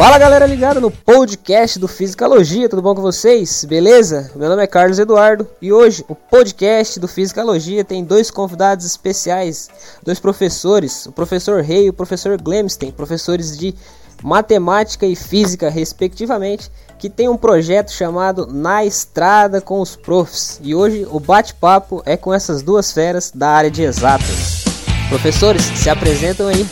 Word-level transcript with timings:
Fala 0.00 0.16
galera 0.16 0.46
ligada 0.46 0.80
no 0.80 0.90
podcast 0.90 1.78
do 1.78 1.86
Fisicalogia, 1.86 2.70
tudo 2.70 2.80
bom 2.80 2.94
com 2.94 3.02
vocês? 3.02 3.66
Beleza? 3.66 4.30
Meu 4.34 4.48
nome 4.48 4.62
é 4.62 4.66
Carlos 4.66 4.98
Eduardo 4.98 5.46
e 5.60 5.74
hoje 5.74 6.02
o 6.08 6.14
podcast 6.14 6.98
do 6.98 7.06
Fisicalogia 7.06 7.84
tem 7.84 8.02
dois 8.02 8.30
convidados 8.30 8.86
especiais, 8.86 9.68
dois 10.02 10.18
professores, 10.18 11.04
o 11.04 11.12
professor 11.12 11.62
Rei 11.62 11.84
e 11.84 11.90
o 11.90 11.92
professor 11.92 12.40
Glemstein, 12.40 12.92
professores 12.92 13.58
de 13.58 13.74
matemática 14.22 15.04
e 15.04 15.14
física, 15.14 15.68
respectivamente, 15.68 16.70
que 16.98 17.10
tem 17.10 17.28
um 17.28 17.36
projeto 17.36 17.92
chamado 17.92 18.46
Na 18.50 18.82
Estrada 18.82 19.60
com 19.60 19.82
os 19.82 19.96
Profs. 19.96 20.62
E 20.62 20.74
hoje 20.74 21.06
o 21.10 21.20
bate-papo 21.20 22.02
é 22.06 22.16
com 22.16 22.32
essas 22.32 22.62
duas 22.62 22.90
feras 22.90 23.30
da 23.34 23.50
área 23.50 23.70
de 23.70 23.82
exatas. 23.82 24.64
Professores, 25.10 25.62
se 25.62 25.90
apresentam 25.90 26.48
aí. 26.48 26.66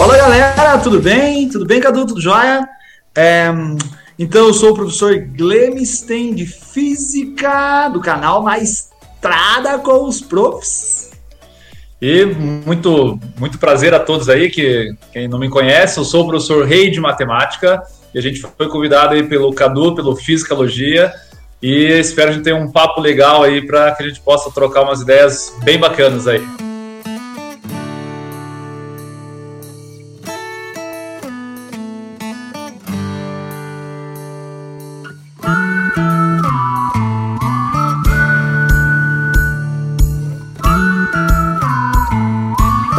Fala 0.00 0.16
galera, 0.16 0.78
tudo 0.78 0.98
bem? 0.98 1.46
Tudo 1.50 1.66
bem, 1.66 1.78
Cadu? 1.78 2.06
Tudo 2.06 2.22
jóia? 2.22 2.66
É, 3.14 3.50
então, 4.18 4.46
eu 4.46 4.54
sou 4.54 4.70
o 4.70 4.74
professor 4.74 5.14
Glemstein 5.14 6.34
de 6.34 6.46
Física 6.46 7.90
do 7.90 8.00
canal 8.00 8.42
Na 8.42 8.58
Estrada 8.58 9.78
com 9.78 10.06
os 10.06 10.22
Profs. 10.22 11.10
E 12.00 12.24
muito, 12.24 13.20
muito 13.38 13.58
prazer 13.58 13.92
a 13.92 14.00
todos 14.00 14.30
aí, 14.30 14.48
que 14.48 14.90
quem 15.12 15.28
não 15.28 15.38
me 15.38 15.50
conhece, 15.50 15.98
eu 15.98 16.04
sou 16.06 16.24
o 16.24 16.28
professor 16.28 16.64
Rei 16.64 16.90
de 16.90 16.98
Matemática 16.98 17.82
e 18.14 18.18
a 18.18 18.22
gente 18.22 18.40
foi 18.40 18.70
convidado 18.70 19.12
aí 19.12 19.22
pelo 19.24 19.52
Cadu, 19.52 19.94
pelo 19.94 20.16
Fisicalogia 20.16 21.12
e 21.60 21.98
espero 21.98 22.30
a 22.30 22.32
gente 22.32 22.44
ter 22.44 22.54
um 22.54 22.72
papo 22.72 23.02
legal 23.02 23.42
aí 23.42 23.66
para 23.66 23.92
que 23.92 24.02
a 24.02 24.08
gente 24.08 24.22
possa 24.22 24.50
trocar 24.50 24.80
umas 24.80 25.02
ideias 25.02 25.54
bem 25.62 25.78
bacanas 25.78 26.26
aí. 26.26 26.69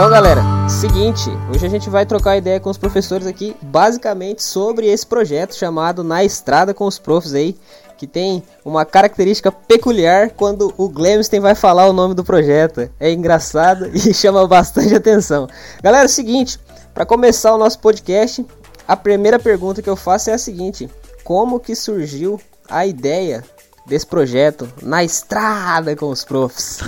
Então, 0.01 0.09
galera, 0.09 0.41
seguinte, 0.67 1.29
hoje 1.53 1.63
a 1.63 1.69
gente 1.69 1.87
vai 1.87 2.07
trocar 2.07 2.35
ideia 2.35 2.59
com 2.59 2.71
os 2.71 2.77
professores 2.79 3.27
aqui, 3.27 3.55
basicamente 3.61 4.41
sobre 4.41 4.87
esse 4.87 5.05
projeto 5.05 5.55
chamado 5.55 6.03
Na 6.03 6.23
Estrada 6.23 6.73
com 6.73 6.87
os 6.87 6.97
Profs 6.97 7.35
aí, 7.35 7.55
que 7.99 8.07
tem 8.07 8.41
uma 8.65 8.83
característica 8.83 9.51
peculiar 9.51 10.31
quando 10.31 10.73
o 10.75 10.89
Glemstein 10.89 11.39
vai 11.39 11.53
falar 11.53 11.87
o 11.87 11.93
nome 11.93 12.15
do 12.15 12.23
projeto. 12.23 12.89
É 12.99 13.11
engraçado 13.11 13.91
e 13.93 14.11
chama 14.11 14.47
bastante 14.47 14.95
atenção. 14.95 15.47
Galera, 15.83 16.05
é 16.05 16.07
o 16.07 16.09
seguinte, 16.09 16.59
para 16.95 17.05
começar 17.05 17.53
o 17.53 17.59
nosso 17.59 17.77
podcast, 17.77 18.43
a 18.87 18.97
primeira 18.97 19.37
pergunta 19.37 19.83
que 19.83 19.89
eu 19.89 19.95
faço 19.95 20.31
é 20.31 20.33
a 20.33 20.39
seguinte: 20.39 20.89
como 21.23 21.59
que 21.59 21.75
surgiu 21.75 22.41
a 22.67 22.87
ideia 22.87 23.43
desse 23.85 24.07
projeto 24.07 24.67
Na 24.81 25.03
Estrada 25.03 25.95
com 25.95 26.09
os 26.09 26.25
Profs? 26.25 26.79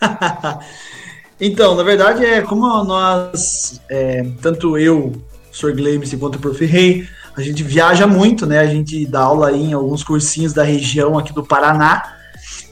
Então, 1.40 1.74
na 1.74 1.82
verdade, 1.82 2.24
é 2.24 2.40
como 2.40 2.66
nós, 2.84 3.80
é, 3.90 4.26
tanto 4.40 4.78
eu, 4.78 5.12
Sr. 5.52 5.74
Glemes, 5.74 6.14
quanto 6.14 6.36
o 6.36 6.38
Prof. 6.38 6.64
Rei, 6.64 7.06
a 7.36 7.42
gente 7.42 7.62
viaja 7.62 8.06
muito, 8.06 8.46
né? 8.46 8.60
A 8.60 8.66
gente 8.66 9.04
dá 9.06 9.20
aula 9.20 9.52
em 9.52 9.74
alguns 9.74 10.02
cursinhos 10.02 10.54
da 10.54 10.62
região 10.62 11.18
aqui 11.18 11.34
do 11.34 11.44
Paraná. 11.44 12.14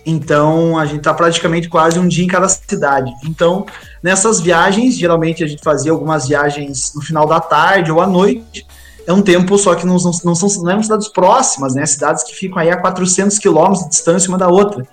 Então, 0.06 0.78
a 0.78 0.86
gente 0.86 1.02
tá 1.02 1.12
praticamente 1.12 1.68
quase 1.68 1.98
um 1.98 2.08
dia 2.08 2.24
em 2.24 2.28
cada 2.28 2.48
cidade. 2.48 3.12
Então, 3.24 3.66
nessas 4.02 4.40
viagens, 4.40 4.96
geralmente 4.96 5.44
a 5.44 5.46
gente 5.46 5.62
fazia 5.62 5.92
algumas 5.92 6.28
viagens 6.28 6.92
no 6.94 7.02
final 7.02 7.26
da 7.26 7.40
tarde 7.40 7.90
ou 7.92 8.00
à 8.00 8.06
noite. 8.06 8.66
É 9.06 9.12
um 9.12 9.20
tempo 9.20 9.58
só 9.58 9.74
que 9.74 9.86
não, 9.86 9.96
não, 9.96 10.10
não 10.24 10.34
são 10.34 10.62
não 10.62 10.82
cidades 10.82 11.08
próximas, 11.08 11.74
né? 11.74 11.84
Cidades 11.84 12.22
que 12.24 12.34
ficam 12.34 12.58
aí 12.58 12.70
a 12.70 12.80
400 12.80 13.38
quilômetros 13.38 13.84
de 13.84 13.90
distância 13.90 14.28
uma 14.28 14.38
da 14.38 14.48
outra. 14.48 14.86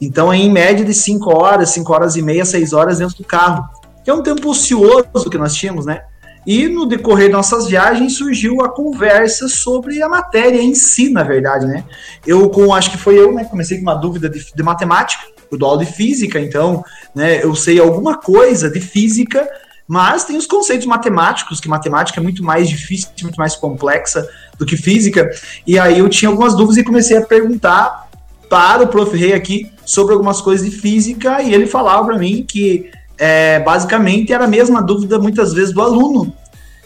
Então, 0.00 0.32
é 0.32 0.36
em 0.36 0.50
média 0.50 0.84
de 0.84 0.94
5 0.94 1.30
horas, 1.30 1.70
5 1.70 1.92
horas 1.92 2.16
e 2.16 2.22
meia, 2.22 2.44
6 2.44 2.72
horas 2.72 2.98
dentro 2.98 3.16
do 3.16 3.24
carro. 3.24 3.68
Que 4.02 4.10
é 4.10 4.14
um 4.14 4.22
tempo 4.22 4.48
ocioso 4.48 5.28
que 5.30 5.36
nós 5.36 5.54
tínhamos, 5.54 5.84
né? 5.84 6.02
E 6.46 6.66
no 6.66 6.86
decorrer 6.86 7.26
de 7.26 7.34
nossas 7.34 7.66
viagens 7.66 8.16
surgiu 8.16 8.62
a 8.62 8.70
conversa 8.70 9.48
sobre 9.48 10.02
a 10.02 10.08
matéria 10.08 10.62
em 10.62 10.74
si, 10.74 11.10
na 11.10 11.22
verdade, 11.22 11.66
né? 11.66 11.84
Eu, 12.26 12.48
com, 12.48 12.72
acho 12.72 12.90
que 12.90 12.96
foi 12.96 13.18
eu, 13.18 13.34
né? 13.34 13.44
Comecei 13.44 13.76
com 13.76 13.82
uma 13.82 13.94
dúvida 13.94 14.30
de, 14.30 14.46
de 14.54 14.62
matemática, 14.62 15.24
eu 15.50 15.58
dou 15.58 15.68
aula 15.68 15.84
de 15.84 15.92
física, 15.92 16.40
então, 16.40 16.82
né? 17.14 17.44
Eu 17.44 17.54
sei 17.54 17.78
alguma 17.78 18.16
coisa 18.16 18.70
de 18.70 18.80
física, 18.80 19.46
mas 19.88 20.24
tem 20.24 20.36
os 20.36 20.46
conceitos 20.46 20.86
matemáticos, 20.86 21.60
que 21.60 21.68
matemática 21.68 22.20
é 22.20 22.22
muito 22.22 22.44
mais 22.44 22.68
difícil, 22.68 23.08
muito 23.22 23.36
mais 23.36 23.56
complexa 23.56 24.28
do 24.58 24.66
que 24.66 24.76
física. 24.76 25.30
E 25.66 25.78
aí 25.78 25.98
eu 25.98 26.10
tinha 26.10 26.28
algumas 26.28 26.54
dúvidas 26.54 26.76
e 26.76 26.84
comecei 26.84 27.16
a 27.16 27.24
perguntar 27.24 28.06
para 28.50 28.82
o 28.82 28.88
Prof. 28.88 29.16
Rei 29.16 29.32
aqui 29.32 29.72
sobre 29.86 30.12
algumas 30.12 30.42
coisas 30.42 30.68
de 30.68 30.76
física 30.76 31.40
e 31.42 31.54
ele 31.54 31.66
falava 31.66 32.04
para 32.04 32.18
mim 32.18 32.44
que 32.46 32.90
é, 33.16 33.60
basicamente 33.60 34.30
era 34.30 34.44
a 34.44 34.48
mesma 34.48 34.82
dúvida 34.82 35.18
muitas 35.18 35.54
vezes 35.54 35.72
do 35.72 35.80
aluno. 35.80 36.34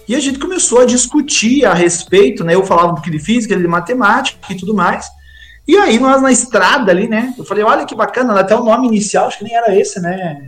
E 0.09 0.15
a 0.15 0.21
gente 0.21 0.39
começou 0.39 0.81
a 0.81 0.85
discutir 0.85 1.65
a 1.65 1.75
respeito, 1.75 2.45
né? 2.45 2.55
Eu 2.55 2.65
falava 2.65 2.93
um 2.93 2.95
pouquinho 2.95 3.19
de 3.19 3.25
física, 3.25 3.53
ele 3.53 3.63
de 3.63 3.69
matemática 3.69 4.53
e 4.53 4.57
tudo 4.57 4.75
mais. 4.75 5.07
E 5.67 5.77
aí 5.77 5.99
nós 5.99 6.23
na 6.23 6.31
estrada 6.31 6.93
ali, 6.93 7.09
né? 7.09 7.35
Eu 7.37 7.45
falei, 7.45 7.65
olha 7.65 7.85
que 7.85 7.95
bacana, 7.95 8.39
até 8.39 8.55
o 8.55 8.65
nome 8.65 8.87
inicial, 8.87 9.27
acho 9.27 9.39
que 9.39 9.45
nem 9.45 9.55
era 9.55 9.77
esse, 9.77 10.01
né? 10.01 10.45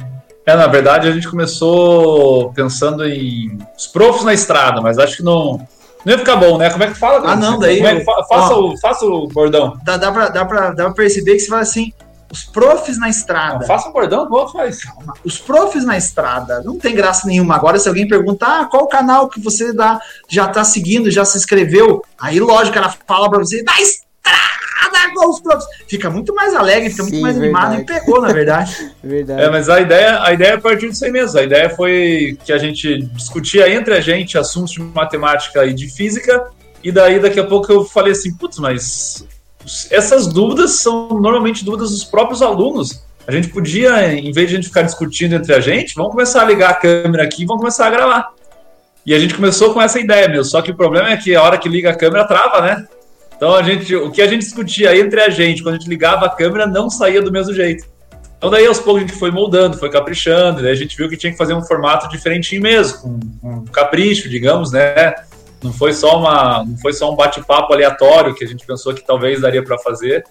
É, 0.46 0.54
na 0.54 0.66
verdade 0.66 1.08
a 1.08 1.12
gente 1.12 1.28
começou 1.28 2.52
pensando 2.52 3.06
em 3.06 3.58
os 3.76 3.86
profs 3.86 4.24
na 4.24 4.34
estrada, 4.34 4.80
mas 4.80 4.98
acho 4.98 5.18
que 5.18 5.22
não, 5.22 5.66
não 6.04 6.12
ia 6.12 6.18
ficar 6.18 6.36
bom, 6.36 6.58
né? 6.58 6.68
Como 6.70 6.84
é 6.84 6.88
que 6.88 6.94
fala? 6.94 7.30
Ah, 7.30 7.36
não, 7.36 7.58
daí. 7.58 7.80
É 7.80 8.04
faça, 8.04 8.54
ó, 8.54 8.60
o, 8.60 8.78
faça 8.78 9.06
o 9.06 9.26
bordão. 9.26 9.78
Dá, 9.82 9.96
dá, 9.96 10.12
pra, 10.12 10.28
dá, 10.28 10.44
pra, 10.44 10.70
dá 10.70 10.84
pra 10.84 10.92
perceber 10.92 11.32
que 11.32 11.40
você 11.40 11.48
fala 11.48 11.62
assim: 11.62 11.92
os 12.30 12.44
profs 12.44 12.98
na 12.98 13.08
estrada. 13.08 13.60
Não, 13.60 13.66
faça 13.66 13.88
um 13.88 13.92
bordão, 13.92 14.28
boa, 14.28 14.50
faz. 14.52 14.80
Os 15.24 15.38
profs 15.38 15.82
na 15.82 15.96
estrada. 15.96 16.62
Não 16.62 16.78
tem 16.78 16.94
graça 16.94 17.26
nenhuma. 17.26 17.54
Agora, 17.54 17.78
se 17.78 17.88
alguém 17.88 18.06
perguntar 18.06 18.60
ah, 18.60 18.64
qual 18.66 18.86
canal 18.86 19.28
que 19.28 19.40
você 19.40 19.72
dá, 19.72 19.98
já 20.28 20.46
tá 20.46 20.62
seguindo, 20.62 21.10
já 21.10 21.24
se 21.24 21.38
inscreveu, 21.38 22.04
aí, 22.20 22.38
lógico, 22.38 22.76
ela 22.76 22.94
fala 23.06 23.30
pra 23.30 23.38
você: 23.38 23.62
da 23.62 23.72
estrada 23.80 24.03
com 25.14 25.30
os 25.30 25.40
profs. 25.40 25.64
Fica 25.86 26.10
muito 26.10 26.34
mais 26.34 26.54
alegre, 26.54 26.90
fica 26.90 27.04
Sim, 27.04 27.10
muito 27.10 27.22
mais 27.22 27.38
verdade. 27.38 27.64
animado. 27.64 27.82
E 27.82 27.86
pegou, 27.86 28.20
na 28.20 28.32
verdade. 28.32 28.92
verdade. 29.02 29.42
É, 29.42 29.50
mas 29.50 29.68
a 29.68 29.80
ideia, 29.80 30.22
a 30.22 30.32
ideia 30.32 30.50
é 30.50 30.54
a 30.54 30.60
partir 30.60 30.90
disso 30.90 31.04
aí 31.04 31.10
mesmo. 31.10 31.38
A 31.38 31.42
ideia 31.42 31.70
foi 31.70 32.38
que 32.44 32.52
a 32.52 32.58
gente 32.58 33.02
discutia 33.12 33.68
entre 33.68 33.94
a 33.94 34.00
gente 34.00 34.36
assuntos 34.36 34.72
de 34.72 34.80
matemática 34.80 35.64
e 35.64 35.72
de 35.72 35.88
física 35.88 36.46
e 36.84 36.92
daí, 36.92 37.18
daqui 37.18 37.40
a 37.40 37.44
pouco, 37.44 37.72
eu 37.72 37.82
falei 37.82 38.12
assim, 38.12 38.36
putz, 38.36 38.58
mas 38.58 39.26
essas 39.90 40.26
dúvidas 40.26 40.72
são 40.72 41.08
normalmente 41.18 41.64
dúvidas 41.64 41.90
dos 41.90 42.04
próprios 42.04 42.42
alunos. 42.42 43.02
A 43.26 43.32
gente 43.32 43.48
podia, 43.48 44.12
em 44.12 44.30
vez 44.32 44.50
de 44.50 44.54
a 44.54 44.56
gente 44.58 44.68
ficar 44.68 44.82
discutindo 44.82 45.34
entre 45.34 45.54
a 45.54 45.60
gente, 45.60 45.94
vamos 45.94 46.12
começar 46.12 46.42
a 46.42 46.44
ligar 46.44 46.70
a 46.70 46.74
câmera 46.74 47.24
aqui 47.24 47.42
e 47.42 47.46
vamos 47.46 47.62
começar 47.62 47.86
a 47.86 47.90
gravar. 47.90 48.34
E 49.06 49.14
a 49.14 49.18
gente 49.18 49.34
começou 49.34 49.72
com 49.72 49.80
essa 49.80 49.98
ideia, 49.98 50.28
meu. 50.28 50.44
Só 50.44 50.60
que 50.60 50.72
o 50.72 50.76
problema 50.76 51.08
é 51.10 51.16
que 51.16 51.34
a 51.34 51.42
hora 51.42 51.56
que 51.56 51.70
liga 51.70 51.88
a 51.88 51.96
câmera 51.96 52.26
trava, 52.26 52.60
né? 52.60 52.86
Então 53.36 53.54
a 53.54 53.62
gente, 53.62 53.94
o 53.94 54.10
que 54.10 54.22
a 54.22 54.26
gente 54.26 54.42
discutia 54.42 54.96
entre 54.96 55.20
a 55.20 55.28
gente, 55.28 55.62
quando 55.62 55.74
a 55.74 55.78
gente 55.78 55.88
ligava 55.88 56.26
a 56.26 56.30
câmera, 56.30 56.66
não 56.66 56.88
saía 56.88 57.20
do 57.20 57.32
mesmo 57.32 57.52
jeito. 57.52 57.84
Então 58.36 58.50
daí 58.50 58.66
aos 58.66 58.78
poucos 58.78 59.02
a 59.02 59.06
gente 59.06 59.18
foi 59.18 59.30
moldando, 59.30 59.76
foi 59.76 59.90
caprichando, 59.90 60.62
daí 60.62 60.72
a 60.72 60.76
gente 60.76 60.96
viu 60.96 61.08
que 61.08 61.16
tinha 61.16 61.32
que 61.32 61.38
fazer 61.38 61.54
um 61.54 61.62
formato 61.62 62.08
diferentinho 62.08 62.62
mesmo, 62.62 62.98
com, 63.40 63.48
um 63.48 63.64
capricho, 63.64 64.28
digamos, 64.28 64.70
né? 64.72 65.14
Não 65.62 65.72
foi 65.72 65.94
só 65.94 66.18
uma, 66.18 66.64
não 66.64 66.76
foi 66.76 66.92
só 66.92 67.10
um 67.10 67.16
bate-papo 67.16 67.72
aleatório 67.72 68.34
que 68.34 68.44
a 68.44 68.46
gente 68.46 68.66
pensou 68.66 68.92
que 68.92 69.04
talvez 69.04 69.40
daria 69.40 69.64
para 69.64 69.78
fazer, 69.78 70.24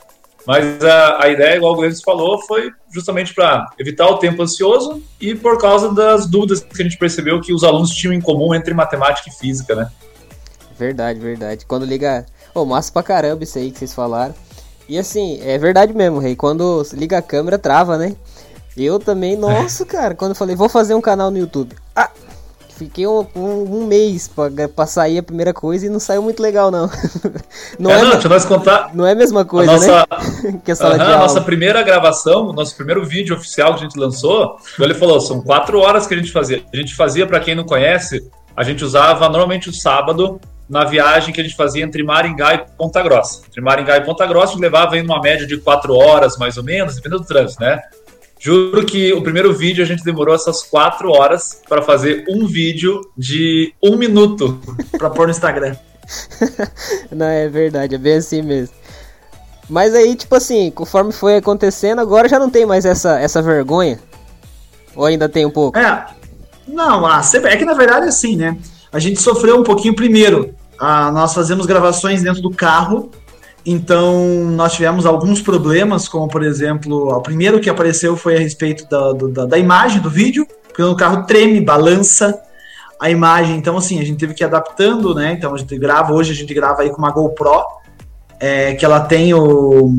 mas 0.46 0.84
a, 0.84 1.24
a 1.24 1.30
ideia, 1.30 1.56
igual 1.56 1.74
o 1.74 1.76
Gleves 1.76 2.02
falou, 2.02 2.40
foi 2.46 2.72
justamente 2.92 3.34
para 3.34 3.66
evitar 3.80 4.08
o 4.08 4.18
tempo 4.18 4.44
ansioso 4.44 5.02
e 5.20 5.34
por 5.34 5.58
causa 5.58 5.92
das 5.94 6.28
dúvidas 6.28 6.60
que 6.60 6.82
a 6.82 6.84
gente 6.84 6.98
percebeu 6.98 7.42
que 7.42 7.54
os 7.54 7.64
alunos 7.64 7.90
tinham 7.92 8.14
em 8.14 8.22
comum 8.22 8.54
entre 8.54 8.74
matemática 8.74 9.30
e 9.30 9.34
física, 9.34 9.74
né? 9.74 9.90
Verdade, 10.78 11.20
verdade. 11.20 11.66
Quando 11.66 11.86
liga. 11.86 12.26
Ô, 12.54 12.66
massa 12.66 12.92
pra 12.92 13.04
caramba 13.04 13.44
isso 13.44 13.58
aí 13.58 13.72
que 13.72 13.80
vocês 13.80 13.94
falaram. 13.94 14.34
E 14.88 14.98
assim, 14.98 15.40
é 15.42 15.58
verdade 15.58 15.94
mesmo, 15.94 16.20
Rei. 16.20 16.36
Quando 16.36 16.86
liga 16.94 17.18
a 17.18 17.22
câmera, 17.22 17.58
trava, 17.58 17.98
né? 17.98 18.16
Eu 18.76 19.00
também, 19.00 19.36
nossa, 19.36 19.86
cara, 19.86 20.16
quando 20.16 20.32
eu 20.32 20.36
falei, 20.36 20.56
vou 20.56 20.68
fazer 20.68 20.96
um 20.96 21.02
canal 21.02 21.32
no 21.32 21.38
YouTube. 21.38 21.76
Ah, 21.96 22.10
Fiquei 22.76 23.06
um, 23.06 23.26
um, 23.36 23.82
um 23.82 23.86
mês 23.86 24.28
pra, 24.28 24.50
pra, 24.68 24.86
sair 24.88 25.20
a 25.20 25.24
primeira 25.24 25.54
coisa 25.54 25.86
e 25.86 25.90
não 25.90 26.00
saiu 26.00 26.24
muito 26.24 26.42
legal, 26.42 26.72
não. 26.72 26.90
Não 27.80 27.92
é, 27.92 28.00
é 28.00 28.04
não, 28.04 28.12
deixa 28.12 28.30
nós 28.30 28.46
contar. 28.46 28.92
Não 28.94 29.06
é 29.06 29.12
a 29.12 29.16
mesma 29.16 29.46
coisa, 29.46 29.72
a 29.72 29.76
nossa, 29.76 30.08
né? 30.44 30.60
que 30.66 30.72
a 30.72 30.76
sala 30.76 30.98
de 30.98 31.04
a 31.04 31.18
nossa 31.18 31.42
primeira 31.42 31.82
gravação, 31.82 32.50
o 32.50 32.54
nosso 32.54 32.76
primeiro 32.76 33.06
vídeo 33.06 33.36
oficial 33.36 33.76
que 33.76 33.82
a 33.82 33.84
gente 33.84 33.98
lançou, 33.98 34.58
ele 34.80 34.94
falou, 34.94 35.20
são 35.22 35.42
quatro 35.42 35.80
horas 35.80 36.08
que 36.08 36.14
a 36.14 36.18
gente 36.18 36.32
fazia. 36.32 36.64
A 36.72 36.76
gente 36.76 36.96
fazia, 36.96 37.26
para 37.28 37.40
quem 37.40 37.56
não 37.56 37.64
conhece, 37.64 38.28
a 38.56 38.64
gente 38.64 38.84
usava 38.84 39.28
normalmente 39.30 39.70
o 39.70 39.74
sábado 39.74 40.40
na 40.74 40.84
viagem 40.84 41.32
que 41.32 41.40
a 41.40 41.44
gente 41.44 41.56
fazia 41.56 41.84
entre 41.84 42.02
Maringá 42.02 42.56
e 42.56 42.58
Ponta 42.76 43.02
Grossa. 43.04 43.44
Entre 43.48 43.62
Maringá 43.62 43.98
e 43.98 44.02
Ponta 44.02 44.26
Grossa, 44.26 44.48
a 44.48 44.56
gente 44.56 44.62
levava 44.62 44.96
aí 44.96 45.02
uma 45.02 45.22
média 45.22 45.46
de 45.46 45.56
quatro 45.58 45.94
horas, 45.94 46.36
mais 46.36 46.58
ou 46.58 46.64
menos, 46.64 46.96
dependendo 46.96 47.22
do 47.22 47.28
trânsito, 47.28 47.62
né? 47.62 47.80
Juro 48.40 48.84
que 48.84 49.14
o 49.14 49.22
primeiro 49.22 49.54
vídeo 49.54 49.84
a 49.84 49.88
gente 49.88 50.04
demorou 50.04 50.34
essas 50.34 50.64
quatro 50.64 51.12
horas 51.12 51.62
para 51.70 51.82
fazer 51.82 52.26
um 52.28 52.48
vídeo 52.48 53.02
de 53.16 53.74
um 53.82 53.96
minuto 53.96 54.60
para 54.98 55.12
pôr 55.12 55.28
no 55.28 55.32
Instagram. 55.32 55.76
Não, 57.12 57.28
é 57.28 57.48
verdade, 57.48 57.94
é 57.96 57.98
bem 57.98 58.16
assim 58.16 58.42
mesmo. 58.42 58.76
Mas 59.70 59.94
aí, 59.94 60.16
tipo 60.16 60.36
assim, 60.36 60.72
conforme 60.72 61.14
foi 61.14 61.38
acontecendo, 61.38 62.00
agora 62.00 62.28
já 62.28 62.38
não 62.38 62.50
tem 62.50 62.66
mais 62.66 62.84
essa, 62.84 63.18
essa 63.18 63.42
vergonha? 63.42 63.98
Ou 64.94 65.06
ainda 65.06 65.30
tem 65.30 65.46
um 65.46 65.50
pouco? 65.50 65.80
É. 65.80 66.06
Não, 66.68 67.06
ah, 67.06 67.22
é 67.46 67.58
que 67.58 67.64
na 67.64 67.74
verdade 67.74 68.08
é 68.08 68.10
assim, 68.10 68.36
né? 68.36 68.58
A 68.92 69.00
gente 69.00 69.20
sofreu 69.20 69.60
um 69.60 69.64
pouquinho 69.64 69.96
primeiro. 69.96 70.54
Ah, 70.80 71.12
nós 71.12 71.34
fazemos 71.34 71.66
gravações 71.66 72.22
dentro 72.22 72.42
do 72.42 72.52
carro 72.52 73.10
então, 73.66 74.26
nós 74.52 74.74
tivemos 74.74 75.06
alguns 75.06 75.42
problemas, 75.42 76.08
como 76.08 76.28
por 76.28 76.44
exemplo, 76.44 77.16
o 77.16 77.22
primeiro 77.22 77.62
que 77.62 77.70
apareceu 77.70 78.18
foi 78.18 78.36
a 78.36 78.40
respeito 78.40 78.88
da, 78.90 79.14
da, 79.14 79.46
da 79.46 79.58
imagem 79.58 80.02
do 80.02 80.10
vídeo, 80.10 80.46
porque 80.68 80.84
o 80.84 80.96
carro 80.96 81.26
treme, 81.26 81.62
balança 81.62 82.38
a 83.00 83.10
imagem. 83.10 83.56
Então, 83.56 83.78
assim, 83.78 84.02
a 84.02 84.06
gente 84.06 84.18
teve 84.18 84.34
que 84.34 84.44
ir 84.44 84.46
adaptando, 84.46 85.16
né? 85.16 85.32
Então, 85.32 85.54
a 85.54 85.58
gente 85.58 85.78
grava, 85.78 86.14
hoje 86.14 86.34
a 86.34 86.36
gente 86.36 86.54
grava 86.54 86.82
aí 86.82 86.90
com 86.90 86.98
uma 86.98 87.12
GoPro, 87.12 87.64
é, 88.38 88.74
que 88.74 88.84
ela 88.84 89.00
tem 89.00 89.34
o. 89.34 89.94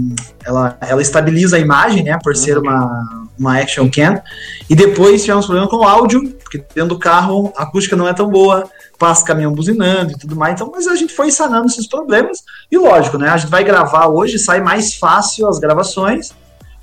Ela, 0.44 0.76
ela 0.80 1.00
estabiliza 1.00 1.56
a 1.56 1.60
imagem, 1.60 2.02
né? 2.02 2.18
Por 2.22 2.36
ser 2.36 2.58
uma, 2.58 3.30
uma 3.38 3.58
action 3.58 3.88
cam. 3.88 4.20
E 4.68 4.74
depois 4.74 5.22
tivemos 5.22 5.46
problema 5.46 5.68
com 5.68 5.76
o 5.76 5.84
áudio, 5.84 6.34
porque 6.42 6.58
dentro 6.74 6.90
do 6.90 6.98
carro 6.98 7.50
a 7.56 7.62
acústica 7.62 7.96
não 7.96 8.06
é 8.06 8.12
tão 8.12 8.28
boa 8.28 8.68
passa 8.98 9.24
caminhão 9.24 9.52
buzinando 9.52 10.12
e 10.12 10.18
tudo 10.18 10.36
mais. 10.36 10.54
Então, 10.54 10.70
mas 10.72 10.86
a 10.86 10.94
gente 10.94 11.12
foi 11.12 11.30
sanando 11.30 11.66
esses 11.66 11.86
problemas. 11.86 12.42
E 12.70 12.78
lógico, 12.78 13.18
né? 13.18 13.28
A 13.28 13.36
gente 13.36 13.50
vai 13.50 13.64
gravar 13.64 14.06
hoje, 14.06 14.38
sai 14.38 14.60
mais 14.60 14.94
fácil 14.94 15.48
as 15.48 15.58
gravações, 15.58 16.32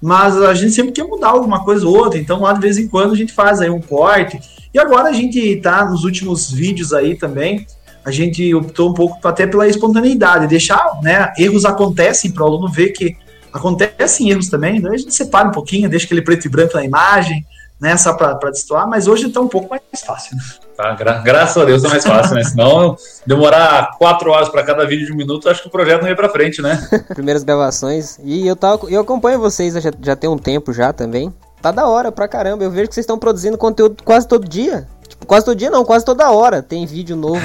mas 0.01 0.41
a 0.41 0.53
gente 0.53 0.73
sempre 0.73 0.91
quer 0.91 1.03
mudar 1.03 1.29
alguma 1.29 1.63
coisa 1.63 1.85
ou 1.87 1.95
outra. 1.95 2.19
Então, 2.19 2.41
lá 2.41 2.53
de 2.53 2.59
vez 2.59 2.77
em 2.77 2.87
quando 2.87 3.13
a 3.13 3.17
gente 3.17 3.33
faz 3.33 3.61
aí 3.61 3.69
um 3.69 3.81
corte. 3.81 4.39
E 4.73 4.79
agora 4.79 5.09
a 5.09 5.13
gente 5.13 5.55
tá 5.57 5.85
nos 5.85 6.03
últimos 6.03 6.51
vídeos 6.51 6.93
aí 6.93 7.15
também. 7.15 7.65
A 8.03 8.09
gente 8.09 8.53
optou 8.55 8.89
um 8.89 8.93
pouco 8.93 9.25
até 9.27 9.45
pela 9.45 9.67
espontaneidade, 9.67 10.47
deixar, 10.47 10.99
né? 11.03 11.31
Erros 11.37 11.65
acontecem 11.65 12.31
para 12.31 12.43
o 12.43 12.47
aluno 12.47 12.67
ver 12.67 12.89
que 12.89 13.15
acontecem 13.53 14.29
erros 14.29 14.49
também. 14.49 14.77
Então 14.77 14.91
a 14.91 14.97
gente 14.97 15.13
separa 15.13 15.49
um 15.49 15.51
pouquinho, 15.51 15.89
deixa 15.89 16.05
aquele 16.05 16.21
preto 16.21 16.45
e 16.45 16.49
branco 16.49 16.75
na 16.75 16.83
imagem, 16.83 17.45
né? 17.81 17.97
Só 17.97 18.13
para 18.13 18.51
destoar, 18.51 18.87
mas 18.87 19.07
hoje 19.07 19.27
está 19.27 19.41
um 19.41 19.47
pouco 19.47 19.67
mais 19.67 19.81
fácil. 20.05 20.37
Né? 20.37 20.43
Tá? 20.77 20.93
Gra 20.93 21.13
graças 21.19 21.57
a 21.57 21.65
Deus 21.65 21.83
é 21.83 21.89
mais 21.89 22.05
fácil, 22.05 22.35
né? 22.35 22.43
Senão, 22.43 22.95
demorar 23.25 23.97
quatro 23.97 24.29
horas 24.29 24.49
para 24.49 24.63
cada 24.63 24.85
vídeo 24.85 25.07
de 25.07 25.11
um 25.11 25.15
minuto, 25.15 25.49
acho 25.49 25.63
que 25.63 25.67
o 25.67 25.71
projeto 25.71 26.03
não 26.03 26.09
ia 26.09 26.15
para 26.15 26.29
frente, 26.29 26.61
né? 26.61 26.87
Primeiras 27.15 27.43
gravações. 27.43 28.19
E 28.23 28.47
eu, 28.47 28.55
tava, 28.55 28.87
eu 28.87 29.01
acompanho 29.01 29.39
vocês 29.39 29.73
já, 29.73 29.91
já 29.99 30.15
tem 30.15 30.29
um 30.29 30.37
tempo 30.37 30.71
já 30.71 30.93
também. 30.93 31.33
Tá 31.59 31.71
da 31.71 31.87
hora 31.87 32.11
pra 32.11 32.27
caramba. 32.27 32.63
Eu 32.63 32.71
vejo 32.71 32.87
que 32.87 32.93
vocês 32.93 33.03
estão 33.03 33.17
produzindo 33.17 33.57
conteúdo 33.57 34.03
quase 34.03 34.27
todo 34.27 34.47
dia. 34.47 34.87
Tipo, 35.07 35.25
quase 35.25 35.45
todo 35.45 35.57
dia 35.57 35.69
não, 35.69 35.83
quase 35.83 36.05
toda 36.05 36.29
hora. 36.31 36.61
Tem 36.61 36.85
vídeo 36.85 37.15
novo 37.15 37.41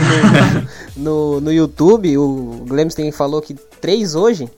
no, 0.96 1.02
no, 1.36 1.40
no 1.40 1.52
YouTube. 1.52 2.16
O 2.18 2.64
Glemstein 2.66 3.10
falou 3.10 3.40
que 3.40 3.54
três 3.54 4.14
hoje. 4.14 4.50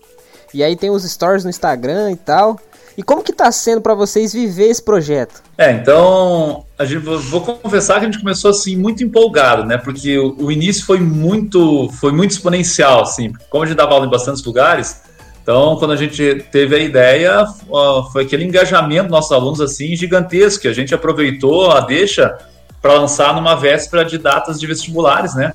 E 0.52 0.62
aí 0.62 0.76
tem 0.76 0.90
os 0.90 1.04
stories 1.04 1.44
no 1.44 1.50
Instagram 1.50 2.12
e 2.12 2.16
tal. 2.16 2.58
E 2.98 3.02
como 3.04 3.22
que 3.22 3.32
tá 3.32 3.52
sendo 3.52 3.80
para 3.80 3.94
vocês 3.94 4.32
viver 4.32 4.64
esse 4.64 4.82
projeto? 4.82 5.40
É, 5.56 5.70
então, 5.70 6.64
a 6.76 6.84
gente, 6.84 6.98
vou 6.98 7.40
confessar 7.40 8.00
que 8.00 8.06
a 8.06 8.10
gente 8.10 8.18
começou 8.18 8.50
assim 8.50 8.74
muito 8.74 9.04
empolgado, 9.04 9.64
né? 9.64 9.78
Porque 9.78 10.18
o, 10.18 10.34
o 10.36 10.50
início 10.50 10.84
foi 10.84 10.98
muito, 10.98 11.88
foi 12.00 12.10
muito 12.10 12.32
exponencial, 12.32 13.02
assim. 13.02 13.32
Como 13.50 13.62
a 13.62 13.66
gente 13.68 13.76
dava 13.76 13.92
aula 13.92 14.04
em 14.04 14.10
bastantes 14.10 14.42
lugares, 14.42 15.00
então 15.40 15.76
quando 15.76 15.92
a 15.92 15.96
gente 15.96 16.44
teve 16.50 16.74
a 16.74 16.78
ideia, 16.80 17.46
foi 18.12 18.24
aquele 18.24 18.42
engajamento 18.42 19.04
dos 19.04 19.12
nossos 19.12 19.30
alunos 19.30 19.60
assim 19.60 19.94
gigantesco. 19.94 20.66
A 20.66 20.72
gente 20.72 20.92
aproveitou 20.92 21.70
a 21.70 21.78
deixa 21.78 22.36
para 22.82 22.94
lançar 22.94 23.32
numa 23.32 23.54
véspera 23.54 24.04
de 24.04 24.18
datas 24.18 24.58
de 24.58 24.66
vestibulares, 24.66 25.36
né? 25.36 25.52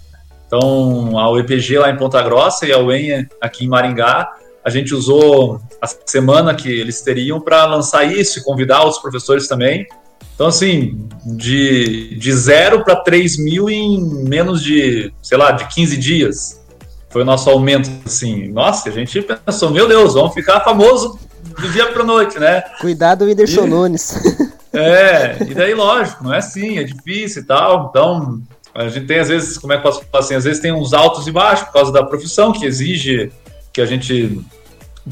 Então, 0.47 1.19
a 1.19 1.29
UEPG 1.29 1.77
lá 1.77 1.89
em 1.89 1.97
Ponta 1.97 2.21
Grossa 2.21 2.65
e 2.65 2.71
a 2.71 2.79
UEM 2.79 3.27
aqui 3.41 3.65
em 3.65 3.67
Maringá 3.67 4.31
a 4.63 4.69
gente 4.69 4.93
usou 4.93 5.61
a 5.81 5.87
semana 6.05 6.55
que 6.55 6.69
eles 6.69 7.01
teriam 7.01 7.39
para 7.41 7.65
lançar 7.65 8.05
isso 8.05 8.39
e 8.39 8.43
convidar 8.43 8.87
os 8.87 8.97
professores 8.97 9.47
também. 9.47 9.85
Então, 10.33 10.47
assim, 10.47 11.07
de, 11.25 12.17
de 12.17 12.33
zero 12.33 12.83
para 12.83 12.95
3 12.95 13.37
mil 13.37 13.69
em 13.69 14.01
menos 14.27 14.63
de, 14.63 15.13
sei 15.21 15.37
lá, 15.37 15.51
de 15.51 15.67
15 15.67 15.97
dias. 15.97 16.63
Foi 17.09 17.21
o 17.21 17.25
nosso 17.25 17.49
aumento, 17.49 17.89
assim. 18.05 18.47
Nossa, 18.47 18.89
a 18.89 18.91
gente 18.91 19.21
pensou, 19.21 19.69
meu 19.69 19.87
Deus, 19.87 20.15
vamos 20.15 20.33
ficar 20.33 20.61
famoso 20.61 21.19
do 21.59 21.69
dia 21.69 21.91
para 21.91 22.03
noite, 22.03 22.39
né? 22.39 22.61
Cuidado, 22.81 23.25
Whindersson 23.25 23.67
Nunes. 23.67 24.15
É, 24.75 25.37
e 25.43 25.53
daí, 25.53 25.75
lógico, 25.75 26.23
não 26.23 26.33
é 26.33 26.39
assim, 26.39 26.79
é 26.79 26.83
difícil 26.83 27.43
e 27.43 27.45
tal. 27.45 27.89
Então, 27.91 28.41
a 28.73 28.87
gente 28.87 29.05
tem, 29.05 29.19
às 29.19 29.27
vezes, 29.27 29.55
como 29.55 29.71
é 29.71 29.77
que 29.77 29.85
eu 29.85 29.91
posso 29.91 30.03
falar 30.11 30.23
assim, 30.23 30.33
às 30.33 30.45
vezes 30.45 30.59
tem 30.59 30.73
uns 30.73 30.93
altos 30.93 31.27
e 31.27 31.31
baixos 31.31 31.67
por 31.67 31.73
causa 31.73 31.91
da 31.91 32.03
profissão, 32.03 32.51
que 32.51 32.65
exige 32.65 33.31
que 33.73 33.81
a 33.81 33.85
gente 33.85 34.39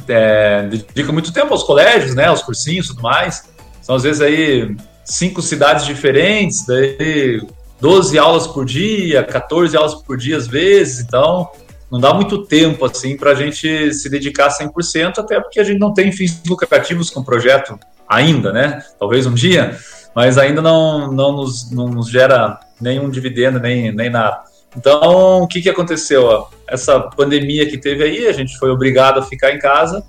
é, 0.07 0.67
dedica 0.69 1.11
muito 1.11 1.33
tempo 1.33 1.51
aos 1.51 1.63
colégios, 1.63 2.15
né, 2.15 2.25
aos 2.27 2.43
cursinhos 2.43 2.85
e 2.85 2.89
tudo 2.89 3.01
mais. 3.01 3.49
São 3.81 3.95
às 3.95 4.03
vezes 4.03 4.21
aí 4.21 4.75
cinco 5.03 5.41
cidades 5.41 5.85
diferentes, 5.85 6.65
daí 6.65 7.41
12 7.81 8.17
aulas 8.19 8.47
por 8.47 8.63
dia, 8.63 9.23
14 9.23 9.75
aulas 9.75 9.95
por 9.95 10.15
dia 10.15 10.37
às 10.37 10.47
vezes, 10.47 10.99
então 10.99 11.49
não 11.91 11.99
dá 11.99 12.13
muito 12.13 12.45
tempo 12.45 12.85
assim 12.85 13.17
para 13.17 13.31
a 13.31 13.35
gente 13.35 13.93
se 13.93 14.09
dedicar 14.09 14.49
100%, 14.49 15.17
até 15.17 15.39
porque 15.41 15.59
a 15.59 15.63
gente 15.63 15.79
não 15.79 15.93
tem 15.93 16.11
fins 16.11 16.41
lucrativos 16.47 17.09
com 17.09 17.19
o 17.19 17.25
projeto 17.25 17.77
ainda, 18.07 18.53
né? 18.53 18.81
Talvez 18.99 19.25
um 19.25 19.33
dia, 19.33 19.77
mas 20.15 20.37
ainda 20.37 20.61
não, 20.61 21.11
não, 21.11 21.31
nos, 21.33 21.71
não 21.71 21.87
nos 21.87 22.09
gera 22.09 22.59
nenhum 22.79 23.09
dividendo, 23.09 23.59
nem, 23.59 23.91
nem 23.91 24.09
nada. 24.09 24.43
Então, 24.77 25.41
o 25.41 25.47
que, 25.47 25.61
que 25.61 25.69
aconteceu? 25.69 26.47
Essa 26.71 26.99
pandemia 26.99 27.69
que 27.69 27.77
teve 27.77 28.03
aí, 28.03 28.27
a 28.27 28.31
gente 28.31 28.57
foi 28.57 28.69
obrigado 28.69 29.19
a 29.19 29.23
ficar 29.23 29.51
em 29.51 29.59
casa, 29.59 30.01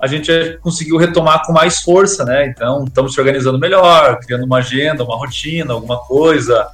a 0.00 0.06
gente 0.06 0.58
conseguiu 0.62 0.96
retomar 0.96 1.44
com 1.44 1.52
mais 1.52 1.80
força, 1.82 2.24
né? 2.24 2.46
Então, 2.46 2.84
estamos 2.84 3.12
se 3.12 3.20
organizando 3.20 3.58
melhor, 3.58 4.18
criando 4.20 4.44
uma 4.44 4.58
agenda, 4.58 5.04
uma 5.04 5.16
rotina, 5.16 5.74
alguma 5.74 5.98
coisa. 5.98 6.68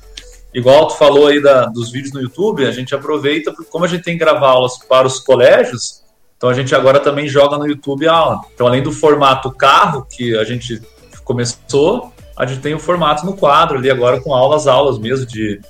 Igual 0.55 0.87
tu 0.87 0.97
falou 0.97 1.27
aí 1.27 1.43
da, 1.43 1.67
dos 1.67 1.91
vídeos 1.91 2.13
no 2.13 2.21
YouTube, 2.21 2.65
a 2.65 2.71
gente 2.71 2.95
aproveita, 2.95 3.53
porque 3.53 3.71
como 3.71 3.85
a 3.85 3.89
gente 3.89 4.05
tem 4.05 4.15
que 4.15 4.25
gravar 4.25 4.49
aulas 4.49 4.79
para 4.89 5.07
os 5.07 5.19
colégios, 5.19 6.03
então 6.37 6.49
a 6.49 6.55
gente 6.55 6.75
agora 6.75 7.01
também 7.01 7.29
joga 7.29 7.59
no 7.59 7.67
YouTube 7.67 8.07
a 8.07 8.13
aula. 8.13 8.41
Então, 8.55 8.67
além 8.67 8.83
do 8.83 8.93
formato 8.93 9.51
carro, 9.51 10.07
que 10.09 10.37
a 10.37 10.45
gente 10.45 10.81
começou, 11.25 12.13
a 12.37 12.47
gente 12.47 12.61
tem 12.61 12.75
o 12.75 12.79
formato 12.79 13.25
no 13.25 13.37
quadro 13.37 13.79
ali 13.79 13.91
agora 13.91 14.21
com 14.21 14.35
aulas, 14.35 14.67
aulas 14.67 14.99
mesmo 14.99 15.27
de 15.27 15.61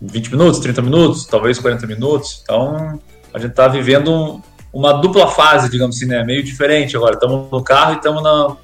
20 0.00 0.30
minutos, 0.30 0.60
30 0.60 0.82
minutos, 0.82 1.26
talvez 1.26 1.58
40 1.58 1.86
minutos. 1.86 2.40
Então, 2.42 3.00
a 3.38 3.42
gente 3.42 3.50
está 3.52 3.68
vivendo 3.68 4.12
um, 4.12 4.42
uma 4.72 4.92
dupla 4.92 5.28
fase, 5.28 5.70
digamos 5.70 5.96
assim, 5.96 6.06
né? 6.06 6.22
Meio 6.24 6.42
diferente 6.42 6.96
agora. 6.96 7.14
Estamos 7.14 7.50
no 7.50 7.62
carro 7.62 7.94
e 7.94 7.96
estamos 7.96 8.22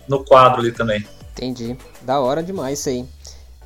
no 0.08 0.24
quadro 0.24 0.60
ali 0.60 0.72
também. 0.72 1.04
Entendi. 1.32 1.76
Da 2.02 2.20
hora 2.20 2.42
demais 2.42 2.78
isso 2.78 2.88
aí. 2.88 3.04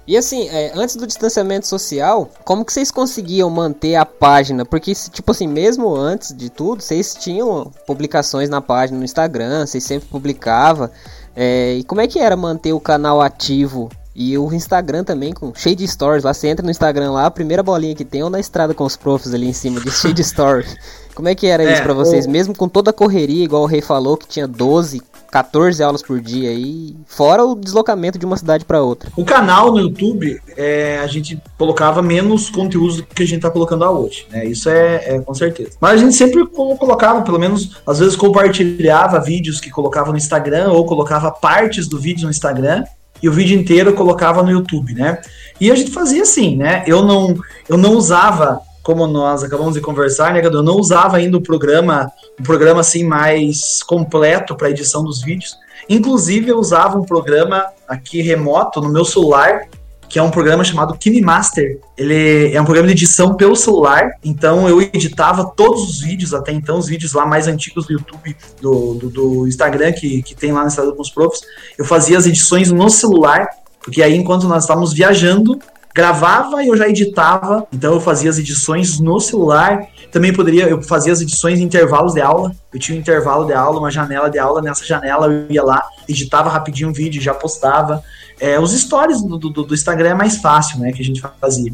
E 0.07 0.17
assim, 0.17 0.49
é, 0.49 0.73
antes 0.75 0.97
do 0.97 1.07
distanciamento 1.07 1.67
social, 1.67 2.31
como 2.43 2.65
que 2.65 2.73
vocês 2.73 2.91
conseguiam 2.91 3.51
manter 3.51 3.95
a 3.95 4.07
página? 4.07 4.65
Porque, 4.65 4.95
tipo 4.95 5.31
assim, 5.33 5.47
mesmo 5.47 5.95
antes 5.95 6.35
de 6.35 6.49
tudo, 6.49 6.83
vocês 6.83 7.15
tinham 7.15 7.71
publicações 7.87 8.49
na 8.49 8.63
página 8.63 8.99
no 8.99 9.05
Instagram, 9.05 9.67
vocês 9.67 9.85
sempre 9.85 10.09
publicavam. 10.09 10.89
É, 11.37 11.75
e 11.75 11.85
como 11.85 12.01
é 12.01 12.09
que 12.09 12.19
era 12.19 12.35
manter 12.37 12.73
o 12.73 12.81
canal 12.81 13.21
ativo 13.21 13.91
e 14.21 14.37
o 14.37 14.53
Instagram 14.53 15.05
também, 15.05 15.33
com 15.33 15.55
cheio 15.55 15.77
de 15.77 15.87
stories. 15.87 16.25
Lá 16.25 16.35
você 16.35 16.49
entra 16.49 16.65
no 16.65 16.73
Instagram 16.73 17.13
lá, 17.13 17.27
a 17.27 17.31
primeira 17.31 17.63
bolinha 17.63 17.95
que 17.95 18.05
tem 18.05 18.21
é 18.21 18.25
ou 18.25 18.29
na 18.29 18.41
estrada 18.41 18.75
com 18.75 18.83
os 18.83 18.97
profs 18.97 19.33
ali 19.33 19.47
em 19.47 19.53
cima, 19.53 19.81
de 19.81 19.93
cheio 19.93 20.13
de 20.13 20.25
stories. 20.25 20.77
Como 21.15 21.29
é 21.29 21.37
que 21.37 21.47
era 21.47 21.63
é, 21.63 21.73
isso 21.73 21.83
para 21.83 21.95
vocês? 21.95 22.27
Mesmo 22.27 22.55
com 22.55 22.69
toda 22.69 22.91
a 22.91 22.93
correria, 22.93 23.45
igual 23.45 23.63
o 23.63 23.67
Rei 23.67 23.81
falou, 23.81 24.17
que 24.17 24.27
tinha 24.27 24.47
12, 24.47 25.03
14 25.31 25.83
aulas 25.83 26.03
por 26.03 26.21
dia 26.21 26.51
aí, 26.51 26.97
fora 27.07 27.45
o 27.45 27.55
deslocamento 27.55 28.19
de 28.19 28.27
uma 28.27 28.37
cidade 28.37 28.65
para 28.65 28.83
outra. 28.83 29.11
O 29.17 29.25
canal 29.25 29.73
no 29.73 29.81
YouTube, 29.81 30.41
é, 30.57 30.99
a 30.99 31.07
gente 31.07 31.41
colocava 31.57 32.03
menos 32.03 32.51
conteúdo 32.51 33.05
que 33.05 33.23
a 33.23 33.27
gente 33.27 33.43
tá 33.43 33.51
colocando 33.51 33.85
hoje, 33.85 34.27
né? 34.31 34.47
Isso 34.47 34.69
é, 34.69 35.15
é, 35.15 35.21
com 35.21 35.35
certeza. 35.35 35.73
Mas 35.81 36.01
a 36.01 36.05
gente 36.05 36.15
sempre 36.15 36.45
colocava, 36.47 37.23
pelo 37.23 37.39
menos, 37.39 37.81
às 37.87 37.99
vezes 37.99 38.17
compartilhava 38.17 39.21
vídeos 39.21 39.61
que 39.61 39.71
colocava 39.71 40.11
no 40.11 40.19
Instagram 40.19 40.71
ou 40.71 40.87
colocava 40.87 41.31
partes 41.31 41.87
do 41.89 41.99
vídeo 42.01 42.25
no 42.25 42.31
Instagram 42.31 42.85
e 43.23 43.29
o 43.29 43.33
vídeo 43.33 43.59
inteiro 43.59 43.91
eu 43.91 43.95
colocava 43.95 44.43
no 44.43 44.51
YouTube, 44.51 44.95
né? 44.95 45.21
E 45.61 45.71
a 45.71 45.75
gente 45.75 45.91
fazia 45.91 46.23
assim, 46.23 46.57
né? 46.57 46.85
Eu 46.87 47.05
não, 47.05 47.37
eu 47.69 47.77
não 47.77 47.95
usava, 47.95 48.61
como 48.83 49.07
nós 49.07 49.43
acabamos 49.43 49.75
de 49.75 49.81
conversar, 49.81 50.33
né, 50.33 50.41
Eu 50.45 50.63
não 50.63 50.77
usava 50.77 51.17
ainda 51.17 51.37
o 51.37 51.43
programa, 51.43 52.11
um 52.39 52.43
programa 52.43 52.81
assim 52.81 53.05
mais 53.05 53.83
completo 53.83 54.55
para 54.55 54.71
edição 54.71 55.03
dos 55.05 55.21
vídeos. 55.23 55.57
Inclusive 55.89 56.51
eu 56.51 56.59
usava 56.59 56.99
um 56.99 57.05
programa 57.05 57.67
aqui 57.89 58.23
remoto 58.23 58.81
no 58.81 58.89
meu 58.89 59.05
celular 59.05 59.69
que 60.09 60.19
é 60.19 60.23
um 60.23 60.31
programa 60.31 60.65
chamado 60.65 60.97
KineMaster. 60.97 61.81
Ele 61.97 62.53
é 62.55 62.61
um 62.61 62.65
programa 62.65 62.89
de 62.89 62.95
edição 62.95 63.35
pelo 63.35 63.55
celular, 63.55 64.11
então 64.25 64.69
eu 64.69 64.81
editava 64.81 65.45
todos 65.45 65.83
os 65.83 66.01
vídeos, 66.01 66.33
até 66.33 66.53
então, 66.53 66.79
os 66.79 66.87
vídeos 66.87 67.13
lá 67.13 67.27
mais 67.27 67.47
antigos 67.47 67.87
do 67.87 67.93
YouTube, 67.93 68.37
do, 68.61 68.95
do, 68.95 69.11
do 69.11 69.47
Instagram, 69.47 69.93
que, 69.93 70.23
que 70.23 70.35
tem 70.35 70.53
lá 70.53 70.63
no 70.63 70.69
Estado 70.69 70.95
com 70.95 71.03
os 71.03 71.11
Profs. 71.11 71.41
Eu 71.77 71.85
fazia 71.85 72.17
as 72.17 72.27
edições 72.27 72.71
no 72.73 72.89
celular, 72.89 73.47
porque 73.83 74.03
aí 74.03 74.17
enquanto 74.17 74.49
nós 74.49 74.65
estávamos 74.65 74.93
viajando, 74.93 75.59
gravava 75.95 76.63
e 76.63 76.69
eu 76.69 76.77
já 76.77 76.89
editava, 76.89 77.67
então 77.73 77.95
eu 77.95 78.01
fazia 78.01 78.31
as 78.31 78.39
edições 78.39 79.01
no 79.01 79.19
celular. 79.19 79.89
Também 80.13 80.33
poderia, 80.33 80.69
eu 80.69 80.81
fazia 80.81 81.13
as 81.13 81.21
edições 81.21 81.59
em 81.59 81.65
intervalos 81.65 82.15
de 82.15 82.21
aula. 82.21 82.53
Eu 82.73 82.79
tinha 82.79 82.97
um 82.97 83.01
intervalo 83.01 83.45
de 83.45 83.53
aula, 83.53 83.81
uma 83.81 83.91
janela 83.91 84.31
de 84.31 84.39
aula. 84.39 84.63
Nessa 84.63 84.85
janela 84.85 85.27
eu 85.27 85.47
ia 85.51 85.63
lá, 85.63 85.83
editava 86.09 86.49
rapidinho 86.49 86.91
um 86.91 86.93
vídeo, 86.93 87.21
já 87.21 87.35
postava. 87.35 88.03
É, 88.41 88.59
os 88.59 88.73
stories 88.73 89.23
do, 89.23 89.39
do, 89.39 89.51
do, 89.51 89.75
Instagram 89.75 90.11
é 90.11 90.15
mais 90.15 90.37
fácil, 90.37 90.79
né, 90.79 90.93
que 90.93 91.03
a 91.03 91.05
gente 91.05 91.23
fazia. 91.41 91.73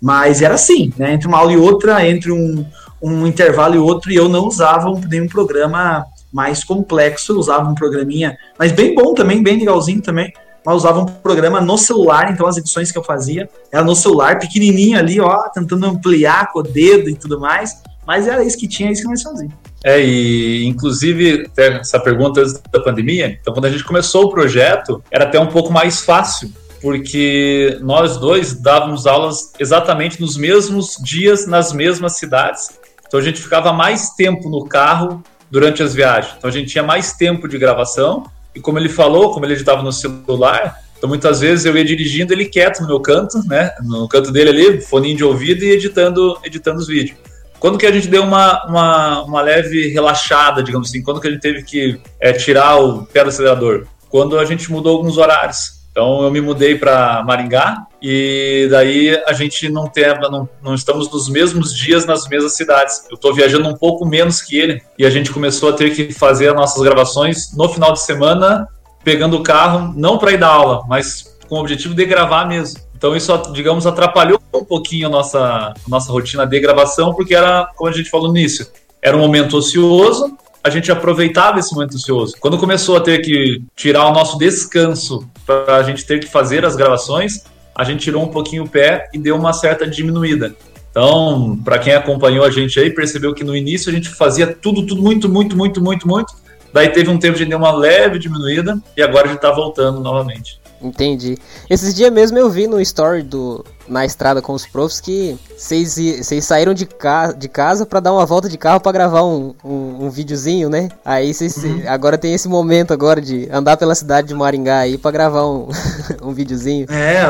Mas 0.00 0.42
era 0.42 0.54
assim, 0.54 0.92
né, 0.96 1.14
entre 1.14 1.28
uma 1.28 1.38
aula 1.38 1.52
e 1.52 1.56
outra, 1.56 2.06
entre 2.06 2.30
um, 2.30 2.64
um 3.00 3.26
intervalo 3.26 3.74
e 3.74 3.78
outro, 3.78 4.10
e 4.12 4.16
eu 4.16 4.28
não 4.28 4.46
usava 4.46 4.90
nenhum 5.08 5.28
programa 5.28 6.06
mais 6.32 6.64
complexo, 6.64 7.32
eu 7.32 7.38
usava 7.38 7.68
um 7.68 7.74
programinha, 7.74 8.36
mas 8.58 8.72
bem 8.72 8.94
bom 8.94 9.14
também, 9.14 9.42
bem 9.42 9.58
legalzinho 9.58 10.00
também, 10.00 10.32
mas 10.64 10.76
usava 10.76 11.00
um 11.00 11.06
programa 11.06 11.60
no 11.60 11.76
celular, 11.76 12.32
então 12.32 12.46
as 12.46 12.56
edições 12.56 12.90
que 12.90 12.98
eu 12.98 13.04
fazia 13.04 13.48
era 13.70 13.84
no 13.84 13.94
celular, 13.94 14.38
pequenininho 14.38 14.98
ali, 14.98 15.20
ó, 15.20 15.48
tentando 15.48 15.84
ampliar 15.86 16.52
com 16.52 16.60
o 16.60 16.62
dedo 16.62 17.10
e 17.10 17.14
tudo 17.14 17.38
mais, 17.38 17.82
mas 18.06 18.26
era 18.26 18.44
isso 18.44 18.56
que 18.56 18.68
tinha, 18.68 18.90
isso 18.90 19.02
que 19.02 19.08
nós 19.08 19.22
fazíamos. 19.22 19.54
É, 19.84 20.00
e 20.00 20.64
inclusive, 20.64 21.50
essa 21.56 21.98
pergunta 21.98 22.40
antes 22.40 22.60
da 22.70 22.80
pandemia, 22.80 23.38
então 23.40 23.52
quando 23.52 23.64
a 23.64 23.70
gente 23.70 23.84
começou 23.84 24.24
o 24.24 24.30
projeto, 24.30 25.02
era 25.10 25.24
até 25.24 25.40
um 25.40 25.48
pouco 25.48 25.72
mais 25.72 26.00
fácil, 26.02 26.52
porque 26.80 27.78
nós 27.80 28.16
dois 28.16 28.54
dávamos 28.54 29.06
aulas 29.06 29.52
exatamente 29.58 30.20
nos 30.20 30.36
mesmos 30.36 30.96
dias, 31.02 31.46
nas 31.46 31.72
mesmas 31.72 32.16
cidades. 32.16 32.70
Então 33.06 33.18
a 33.18 33.22
gente 33.22 33.40
ficava 33.40 33.72
mais 33.72 34.10
tempo 34.10 34.48
no 34.48 34.64
carro 34.66 35.22
durante 35.50 35.82
as 35.82 35.94
viagens. 35.94 36.34
Então 36.38 36.48
a 36.48 36.52
gente 36.52 36.70
tinha 36.70 36.84
mais 36.84 37.12
tempo 37.12 37.48
de 37.48 37.58
gravação 37.58 38.24
e 38.54 38.60
como 38.60 38.78
ele 38.78 38.88
falou, 38.88 39.32
como 39.32 39.46
ele 39.46 39.54
estava 39.54 39.82
no 39.82 39.92
celular, 39.92 40.80
então 40.96 41.08
muitas 41.08 41.40
vezes 41.40 41.64
eu 41.64 41.76
ia 41.76 41.84
dirigindo 41.84 42.32
ele 42.32 42.44
quieto 42.44 42.80
no 42.80 42.86
meu 42.86 43.00
canto, 43.00 43.38
né? 43.48 43.72
No 43.82 44.08
canto 44.08 44.30
dele 44.30 44.50
ali, 44.50 44.80
foninho 44.80 45.16
de 45.16 45.24
ouvido 45.24 45.64
e 45.64 45.70
editando, 45.70 46.38
editando 46.44 46.78
os 46.78 46.86
vídeos. 46.86 47.18
Quando 47.62 47.78
que 47.78 47.86
a 47.86 47.92
gente 47.92 48.08
deu 48.08 48.24
uma, 48.24 48.66
uma, 48.66 49.22
uma 49.22 49.40
leve 49.40 49.86
relaxada, 49.90 50.64
digamos 50.64 50.88
assim? 50.88 51.00
Quando 51.00 51.20
que 51.20 51.28
a 51.28 51.30
gente 51.30 51.40
teve 51.40 51.62
que 51.62 51.96
é, 52.18 52.32
tirar 52.32 52.74
o 52.78 53.04
pé 53.04 53.22
do 53.22 53.28
acelerador? 53.28 53.86
Quando 54.10 54.36
a 54.36 54.44
gente 54.44 54.68
mudou 54.68 54.96
alguns 54.96 55.16
horários. 55.16 55.80
Então 55.92 56.24
eu 56.24 56.30
me 56.32 56.40
mudei 56.40 56.76
para 56.76 57.22
Maringá 57.22 57.86
e 58.02 58.66
daí 58.68 59.16
a 59.28 59.32
gente 59.32 59.68
não 59.68 59.86
tem, 59.86 60.06
não, 60.28 60.48
não 60.60 60.74
estamos 60.74 61.08
nos 61.12 61.28
mesmos 61.28 61.72
dias 61.72 62.04
nas 62.04 62.26
mesmas 62.26 62.56
cidades. 62.56 63.04
Eu 63.08 63.14
estou 63.14 63.32
viajando 63.32 63.68
um 63.68 63.76
pouco 63.76 64.04
menos 64.04 64.42
que 64.42 64.58
ele 64.58 64.82
e 64.98 65.06
a 65.06 65.10
gente 65.10 65.30
começou 65.30 65.68
a 65.68 65.72
ter 65.72 65.94
que 65.94 66.12
fazer 66.12 66.48
as 66.48 66.56
nossas 66.56 66.82
gravações 66.82 67.56
no 67.56 67.68
final 67.68 67.92
de 67.92 68.00
semana, 68.00 68.66
pegando 69.04 69.36
o 69.36 69.42
carro 69.44 69.94
não 69.96 70.18
para 70.18 70.32
ir 70.32 70.38
dar 70.38 70.48
aula, 70.48 70.82
mas 70.88 71.32
com 71.48 71.54
o 71.54 71.60
objetivo 71.60 71.94
de 71.94 72.04
gravar 72.06 72.44
mesmo. 72.44 72.80
Então 73.02 73.16
isso, 73.16 73.36
digamos, 73.52 73.84
atrapalhou 73.84 74.40
um 74.54 74.64
pouquinho 74.64 75.08
a 75.08 75.10
nossa, 75.10 75.40
a 75.40 75.74
nossa 75.88 76.12
rotina 76.12 76.46
de 76.46 76.60
gravação, 76.60 77.12
porque 77.12 77.34
era, 77.34 77.68
como 77.74 77.90
a 77.90 77.92
gente 77.92 78.08
falou 78.08 78.28
no 78.28 78.38
início, 78.38 78.64
era 79.02 79.16
um 79.16 79.18
momento 79.18 79.56
ocioso, 79.56 80.38
a 80.62 80.70
gente 80.70 80.92
aproveitava 80.92 81.58
esse 81.58 81.74
momento 81.74 81.96
ocioso. 81.96 82.36
Quando 82.38 82.56
começou 82.58 82.96
a 82.96 83.00
ter 83.00 83.18
que 83.18 83.60
tirar 83.74 84.06
o 84.06 84.12
nosso 84.12 84.38
descanso 84.38 85.28
para 85.44 85.78
a 85.78 85.82
gente 85.82 86.06
ter 86.06 86.20
que 86.20 86.28
fazer 86.28 86.64
as 86.64 86.76
gravações, 86.76 87.42
a 87.74 87.82
gente 87.82 88.04
tirou 88.04 88.22
um 88.22 88.28
pouquinho 88.28 88.62
o 88.62 88.68
pé 88.68 89.08
e 89.12 89.18
deu 89.18 89.34
uma 89.34 89.52
certa 89.52 89.84
diminuída. 89.84 90.54
Então, 90.88 91.58
para 91.64 91.80
quem 91.80 91.94
acompanhou 91.94 92.44
a 92.44 92.52
gente 92.52 92.78
aí, 92.78 92.88
percebeu 92.88 93.34
que 93.34 93.42
no 93.42 93.56
início 93.56 93.90
a 93.90 93.92
gente 93.92 94.10
fazia 94.10 94.46
tudo, 94.46 94.86
tudo 94.86 95.02
muito, 95.02 95.28
muito, 95.28 95.56
muito, 95.56 95.82
muito, 95.82 96.06
muito. 96.06 96.32
Daí 96.72 96.88
teve 96.90 97.10
um 97.10 97.18
tempo 97.18 97.36
de 97.36 97.46
dar 97.46 97.56
uma 97.56 97.72
leve 97.72 98.20
diminuída 98.20 98.80
e 98.96 99.02
agora 99.02 99.24
a 99.24 99.26
gente 99.26 99.38
está 99.38 99.50
voltando 99.50 99.98
novamente. 99.98 100.61
Entendi. 100.82 101.38
Esses 101.70 101.94
dias 101.94 102.12
mesmo 102.12 102.38
eu 102.38 102.50
vi 102.50 102.66
no 102.66 102.80
story 102.80 103.22
do 103.22 103.64
na 103.88 104.04
estrada 104.04 104.40
com 104.40 104.52
os 104.52 104.66
profs 104.66 105.00
que 105.00 105.36
vocês 105.56 106.44
saíram 106.44 106.72
de, 106.72 106.86
ca, 106.86 107.32
de 107.32 107.48
casa 107.48 107.84
para 107.84 108.00
dar 108.00 108.12
uma 108.12 108.24
volta 108.24 108.48
de 108.48 108.56
carro 108.56 108.80
para 108.80 108.92
gravar 108.92 109.24
um, 109.24 109.54
um, 109.64 110.06
um, 110.06 110.10
videozinho, 110.10 110.68
né? 110.68 110.88
Aí 111.04 111.32
vocês 111.32 111.56
uhum. 111.58 111.82
agora 111.86 112.16
tem 112.16 112.32
esse 112.32 112.48
momento 112.48 112.92
agora 112.92 113.20
de 113.20 113.48
andar 113.50 113.76
pela 113.76 113.94
cidade 113.94 114.28
de 114.28 114.34
Maringá 114.34 114.78
aí 114.78 114.96
para 114.98 115.10
gravar 115.10 115.46
um, 115.46 115.68
um 116.22 116.32
videozinho. 116.32 116.86
É, 116.90 117.22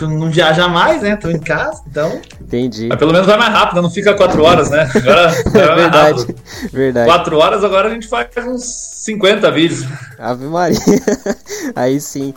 não 0.00 0.30
viaja 0.30 0.68
mais, 0.68 1.02
né? 1.02 1.16
Tô 1.16 1.30
em 1.30 1.38
casa, 1.38 1.82
então. 1.88 2.20
Entendi. 2.40 2.88
Mas 2.88 2.98
pelo 2.98 3.12
menos 3.12 3.26
vai 3.26 3.38
mais 3.38 3.52
rápido, 3.52 3.82
não 3.82 3.90
fica 3.90 4.14
quatro 4.14 4.42
horas, 4.42 4.70
né? 4.70 4.88
Agora, 4.94 5.32
é 5.32 5.74
verdade, 5.74 6.36
verdade. 6.72 7.06
Quatro 7.06 7.38
horas 7.38 7.64
agora 7.64 7.88
a 7.88 7.92
gente 7.92 8.08
faz 8.08 8.28
uns 8.46 8.64
50 9.04 9.50
vídeos. 9.50 9.86
Ave 10.18 10.46
Maria. 10.46 10.78
aí 11.74 12.00
sim. 12.00 12.34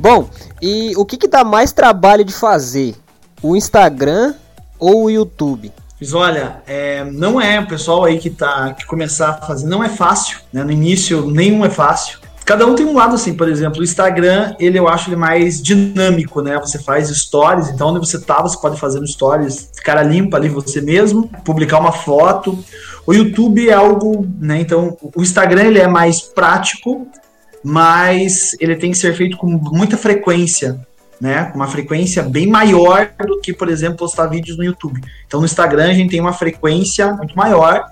Bom, 0.00 0.30
e 0.62 0.94
o 0.96 1.04
que, 1.04 1.18
que 1.18 1.28
dá 1.28 1.44
mais 1.44 1.74
trabalho 1.74 2.24
de 2.24 2.32
fazer? 2.32 2.94
O 3.42 3.54
Instagram 3.54 4.34
ou 4.78 5.04
o 5.04 5.10
YouTube? 5.10 5.70
Mas 6.00 6.14
olha, 6.14 6.62
é, 6.66 7.04
não 7.04 7.38
é 7.38 7.60
o 7.60 7.66
pessoal 7.66 8.04
aí 8.04 8.18
que 8.18 8.30
tá 8.30 8.72
que 8.72 8.86
começar 8.86 9.28
a 9.28 9.46
fazer, 9.46 9.66
não 9.66 9.84
é 9.84 9.90
fácil, 9.90 10.38
né? 10.50 10.64
No 10.64 10.72
início 10.72 11.30
nenhum 11.30 11.66
é 11.66 11.68
fácil. 11.68 12.18
Cada 12.46 12.66
um 12.66 12.74
tem 12.74 12.86
um 12.86 12.94
lado 12.94 13.14
assim, 13.14 13.34
por 13.34 13.46
exemplo, 13.46 13.80
o 13.80 13.84
Instagram, 13.84 14.56
ele 14.58 14.78
eu 14.78 14.88
acho 14.88 15.10
ele 15.10 15.16
mais 15.16 15.62
dinâmico, 15.62 16.40
né? 16.40 16.58
Você 16.58 16.78
faz 16.78 17.10
stories, 17.10 17.68
então 17.68 17.88
onde 17.88 17.98
você 18.00 18.18
tá, 18.18 18.40
você 18.40 18.58
pode 18.58 18.80
fazer 18.80 19.00
no 19.00 19.06
stories, 19.06 19.70
cara 19.84 20.02
limpa 20.02 20.38
ali 20.38 20.48
você 20.48 20.80
mesmo, 20.80 21.30
publicar 21.44 21.78
uma 21.78 21.92
foto. 21.92 22.58
O 23.06 23.12
YouTube 23.12 23.68
é 23.68 23.74
algo, 23.74 24.26
né? 24.40 24.60
Então, 24.60 24.96
o 25.14 25.20
Instagram 25.20 25.64
ele 25.64 25.78
é 25.78 25.86
mais 25.86 26.22
prático, 26.22 27.06
mas 27.62 28.56
ele 28.60 28.76
tem 28.76 28.90
que 28.90 28.98
ser 28.98 29.14
feito 29.14 29.36
com 29.36 29.46
muita 29.46 29.96
frequência, 29.96 30.80
né? 31.20 31.44
Com 31.44 31.56
uma 31.56 31.68
frequência 31.68 32.22
bem 32.22 32.46
maior 32.46 33.10
do 33.26 33.40
que, 33.40 33.52
por 33.52 33.68
exemplo, 33.68 33.98
postar 33.98 34.26
vídeos 34.26 34.56
no 34.56 34.64
YouTube. 34.64 35.00
Então, 35.26 35.40
no 35.40 35.46
Instagram 35.46 35.90
a 35.90 35.94
gente 35.94 36.10
tem 36.10 36.20
uma 36.20 36.32
frequência 36.32 37.12
muito 37.12 37.36
maior, 37.36 37.84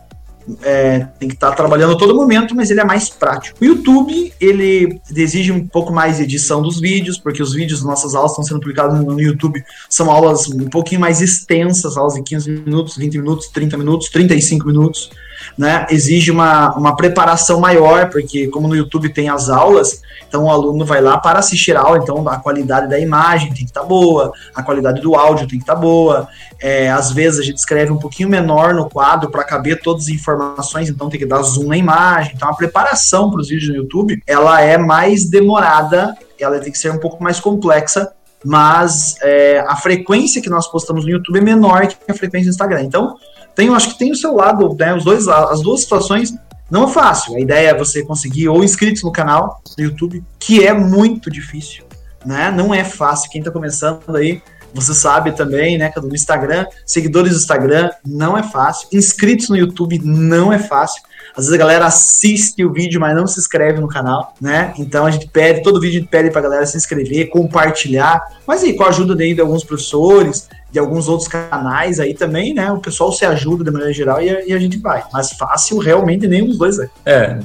é, 0.62 1.00
tem 1.18 1.28
que 1.28 1.34
estar 1.34 1.50
tá 1.50 1.56
trabalhando 1.56 1.92
a 1.92 1.98
todo 1.98 2.14
momento, 2.14 2.54
mas 2.56 2.70
ele 2.70 2.80
é 2.80 2.84
mais 2.84 3.10
prático. 3.10 3.58
O 3.60 3.64
YouTube, 3.64 4.32
ele 4.40 4.98
exige 5.14 5.52
um 5.52 5.66
pouco 5.66 5.92
mais 5.92 6.16
de 6.16 6.22
edição 6.22 6.62
dos 6.62 6.80
vídeos, 6.80 7.18
porque 7.18 7.42
os 7.42 7.52
vídeos 7.52 7.82
nossas 7.82 8.14
aulas 8.14 8.32
estão 8.32 8.44
sendo 8.44 8.60
publicados 8.60 8.98
no 8.98 9.20
YouTube, 9.20 9.62
são 9.90 10.10
aulas 10.10 10.48
um 10.48 10.70
pouquinho 10.70 11.02
mais 11.02 11.20
extensas, 11.20 11.98
aulas 11.98 12.14
de 12.14 12.22
15 12.22 12.50
minutos, 12.50 12.96
20 12.96 13.18
minutos, 13.18 13.48
30 13.48 13.76
minutos, 13.76 14.08
35 14.08 14.66
minutos 14.66 15.10
né, 15.56 15.86
exige 15.90 16.30
uma, 16.30 16.74
uma 16.76 16.96
preparação 16.96 17.60
maior, 17.60 18.10
porque 18.10 18.48
como 18.48 18.68
no 18.68 18.76
YouTube 18.76 19.12
tem 19.12 19.28
as 19.28 19.48
aulas, 19.48 20.02
então 20.28 20.44
o 20.44 20.50
aluno 20.50 20.84
vai 20.84 21.00
lá 21.00 21.18
para 21.18 21.38
assistir 21.38 21.76
a 21.76 21.80
aula, 21.80 21.98
então 21.98 22.28
a 22.28 22.38
qualidade 22.38 22.88
da 22.88 22.98
imagem 22.98 23.48
tem 23.48 23.64
que 23.64 23.70
estar 23.70 23.80
tá 23.80 23.86
boa, 23.86 24.32
a 24.54 24.62
qualidade 24.62 25.00
do 25.00 25.14
áudio 25.14 25.48
tem 25.48 25.58
que 25.58 25.64
estar 25.64 25.74
tá 25.74 25.80
boa, 25.80 26.28
é, 26.60 26.90
às 26.90 27.12
vezes 27.12 27.40
a 27.40 27.42
gente 27.42 27.56
escreve 27.56 27.90
um 27.90 27.98
pouquinho 27.98 28.28
menor 28.28 28.74
no 28.74 28.88
quadro 28.88 29.30
para 29.30 29.44
caber 29.44 29.80
todas 29.80 30.04
as 30.04 30.08
informações, 30.10 30.88
então 30.88 31.08
tem 31.08 31.18
que 31.18 31.26
dar 31.26 31.42
zoom 31.42 31.68
na 31.68 31.76
imagem, 31.76 32.32
então 32.36 32.48
a 32.48 32.54
preparação 32.54 33.30
para 33.30 33.40
os 33.40 33.48
vídeos 33.48 33.70
no 33.70 33.76
YouTube, 33.76 34.22
ela 34.26 34.60
é 34.60 34.76
mais 34.76 35.28
demorada, 35.28 36.16
ela 36.38 36.58
tem 36.58 36.70
que 36.70 36.78
ser 36.78 36.92
um 36.92 36.98
pouco 36.98 37.22
mais 37.22 37.40
complexa, 37.40 38.12
mas 38.44 39.16
é, 39.20 39.60
a 39.66 39.76
frequência 39.76 40.40
que 40.40 40.48
nós 40.48 40.68
postamos 40.68 41.04
no 41.04 41.10
YouTube 41.10 41.38
é 41.38 41.42
menor 41.42 41.86
que 41.86 41.96
a 42.08 42.14
frequência 42.14 42.48
do 42.48 42.54
Instagram. 42.54 42.82
Então, 42.82 43.16
tem, 43.58 43.74
acho 43.74 43.88
que 43.88 43.98
tem 43.98 44.12
o 44.12 44.14
seu 44.14 44.36
lado, 44.36 44.76
né, 44.78 44.94
os 44.94 45.02
dois, 45.02 45.26
as 45.26 45.60
duas 45.60 45.80
situações 45.80 46.32
não 46.70 46.84
é 46.84 46.92
fácil. 46.92 47.34
A 47.34 47.40
ideia 47.40 47.70
é 47.70 47.74
você 47.76 48.04
conseguir 48.04 48.48
ou 48.48 48.62
inscritos 48.62 49.02
no 49.02 49.10
canal 49.10 49.60
do 49.76 49.82
YouTube, 49.82 50.24
que 50.38 50.64
é 50.64 50.72
muito 50.72 51.28
difícil, 51.28 51.84
né? 52.24 52.52
Não 52.52 52.72
é 52.72 52.84
fácil. 52.84 53.28
Quem 53.28 53.40
está 53.40 53.50
começando 53.50 54.14
aí, 54.14 54.40
você 54.72 54.94
sabe 54.94 55.32
também, 55.32 55.76
né, 55.76 55.90
que 55.90 55.98
é 55.98 56.02
do 56.02 56.14
Instagram, 56.14 56.66
seguidores 56.86 57.32
do 57.32 57.38
Instagram, 57.38 57.90
não 58.06 58.38
é 58.38 58.44
fácil. 58.44 58.86
Inscritos 58.92 59.48
no 59.48 59.56
YouTube 59.56 59.98
não 60.04 60.52
é 60.52 60.58
fácil. 60.60 61.02
Às 61.38 61.44
vezes 61.44 61.52
a 61.52 61.56
galera 61.56 61.86
assiste 61.86 62.64
o 62.64 62.72
vídeo, 62.72 63.00
mas 63.00 63.14
não 63.14 63.24
se 63.24 63.38
inscreve 63.38 63.78
no 63.78 63.86
canal, 63.86 64.34
né? 64.40 64.74
Então 64.76 65.06
a 65.06 65.10
gente 65.12 65.28
pede, 65.28 65.62
todo 65.62 65.80
vídeo 65.80 65.98
a 65.98 66.00
gente 66.00 66.10
pede 66.10 66.32
pra 66.32 66.40
galera 66.40 66.66
se 66.66 66.76
inscrever, 66.76 67.28
compartilhar. 67.28 68.20
Mas 68.44 68.64
aí, 68.64 68.74
com 68.74 68.82
a 68.82 68.88
ajuda 68.88 69.14
de 69.14 69.40
alguns 69.40 69.62
professores, 69.62 70.48
de 70.72 70.80
alguns 70.80 71.06
outros 71.06 71.28
canais 71.28 72.00
aí 72.00 72.12
também, 72.12 72.52
né? 72.52 72.72
O 72.72 72.80
pessoal 72.80 73.12
se 73.12 73.24
ajuda 73.24 73.62
de 73.62 73.70
maneira 73.70 73.92
geral 73.92 74.20
e 74.20 74.28
a, 74.28 74.44
e 74.48 74.52
a 74.52 74.58
gente 74.58 74.78
vai. 74.78 75.04
Mas 75.12 75.30
fácil 75.30 75.78
realmente 75.78 76.26
nenhum 76.26 76.48
dos 76.48 76.58
dois 76.58 76.76
é. 76.80 76.90
É, 77.06 77.38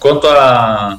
quanto 0.00 0.26
a 0.26 0.98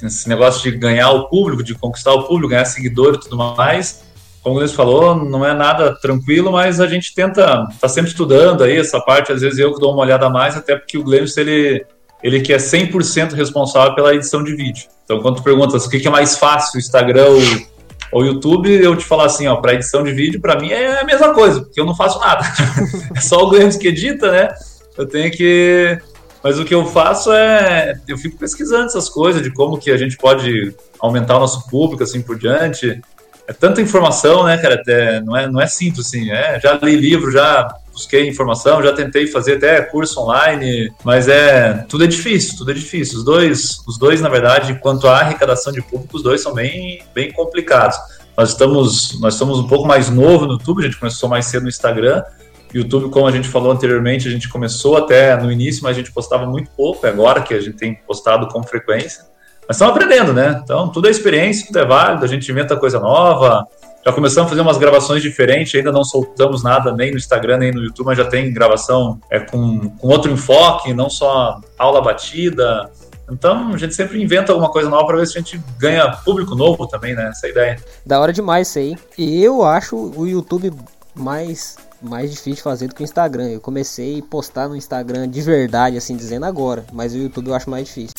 esse 0.00 0.28
negócio 0.28 0.62
de 0.62 0.78
ganhar 0.78 1.10
o 1.10 1.28
público, 1.28 1.64
de 1.64 1.74
conquistar 1.74 2.12
o 2.12 2.28
público, 2.28 2.50
ganhar 2.50 2.64
seguidor 2.64 3.14
e 3.14 3.20
tudo 3.20 3.36
mais, 3.36 4.04
como 4.42 4.56
o 4.56 4.58
Gleison 4.58 4.74
falou, 4.74 5.14
não 5.14 5.46
é 5.46 5.54
nada 5.54 5.94
tranquilo, 5.94 6.50
mas 6.50 6.80
a 6.80 6.86
gente 6.86 7.14
tenta, 7.14 7.66
tá 7.80 7.88
sempre 7.88 8.10
estudando 8.10 8.64
aí 8.64 8.76
essa 8.76 9.00
parte, 9.00 9.32
às 9.32 9.40
vezes 9.40 9.58
eu 9.58 9.72
que 9.72 9.80
dou 9.80 9.92
uma 9.92 10.02
olhada 10.02 10.26
a 10.26 10.30
mais, 10.30 10.56
até 10.56 10.76
porque 10.76 10.98
o 10.98 11.04
Gleison, 11.04 11.40
ele, 11.40 11.86
ele 12.22 12.40
que 12.40 12.52
é 12.52 12.56
100% 12.56 13.34
responsável 13.34 13.94
pela 13.94 14.14
edição 14.14 14.42
de 14.42 14.54
vídeo. 14.54 14.88
Então, 15.04 15.20
quando 15.20 15.36
tu 15.36 15.42
perguntas 15.42 15.86
o 15.86 15.90
que 15.90 16.06
é 16.06 16.10
mais 16.10 16.36
fácil, 16.36 16.78
Instagram 16.78 17.26
ou 17.26 17.40
O 18.12 18.24
YouTube, 18.24 18.68
eu 18.68 18.96
te 18.96 19.04
falar 19.04 19.26
assim, 19.26 19.46
ó, 19.46 19.56
para 19.56 19.74
edição 19.74 20.02
de 20.02 20.12
vídeo, 20.12 20.40
para 20.40 20.58
mim 20.58 20.70
é 20.70 21.00
a 21.00 21.04
mesma 21.04 21.32
coisa, 21.32 21.62
porque 21.62 21.80
eu 21.80 21.86
não 21.86 21.94
faço 21.94 22.18
nada. 22.18 22.44
é 23.16 23.20
só 23.20 23.44
o 23.44 23.48
Glenn 23.48 23.70
que 23.70 23.88
edita, 23.88 24.30
né? 24.30 24.48
Eu 24.98 25.06
tenho 25.06 25.30
que 25.30 25.98
mas 26.42 26.58
o 26.58 26.64
que 26.64 26.74
eu 26.74 26.84
faço 26.84 27.32
é, 27.32 27.94
eu 28.08 28.18
fico 28.18 28.36
pesquisando 28.36 28.86
essas 28.86 29.08
coisas 29.08 29.40
de 29.42 29.50
como 29.52 29.78
que 29.78 29.90
a 29.92 29.96
gente 29.96 30.16
pode 30.16 30.74
aumentar 30.98 31.36
o 31.36 31.40
nosso 31.40 31.68
público, 31.68 32.02
assim 32.02 32.20
por 32.20 32.36
diante. 32.36 33.00
É 33.46 33.52
tanta 33.52 33.80
informação, 33.80 34.44
né, 34.44 34.56
cara? 34.58 34.76
Até, 34.76 35.20
não, 35.20 35.36
é, 35.36 35.48
não 35.48 35.60
é 35.60 35.66
simples, 35.66 36.06
assim. 36.06 36.30
É, 36.30 36.60
já 36.60 36.74
li 36.82 36.96
livro, 36.96 37.30
já 37.30 37.68
busquei 37.92 38.26
informação, 38.28 38.82
já 38.82 38.92
tentei 38.92 39.26
fazer 39.26 39.56
até 39.56 39.80
curso 39.82 40.20
online, 40.20 40.92
mas 41.04 41.28
é 41.28 41.84
tudo 41.88 42.04
é 42.04 42.06
difícil, 42.06 42.56
tudo 42.56 42.70
é 42.70 42.74
difícil. 42.74 43.18
Os 43.18 43.24
dois, 43.24 43.78
os 43.86 43.98
dois 43.98 44.20
na 44.20 44.28
verdade, 44.28 44.78
quanto 44.80 45.06
à 45.06 45.18
arrecadação 45.20 45.72
de 45.72 45.82
público, 45.82 46.16
os 46.16 46.22
dois 46.22 46.40
são 46.40 46.54
bem, 46.54 47.02
bem 47.14 47.30
complicados. 47.30 47.96
Nós 48.36 48.50
estamos, 48.50 49.20
nós 49.20 49.34
estamos 49.34 49.58
um 49.58 49.68
pouco 49.68 49.86
mais 49.86 50.08
novo 50.08 50.46
no 50.46 50.52
YouTube, 50.52 50.80
a 50.80 50.86
gente 50.86 50.98
começou 50.98 51.28
mais 51.28 51.46
cedo 51.46 51.64
no 51.64 51.68
Instagram, 51.68 52.22
YouTube, 52.72 53.10
como 53.10 53.26
a 53.26 53.30
gente 53.30 53.46
falou 53.48 53.70
anteriormente, 53.70 54.26
a 54.26 54.30
gente 54.30 54.48
começou 54.48 54.96
até 54.96 55.36
no 55.36 55.52
início, 55.52 55.82
mas 55.82 55.96
a 55.96 56.00
gente 56.00 56.10
postava 56.10 56.46
muito 56.46 56.70
pouco, 56.70 57.06
é 57.06 57.10
agora 57.10 57.42
que 57.42 57.52
a 57.52 57.60
gente 57.60 57.76
tem 57.76 57.94
postado 57.94 58.48
com 58.48 58.62
frequência. 58.62 59.31
Mas 59.68 59.76
estamos 59.76 59.94
aprendendo, 59.94 60.32
né? 60.32 60.60
Então, 60.62 60.88
tudo 60.88 61.08
é 61.08 61.10
experiência, 61.10 61.66
tudo 61.66 61.78
é 61.78 61.84
válido, 61.84 62.24
a 62.24 62.28
gente 62.28 62.50
inventa 62.50 62.76
coisa 62.76 62.98
nova. 62.98 63.66
Já 64.04 64.12
começamos 64.12 64.46
a 64.46 64.50
fazer 64.50 64.60
umas 64.60 64.78
gravações 64.78 65.22
diferentes, 65.22 65.74
ainda 65.74 65.92
não 65.92 66.02
soltamos 66.02 66.62
nada 66.64 66.92
nem 66.92 67.12
no 67.12 67.16
Instagram, 67.16 67.58
nem 67.58 67.70
no 67.70 67.84
YouTube, 67.84 68.06
mas 68.06 68.18
já 68.18 68.24
tem 68.24 68.52
gravação 68.52 69.20
é, 69.30 69.38
com, 69.38 69.90
com 69.90 70.08
outro 70.08 70.30
enfoque, 70.30 70.92
não 70.92 71.08
só 71.08 71.60
aula 71.78 72.02
batida. 72.02 72.90
Então, 73.30 73.72
a 73.72 73.76
gente 73.76 73.94
sempre 73.94 74.20
inventa 74.20 74.50
alguma 74.52 74.70
coisa 74.70 74.90
nova 74.90 75.06
para 75.06 75.18
ver 75.18 75.26
se 75.26 75.38
a 75.38 75.40
gente 75.40 75.60
ganha 75.78 76.10
público 76.10 76.56
novo 76.56 76.86
também, 76.88 77.14
né? 77.14 77.28
Essa 77.28 77.46
é 77.46 77.50
ideia. 77.50 77.78
Da 78.04 78.20
hora 78.20 78.32
demais 78.32 78.68
isso 78.68 78.78
aí. 78.80 78.96
E 79.16 79.42
eu 79.42 79.64
acho 79.64 79.96
o 79.96 80.26
YouTube 80.26 80.72
mais 81.14 81.76
mais 82.02 82.32
difícil 82.32 82.54
de 82.54 82.62
fazer 82.62 82.88
do 82.88 82.96
que 82.96 83.02
o 83.02 83.04
Instagram. 83.04 83.48
Eu 83.48 83.60
comecei 83.60 84.18
a 84.18 84.22
postar 84.28 84.68
no 84.68 84.74
Instagram 84.74 85.28
de 85.28 85.40
verdade, 85.40 85.96
assim 85.96 86.16
dizendo 86.16 86.44
agora, 86.44 86.84
mas 86.92 87.14
o 87.14 87.18
YouTube 87.18 87.46
eu 87.46 87.54
acho 87.54 87.70
mais 87.70 87.86
difícil. 87.86 88.12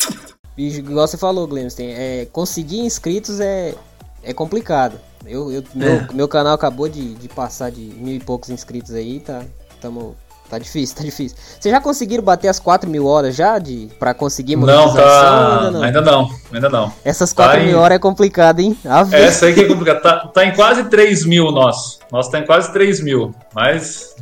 E 0.56 0.68
igual 0.78 1.06
você 1.06 1.16
falou, 1.16 1.46
Glems, 1.46 1.76
é, 1.78 2.26
conseguir 2.32 2.80
inscritos 2.80 3.40
é, 3.40 3.74
é 4.22 4.32
complicado. 4.32 4.98
Eu, 5.26 5.50
eu 5.50 5.64
meu, 5.74 5.88
é. 5.88 6.08
meu 6.12 6.28
canal 6.28 6.54
acabou 6.54 6.88
de, 6.88 7.14
de 7.14 7.28
passar 7.28 7.70
de 7.70 7.80
mil 7.80 8.14
e 8.14 8.20
poucos 8.20 8.50
inscritos 8.50 8.94
aí, 8.94 9.20
tá? 9.20 9.42
Tamo, 9.80 10.14
tá 10.48 10.58
difícil, 10.58 10.94
tá 10.96 11.02
difícil. 11.02 11.36
Vocês 11.58 11.74
já 11.74 11.80
conseguiram 11.80 12.22
bater 12.22 12.48
as 12.48 12.58
4 12.60 12.88
mil 12.88 13.06
horas 13.06 13.34
já 13.34 13.58
de, 13.58 13.90
pra 13.98 14.14
conseguir 14.14 14.56
monetização? 14.56 14.92
Não, 14.92 15.00
tá... 15.00 15.06
ainda 15.06 15.70
não, 15.70 15.82
ainda 15.82 16.00
não. 16.00 16.30
Ainda 16.52 16.68
não. 16.68 16.92
Essas 17.04 17.32
4 17.32 17.58
tá 17.58 17.64
mil 17.64 17.72
em... 17.72 17.74
horas 17.74 17.96
é 17.96 17.98
complicado, 17.98 18.60
hein? 18.60 18.78
Essa 19.12 19.46
aí 19.46 19.54
que 19.54 19.60
é 19.60 19.68
complicado. 19.68 20.02
Tá, 20.02 20.26
tá 20.28 20.44
em 20.44 20.54
quase 20.54 20.84
3 20.84 21.24
mil 21.24 21.50
nosso. 21.50 21.98
Nosso 22.12 22.30
tá 22.30 22.38
em 22.38 22.46
quase 22.46 22.72
3 22.72 23.00
mil, 23.00 23.34
mas 23.54 24.14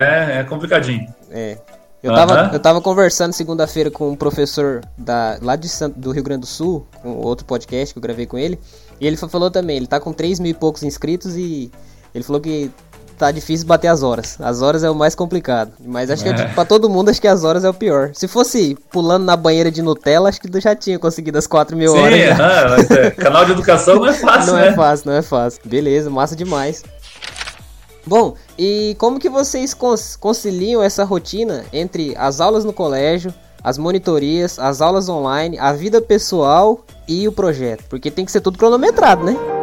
é, 0.00 0.40
é 0.40 0.44
complicadinho. 0.44 1.06
É. 1.30 1.58
Eu, 2.06 2.12
uhum. 2.12 2.16
tava, 2.16 2.50
eu 2.52 2.60
tava 2.60 2.80
conversando 2.80 3.32
segunda-feira 3.32 3.90
com 3.90 4.10
um 4.10 4.14
professor 4.14 4.80
da, 4.96 5.38
lá 5.42 5.56
de, 5.56 5.68
do 5.96 6.12
Rio 6.12 6.22
Grande 6.22 6.42
do 6.42 6.46
Sul, 6.46 6.86
um 7.04 7.10
outro 7.10 7.44
podcast 7.44 7.92
que 7.92 7.98
eu 7.98 8.02
gravei 8.02 8.26
com 8.26 8.38
ele, 8.38 8.60
e 9.00 9.06
ele 9.06 9.16
falou 9.16 9.50
também, 9.50 9.76
ele 9.76 9.88
tá 9.88 9.98
com 9.98 10.12
3 10.12 10.38
mil 10.38 10.52
e 10.52 10.54
poucos 10.54 10.84
inscritos 10.84 11.34
e 11.36 11.68
ele 12.14 12.22
falou 12.22 12.40
que 12.40 12.70
tá 13.18 13.32
difícil 13.32 13.66
bater 13.66 13.88
as 13.88 14.02
horas. 14.04 14.36
As 14.40 14.62
horas 14.62 14.84
é 14.84 14.90
o 14.90 14.94
mais 14.94 15.14
complicado. 15.14 15.72
Mas 15.84 16.10
acho 16.10 16.26
é. 16.28 16.32
que 16.32 16.54
pra 16.54 16.64
todo 16.64 16.88
mundo, 16.88 17.08
acho 17.08 17.20
que 17.20 17.26
as 17.26 17.42
horas 17.42 17.64
é 17.64 17.68
o 17.68 17.74
pior. 17.74 18.10
Se 18.14 18.28
fosse 18.28 18.76
pulando 18.90 19.24
na 19.24 19.36
banheira 19.36 19.70
de 19.70 19.82
Nutella, 19.82 20.28
acho 20.28 20.40
que 20.40 20.60
já 20.60 20.76
tinha 20.76 20.98
conseguido 20.98 21.38
as 21.38 21.46
4 21.46 21.76
mil 21.76 21.90
Sim, 21.90 21.98
horas. 21.98 22.18
Sim, 22.20 22.26
mas 22.68 22.90
é, 22.90 23.10
canal 23.10 23.44
de 23.44 23.52
educação 23.52 23.96
não 23.96 24.06
é 24.06 24.12
fácil, 24.12 24.52
não 24.52 24.58
é 24.58 24.62
né? 24.62 24.68
é 24.68 24.72
fácil, 24.72 25.10
não 25.10 25.16
é 25.16 25.22
fácil. 25.22 25.60
Beleza, 25.64 26.08
massa 26.10 26.36
demais. 26.36 26.84
Bom, 28.06 28.34
e 28.56 28.94
como 28.98 29.18
que 29.18 29.28
vocês 29.28 29.74
conciliam 30.20 30.80
essa 30.80 31.02
rotina 31.02 31.64
entre 31.72 32.14
as 32.16 32.40
aulas 32.40 32.64
no 32.64 32.72
colégio, 32.72 33.34
as 33.64 33.76
monitorias, 33.76 34.60
as 34.60 34.80
aulas 34.80 35.08
online, 35.08 35.58
a 35.58 35.72
vida 35.72 36.00
pessoal 36.00 36.84
e 37.08 37.26
o 37.26 37.32
projeto? 37.32 37.84
Porque 37.88 38.10
tem 38.10 38.24
que 38.24 38.30
ser 38.30 38.40
tudo 38.40 38.58
cronometrado, 38.58 39.24
né? 39.24 39.55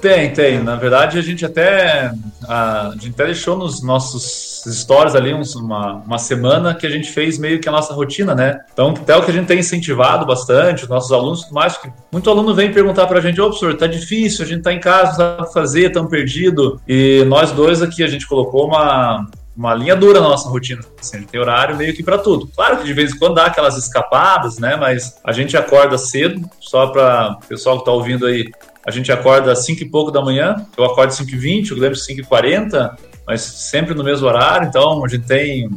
Tem, 0.00 0.32
tem. 0.32 0.62
Na 0.62 0.76
verdade, 0.76 1.18
a 1.18 1.22
gente 1.22 1.44
até 1.44 2.10
a, 2.48 2.92
gente 2.94 3.10
até 3.10 3.26
deixou 3.26 3.56
nos 3.56 3.82
nossos 3.82 4.62
stories 4.66 5.14
ali 5.14 5.34
uns, 5.34 5.54
uma, 5.54 5.96
uma 6.06 6.18
semana 6.18 6.74
que 6.74 6.86
a 6.86 6.90
gente 6.90 7.10
fez 7.10 7.38
meio 7.38 7.60
que 7.60 7.68
a 7.68 7.72
nossa 7.72 7.92
rotina, 7.92 8.34
né? 8.34 8.60
Então, 8.72 8.90
até 8.90 9.14
o 9.14 9.22
que 9.22 9.30
a 9.30 9.34
gente 9.34 9.46
tem 9.46 9.58
incentivado 9.58 10.24
bastante, 10.24 10.84
os 10.84 10.88
nossos 10.88 11.12
alunos, 11.12 11.50
mais 11.50 11.76
que 11.76 11.90
muito 12.10 12.30
aluno 12.30 12.54
vem 12.54 12.72
perguntar 12.72 13.06
pra 13.06 13.20
gente, 13.20 13.40
ô 13.40 13.48
professor, 13.48 13.76
tá 13.76 13.86
difícil, 13.86 14.44
a 14.44 14.48
gente 14.48 14.62
tá 14.62 14.72
em 14.72 14.80
casa, 14.80 15.10
não 15.10 15.44
sabe 15.44 15.52
fazer, 15.52 15.92
tão 15.92 16.06
perdido. 16.06 16.80
E 16.88 17.24
nós 17.26 17.52
dois 17.52 17.82
aqui, 17.82 18.02
a 18.02 18.08
gente 18.08 18.26
colocou 18.26 18.66
uma, 18.66 19.26
uma 19.56 19.74
linha 19.74 19.94
dura 19.94 20.20
na 20.20 20.28
nossa 20.28 20.48
rotina. 20.48 20.80
Assim, 20.98 21.18
a 21.18 21.20
gente 21.20 21.28
tem 21.28 21.40
horário 21.40 21.76
meio 21.76 21.94
que 21.94 22.02
para 22.02 22.18
tudo. 22.18 22.46
Claro 22.46 22.78
que 22.78 22.84
de 22.84 22.94
vez 22.94 23.12
em 23.12 23.18
quando 23.18 23.34
dá 23.34 23.46
aquelas 23.46 23.76
escapadas, 23.76 24.58
né? 24.58 24.76
Mas 24.76 25.20
a 25.22 25.32
gente 25.32 25.56
acorda 25.56 25.98
cedo, 25.98 26.48
só 26.58 26.86
para 26.86 27.38
o 27.42 27.46
pessoal 27.46 27.76
que 27.76 27.82
está 27.82 27.92
ouvindo 27.92 28.26
aí. 28.26 28.50
A 28.86 28.90
gente 28.90 29.12
acorda 29.12 29.52
às 29.52 29.64
5 29.64 29.82
e 29.82 29.88
pouco 29.88 30.10
da 30.10 30.22
manhã, 30.22 30.66
eu 30.76 30.84
acordo 30.84 31.10
às 31.10 31.16
5 31.16 31.30
e 31.30 31.36
20, 31.36 31.72
o 31.72 31.74
Guilherme 31.74 31.96
às 31.96 32.04
5 32.04 32.20
e 32.20 32.24
40, 32.24 32.96
mas 33.26 33.42
sempre 33.42 33.94
no 33.94 34.02
mesmo 34.02 34.26
horário, 34.26 34.68
então 34.68 35.04
a 35.04 35.08
gente 35.08 35.26
tem 35.26 35.70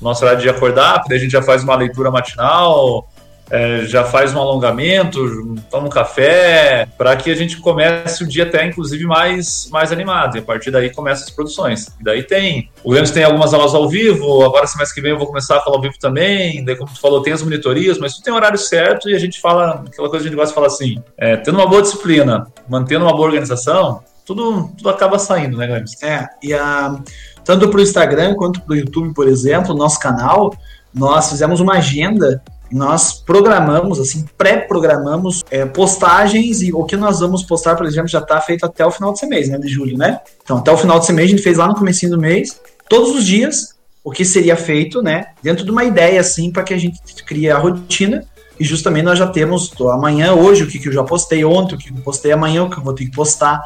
nosso 0.00 0.24
horário 0.24 0.40
de 0.40 0.48
acordar, 0.48 1.00
porque 1.00 1.14
a 1.14 1.18
gente 1.18 1.32
já 1.32 1.42
faz 1.42 1.64
uma 1.64 1.74
leitura 1.74 2.10
matinal, 2.10 3.08
é, 3.50 3.84
já 3.84 4.04
faz 4.04 4.34
um 4.34 4.38
alongamento, 4.38 5.56
toma 5.70 5.86
um 5.86 5.90
café, 5.90 6.88
para 6.96 7.14
que 7.16 7.30
a 7.30 7.34
gente 7.34 7.58
comece 7.58 8.24
o 8.24 8.26
dia 8.26 8.44
até, 8.44 8.66
inclusive, 8.66 9.04
mais, 9.04 9.68
mais 9.70 9.92
animado. 9.92 10.36
E 10.36 10.40
a 10.40 10.42
partir 10.42 10.70
daí 10.70 10.90
começam 10.90 11.24
as 11.24 11.30
produções. 11.30 11.88
E 12.00 12.04
daí 12.04 12.22
tem. 12.22 12.70
O 12.82 12.92
Lemos 12.92 13.10
tem 13.10 13.24
algumas 13.24 13.52
aulas 13.52 13.74
ao 13.74 13.88
vivo, 13.88 14.44
agora 14.44 14.66
semestre 14.66 14.94
que 14.94 15.00
vem 15.00 15.12
eu 15.12 15.18
vou 15.18 15.26
começar 15.26 15.58
a 15.58 15.60
falar 15.60 15.76
ao 15.76 15.82
vivo 15.82 15.94
também. 16.00 16.64
Daí, 16.64 16.76
como 16.76 16.90
tu 16.90 17.00
falou, 17.00 17.22
tem 17.22 17.32
as 17.32 17.42
monitorias, 17.42 17.98
mas 17.98 18.14
tudo 18.14 18.24
tem 18.24 18.34
horário 18.34 18.58
certo 18.58 19.08
e 19.08 19.14
a 19.14 19.18
gente 19.18 19.40
fala, 19.40 19.84
aquela 19.86 20.08
coisa 20.08 20.24
que 20.24 20.28
a 20.28 20.30
gente 20.30 20.36
gosta 20.36 20.48
de 20.48 20.54
falar 20.54 20.68
assim: 20.68 21.02
é, 21.16 21.36
tendo 21.36 21.58
uma 21.58 21.66
boa 21.66 21.82
disciplina, 21.82 22.46
mantendo 22.68 23.04
uma 23.04 23.12
boa 23.12 23.26
organização, 23.26 24.02
tudo, 24.24 24.70
tudo 24.76 24.88
acaba 24.88 25.18
saindo, 25.18 25.56
né, 25.56 25.66
Guilherme? 25.66 25.88
É, 26.02 26.26
e 26.42 26.54
a, 26.54 26.98
tanto 27.44 27.68
para 27.68 27.78
o 27.78 27.82
Instagram 27.82 28.34
quanto 28.34 28.60
para 28.62 28.72
o 28.72 28.76
YouTube, 28.76 29.12
por 29.12 29.28
exemplo, 29.28 29.74
nosso 29.74 30.00
canal, 30.00 30.54
nós 30.94 31.28
fizemos 31.28 31.60
uma 31.60 31.74
agenda 31.74 32.42
nós 32.74 33.12
programamos, 33.12 34.00
assim, 34.00 34.24
pré-programamos 34.36 35.44
é, 35.48 35.64
postagens 35.64 36.60
e 36.60 36.72
o 36.72 36.82
que 36.82 36.96
nós 36.96 37.20
vamos 37.20 37.44
postar, 37.44 37.76
por 37.76 37.86
exemplo, 37.86 38.08
já 38.08 38.18
está 38.18 38.40
feito 38.40 38.66
até 38.66 38.84
o 38.84 38.90
final 38.90 39.12
desse 39.12 39.26
mês, 39.26 39.48
né, 39.48 39.56
de 39.58 39.68
julho, 39.68 39.96
né? 39.96 40.18
Então, 40.42 40.58
até 40.58 40.72
o 40.72 40.76
final 40.76 40.98
desse 40.98 41.12
mês, 41.12 41.28
a 41.28 41.30
gente 41.30 41.42
fez 41.42 41.56
lá 41.56 41.68
no 41.68 41.76
começo 41.76 42.10
do 42.10 42.18
mês, 42.18 42.60
todos 42.88 43.14
os 43.14 43.24
dias, 43.24 43.76
o 44.02 44.10
que 44.10 44.24
seria 44.24 44.56
feito, 44.56 45.00
né, 45.00 45.26
dentro 45.40 45.64
de 45.64 45.70
uma 45.70 45.84
ideia, 45.84 46.20
assim, 46.20 46.50
para 46.50 46.64
que 46.64 46.74
a 46.74 46.78
gente 46.78 46.98
crie 47.24 47.48
a 47.48 47.56
rotina 47.56 48.24
e 48.58 48.64
justamente 48.64 49.04
nós 49.04 49.20
já 49.20 49.28
temos 49.28 49.72
amanhã, 49.92 50.34
hoje, 50.34 50.64
o 50.64 50.66
que, 50.66 50.80
que 50.80 50.88
eu 50.88 50.92
já 50.92 51.04
postei, 51.04 51.44
ontem, 51.44 51.76
o 51.76 51.78
que 51.78 51.90
eu 51.90 51.96
postei 52.02 52.32
amanhã, 52.32 52.64
o 52.64 52.70
que 52.70 52.76
eu 52.76 52.82
vou 52.82 52.92
ter 52.92 53.04
que 53.04 53.12
postar, 53.12 53.62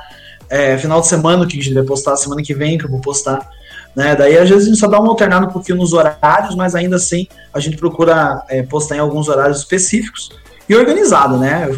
é, 0.51 0.77
final 0.77 1.01
de 1.01 1.07
semana, 1.07 1.45
o 1.45 1.47
que 1.47 1.59
a 1.59 1.63
gente 1.63 1.73
vai 1.75 1.83
postar, 1.83 2.15
semana 2.17 2.43
que 2.43 2.53
vem, 2.53 2.77
o 2.77 2.79
que 2.79 2.85
eu 2.85 2.91
vou 2.91 3.01
postar. 3.01 3.49
Né? 3.99 4.15
Daí 4.15 4.39
às 4.39 4.49
vezes 4.49 4.63
a 4.63 4.69
gente 4.69 4.79
só 4.79 4.87
dá 4.87 5.01
uma 5.01 5.09
alternada 5.09 5.45
um 5.45 5.51
pouquinho 5.51 5.79
nos 5.79 5.93
horários, 5.93 6.55
mas 6.55 6.77
ainda 6.77 6.95
assim 6.95 7.27
a 7.53 7.59
gente 7.59 7.77
procura 7.77 8.45
é, 8.49 8.63
postar 8.63 8.95
em 8.95 9.01
alguns 9.01 9.29
horários 9.29 9.59
específicos 9.59 10.31
e 10.69 10.77
organizado, 10.77 11.37
né? 11.37 11.69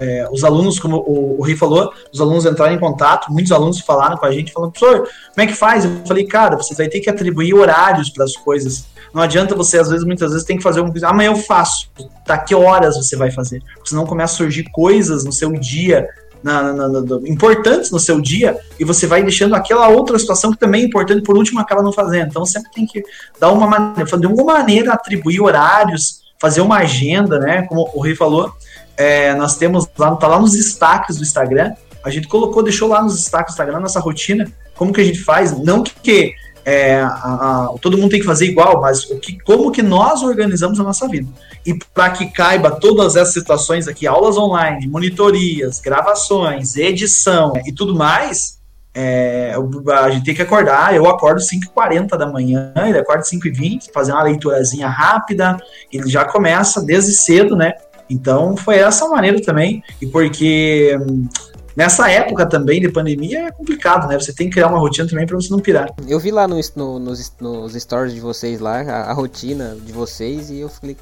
É, 0.00 0.28
os 0.32 0.42
alunos, 0.42 0.80
como 0.80 0.96
o, 0.96 1.40
o 1.40 1.56
falou, 1.56 1.92
os 2.12 2.20
alunos 2.20 2.44
entraram 2.44 2.74
em 2.74 2.78
contato, 2.80 3.30
muitos 3.30 3.52
alunos 3.52 3.78
falaram 3.82 4.16
com 4.16 4.26
a 4.26 4.32
gente, 4.32 4.52
falando, 4.52 4.72
professor, 4.72 5.08
como 5.32 5.44
é 5.44 5.46
que 5.46 5.52
faz? 5.52 5.84
Eu 5.84 5.92
falei, 6.04 6.26
cara, 6.26 6.56
você 6.56 6.74
vai 6.74 6.88
ter 6.88 6.98
que 6.98 7.08
atribuir 7.08 7.54
horários 7.54 8.10
para 8.10 8.24
as 8.24 8.36
coisas. 8.36 8.86
Não 9.14 9.22
adianta 9.22 9.54
você, 9.54 9.78
às 9.78 9.88
vezes, 9.88 10.04
muitas 10.04 10.32
vezes, 10.32 10.44
tem 10.44 10.56
que 10.56 10.64
fazer 10.64 10.80
alguma 10.80 10.92
coisa, 10.92 11.06
amanhã 11.06 11.30
eu 11.30 11.36
faço. 11.36 11.88
Tá, 12.26 12.36
que 12.36 12.52
horas 12.52 12.96
você 12.96 13.14
vai 13.14 13.30
fazer? 13.30 13.62
Porque 13.74 13.90
senão 13.90 14.04
começa 14.04 14.34
a 14.34 14.38
surgir 14.38 14.64
coisas 14.72 15.24
no 15.24 15.32
seu 15.32 15.52
dia 15.52 16.08
na, 16.42 16.72
na, 16.72 16.88
na, 16.88 17.00
importantes 17.26 17.90
no 17.90 17.98
seu 17.98 18.20
dia 18.20 18.58
e 18.78 18.84
você 18.84 19.06
vai 19.06 19.22
deixando 19.22 19.54
aquela 19.54 19.88
outra 19.88 20.18
situação 20.18 20.50
que 20.52 20.58
também 20.58 20.82
é 20.82 20.86
importante, 20.86 21.22
por 21.22 21.36
último, 21.36 21.60
acaba 21.60 21.82
não 21.82 21.92
fazendo. 21.92 22.28
Então 22.28 22.44
sempre 22.44 22.70
tem 22.72 22.86
que 22.86 23.02
dar 23.38 23.50
uma 23.50 23.66
maneira, 23.66 24.18
de 24.18 24.26
alguma 24.26 24.54
maneira 24.54 24.92
atribuir 24.92 25.40
horários, 25.40 26.22
fazer 26.38 26.60
uma 26.60 26.78
agenda, 26.78 27.38
né? 27.38 27.62
Como 27.62 27.90
o 27.94 28.00
Rei 28.00 28.14
falou, 28.14 28.52
é, 28.96 29.34
nós 29.34 29.56
temos 29.56 29.86
lá, 29.98 30.16
tá 30.16 30.26
lá 30.26 30.38
nos 30.38 30.52
destaques 30.52 31.16
do 31.16 31.22
Instagram. 31.22 31.72
A 32.02 32.10
gente 32.10 32.28
colocou, 32.28 32.62
deixou 32.62 32.88
lá 32.88 33.02
nos 33.02 33.14
destaques 33.14 33.52
do 33.52 33.56
Instagram 33.56 33.80
nossa 33.80 34.00
rotina, 34.00 34.50
como 34.74 34.92
que 34.92 35.00
a 35.00 35.04
gente 35.04 35.20
faz, 35.20 35.56
não 35.58 35.82
que 35.82 36.34
é, 36.64 37.00
a, 37.00 37.06
a, 37.06 37.74
todo 37.80 37.96
mundo 37.96 38.10
tem 38.10 38.20
que 38.20 38.26
fazer 38.26 38.46
igual, 38.46 38.80
mas 38.80 39.04
o 39.04 39.18
que, 39.18 39.38
como 39.40 39.70
que 39.70 39.82
nós 39.82 40.22
organizamos 40.22 40.78
a 40.78 40.82
nossa 40.82 41.08
vida. 41.08 41.28
E 41.64 41.74
para 41.94 42.10
que 42.10 42.26
caiba 42.30 42.70
todas 42.70 43.16
essas 43.16 43.34
situações 43.34 43.88
aqui, 43.88 44.06
aulas 44.06 44.36
online, 44.36 44.86
monitorias, 44.86 45.80
gravações, 45.80 46.76
edição 46.76 47.52
e 47.66 47.72
tudo 47.72 47.94
mais, 47.94 48.60
é, 48.92 49.54
a 50.02 50.10
gente 50.10 50.24
tem 50.24 50.34
que 50.34 50.42
acordar, 50.42 50.94
eu 50.94 51.08
acordo 51.08 51.40
5h40 51.40 52.16
da 52.16 52.26
manhã, 52.26 52.72
ele 52.76 52.98
acorda 52.98 53.22
5h20, 53.22 53.92
fazer 53.92 54.12
uma 54.12 54.24
leiturazinha 54.24 54.88
rápida, 54.88 55.56
ele 55.92 56.10
já 56.10 56.24
começa 56.24 56.82
desde 56.82 57.12
cedo, 57.12 57.54
né? 57.54 57.74
Então 58.08 58.56
foi 58.56 58.78
essa 58.78 59.06
maneira 59.08 59.40
também, 59.40 59.82
e 60.02 60.06
porque 60.06 60.98
hum, 61.00 61.28
nessa 61.76 62.10
época 62.10 62.46
também 62.46 62.80
de 62.80 62.88
pandemia 62.90 63.48
é 63.48 63.50
complicado, 63.50 64.08
né? 64.08 64.18
Você 64.18 64.32
tem 64.32 64.48
que 64.48 64.54
criar 64.54 64.68
uma 64.68 64.78
rotina 64.78 65.08
também 65.08 65.26
para 65.26 65.36
você 65.36 65.50
não 65.50 65.60
pirar. 65.60 65.88
Eu 66.06 66.18
vi 66.18 66.30
lá 66.30 66.46
no, 66.46 66.58
no, 66.76 66.98
nos, 66.98 67.32
nos 67.40 67.74
stories 67.74 68.14
de 68.14 68.20
vocês 68.20 68.60
lá, 68.60 68.80
a, 68.80 69.10
a 69.10 69.12
rotina 69.12 69.76
de 69.84 69.92
vocês, 69.92 70.50
e 70.50 70.58
eu 70.58 70.68
falei, 70.68 70.96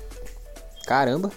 caramba, 0.87 1.31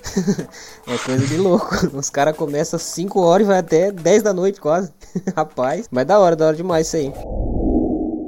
é 0.87 0.97
coisa 0.97 1.27
de 1.27 1.37
louco. 1.37 1.75
Os 1.93 2.09
caras 2.09 2.35
começam 2.35 2.77
às 2.77 2.83
5 2.83 3.19
horas 3.19 3.45
e 3.45 3.49
vai 3.49 3.59
até 3.59 3.91
10 3.91 4.23
da 4.23 4.33
noite 4.33 4.61
quase. 4.61 4.91
Rapaz, 5.35 5.87
mas 5.91 6.05
da 6.05 6.17
hora, 6.19 6.35
da 6.35 6.47
hora 6.47 6.55
demais 6.55 6.87
isso 6.87 6.95
aí. 6.95 7.13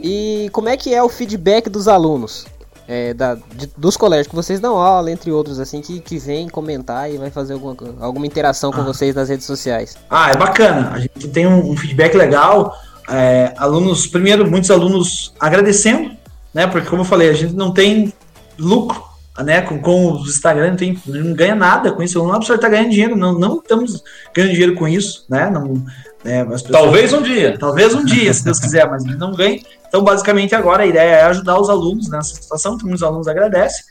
E 0.04 0.50
como 0.52 0.68
é 0.68 0.76
que 0.76 0.94
é 0.94 1.02
o 1.02 1.08
feedback 1.08 1.70
dos 1.70 1.88
alunos? 1.88 2.46
É, 2.88 3.14
da, 3.14 3.36
de, 3.36 3.70
dos 3.78 3.96
colégios 3.96 4.28
que 4.28 4.36
vocês 4.36 4.60
dão 4.60 4.78
aula, 4.78 5.10
entre 5.10 5.32
outros, 5.32 5.60
assim, 5.60 5.82
que, 5.82 6.02
que 6.02 6.18
vem 6.18 6.50
comentar 6.50 7.10
e 7.10 7.18
vai 7.18 7.30
fazer 7.30 7.54
alguma, 7.54 7.76
alguma 8.00 8.26
interação 8.26 8.72
com 8.72 8.82
ah. 8.82 8.86
vocês 8.86 9.16
nas 9.16 9.30
redes 9.30 9.46
sociais. 9.46 9.96
Ah, 10.10 10.32
é 10.32 10.36
bacana. 10.36 10.92
A 10.92 11.00
gente 11.00 11.30
tem 11.30 11.48
um, 11.48 11.72
um 11.72 11.78
feedback 11.78 12.16
legal. 12.16 12.76
É, 13.10 13.54
alunos, 13.58 14.08
primeiro, 14.08 14.50
muitos 14.50 14.70
alunos 14.70 15.34
agradecendo, 15.40 16.12
né? 16.54 16.68
Porque, 16.68 16.90
como 16.90 17.02
eu 17.02 17.06
falei, 17.06 17.30
a 17.30 17.34
gente 17.34 17.54
não 17.54 17.74
tem 17.74 18.14
lucro 18.58 19.14
né, 19.42 19.62
com, 19.62 19.80
com 19.80 20.12
os 20.12 20.30
Instagram, 20.30 20.72
não, 20.72 20.76
tem, 20.76 21.02
não 21.08 21.34
ganha 21.34 21.56
nada 21.56 21.92
com 21.92 22.04
isso. 22.04 22.20
O 22.20 22.24
aluno 22.24 22.40
está 22.40 22.70
ganhando 22.70 22.92
dinheiro, 22.92 23.16
não, 23.16 23.34
não 23.34 23.58
estamos 23.58 24.04
ganhando 24.34 24.52
dinheiro 24.52 24.76
com 24.76 24.88
isso, 24.88 25.26
né? 25.28 25.50
Não, 25.50 25.84
é, 26.24 26.44
pessoas, 26.44 26.72
talvez 26.72 27.14
um 27.14 27.22
dia. 27.22 27.58
Talvez 27.58 27.94
um 27.94 28.04
dia, 28.04 28.34
se 28.34 28.44
Deus 28.44 28.60
quiser, 28.60 28.90
mas 28.90 29.04
não 29.04 29.34
ganha. 29.34 29.62
Então, 29.88 30.04
basicamente, 30.04 30.56
agora 30.56 30.84
a 30.84 30.88
ideia 30.88 31.18
é 31.18 31.24
ajudar 31.26 31.60
os 31.60 31.70
alunos 31.70 32.10
nessa 32.10 32.34
situação, 32.36 32.78
que 32.78 32.84
muitos 32.84 33.04
alunos 33.04 33.28
agradecem. 33.28 33.84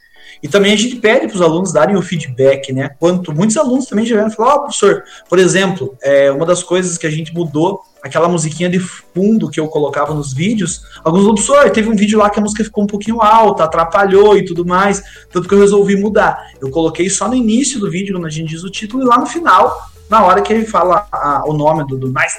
E 0.42 0.48
também 0.48 0.72
a 0.72 0.76
gente 0.76 0.96
pede 0.96 1.28
para 1.28 1.36
os 1.36 1.42
alunos 1.42 1.72
darem 1.72 1.96
o 1.96 2.02
feedback, 2.02 2.72
né? 2.72 2.90
Quanto 2.98 3.32
muitos 3.32 3.56
alunos 3.56 3.86
também 3.86 4.04
já 4.04 4.16
vieram 4.16 4.30
falar, 4.30 4.54
ó, 4.54 4.56
oh, 4.56 4.60
professor, 4.62 5.04
por 5.28 5.38
exemplo, 5.38 5.96
é, 6.02 6.32
uma 6.32 6.44
das 6.44 6.64
coisas 6.64 6.98
que 6.98 7.06
a 7.06 7.10
gente 7.10 7.32
mudou, 7.32 7.80
aquela 8.02 8.28
musiquinha 8.28 8.68
de 8.68 8.80
fundo 8.80 9.48
que 9.48 9.60
eu 9.60 9.68
colocava 9.68 10.12
nos 10.12 10.32
vídeos, 10.32 10.82
alguns 11.04 11.24
professor, 11.24 11.70
teve 11.70 11.88
um 11.88 11.94
vídeo 11.94 12.18
lá 12.18 12.28
que 12.28 12.40
a 12.40 12.42
música 12.42 12.64
ficou 12.64 12.82
um 12.82 12.88
pouquinho 12.88 13.22
alta, 13.22 13.62
atrapalhou 13.62 14.36
e 14.36 14.44
tudo 14.44 14.66
mais, 14.66 15.00
tanto 15.30 15.48
que 15.48 15.54
eu 15.54 15.60
resolvi 15.60 15.94
mudar. 15.94 16.50
Eu 16.60 16.70
coloquei 16.70 17.08
só 17.08 17.28
no 17.28 17.36
início 17.36 17.78
do 17.78 17.88
vídeo, 17.88 18.14
quando 18.14 18.26
a 18.26 18.30
gente 18.30 18.48
diz 18.48 18.64
o 18.64 18.70
título, 18.70 19.04
e 19.04 19.06
lá 19.06 19.18
no 19.18 19.26
final, 19.26 19.91
na 20.12 20.22
hora 20.22 20.42
que 20.42 20.52
ele 20.52 20.66
fala 20.66 21.08
a, 21.10 21.42
o 21.46 21.54
nome 21.54 21.86
do, 21.86 21.96
do 21.96 22.12
mais 22.12 22.36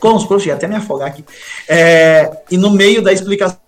com 0.00 0.14
os 0.14 0.24
profs, 0.24 0.50
até 0.50 0.66
me 0.66 0.74
afogar 0.74 1.08
aqui. 1.08 1.24
É, 1.68 2.42
e 2.50 2.56
no 2.56 2.70
meio 2.70 3.02
da 3.02 3.12
explicação 3.12 3.60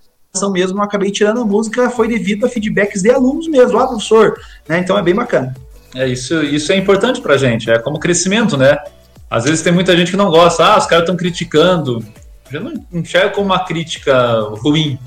mesmo, 0.50 0.78
eu 0.78 0.82
acabei 0.82 1.10
tirando 1.12 1.42
a 1.42 1.44
música, 1.44 1.90
foi 1.90 2.08
devido 2.08 2.44
a 2.44 2.48
feedbacks 2.48 3.02
de 3.02 3.10
alunos 3.10 3.46
mesmo, 3.46 3.78
ah, 3.78 3.86
professor, 3.86 4.40
né? 4.66 4.78
Então 4.78 4.98
é 4.98 5.02
bem 5.02 5.14
bacana. 5.14 5.54
É, 5.94 6.08
isso, 6.08 6.42
isso 6.42 6.72
é 6.72 6.76
importante 6.76 7.20
pra 7.20 7.36
gente, 7.36 7.70
é 7.70 7.78
como 7.78 8.00
crescimento, 8.00 8.56
né? 8.56 8.78
Às 9.30 9.44
vezes 9.44 9.62
tem 9.62 9.72
muita 9.72 9.96
gente 9.96 10.10
que 10.10 10.16
não 10.16 10.30
gosta, 10.30 10.64
ah, 10.64 10.78
os 10.78 10.86
caras 10.86 11.04
estão 11.04 11.16
criticando. 11.16 12.04
Eu 12.50 12.62
não 12.62 12.72
enxergo 12.92 13.34
como 13.34 13.46
uma 13.46 13.64
crítica 13.64 14.40
ruim. 14.62 14.98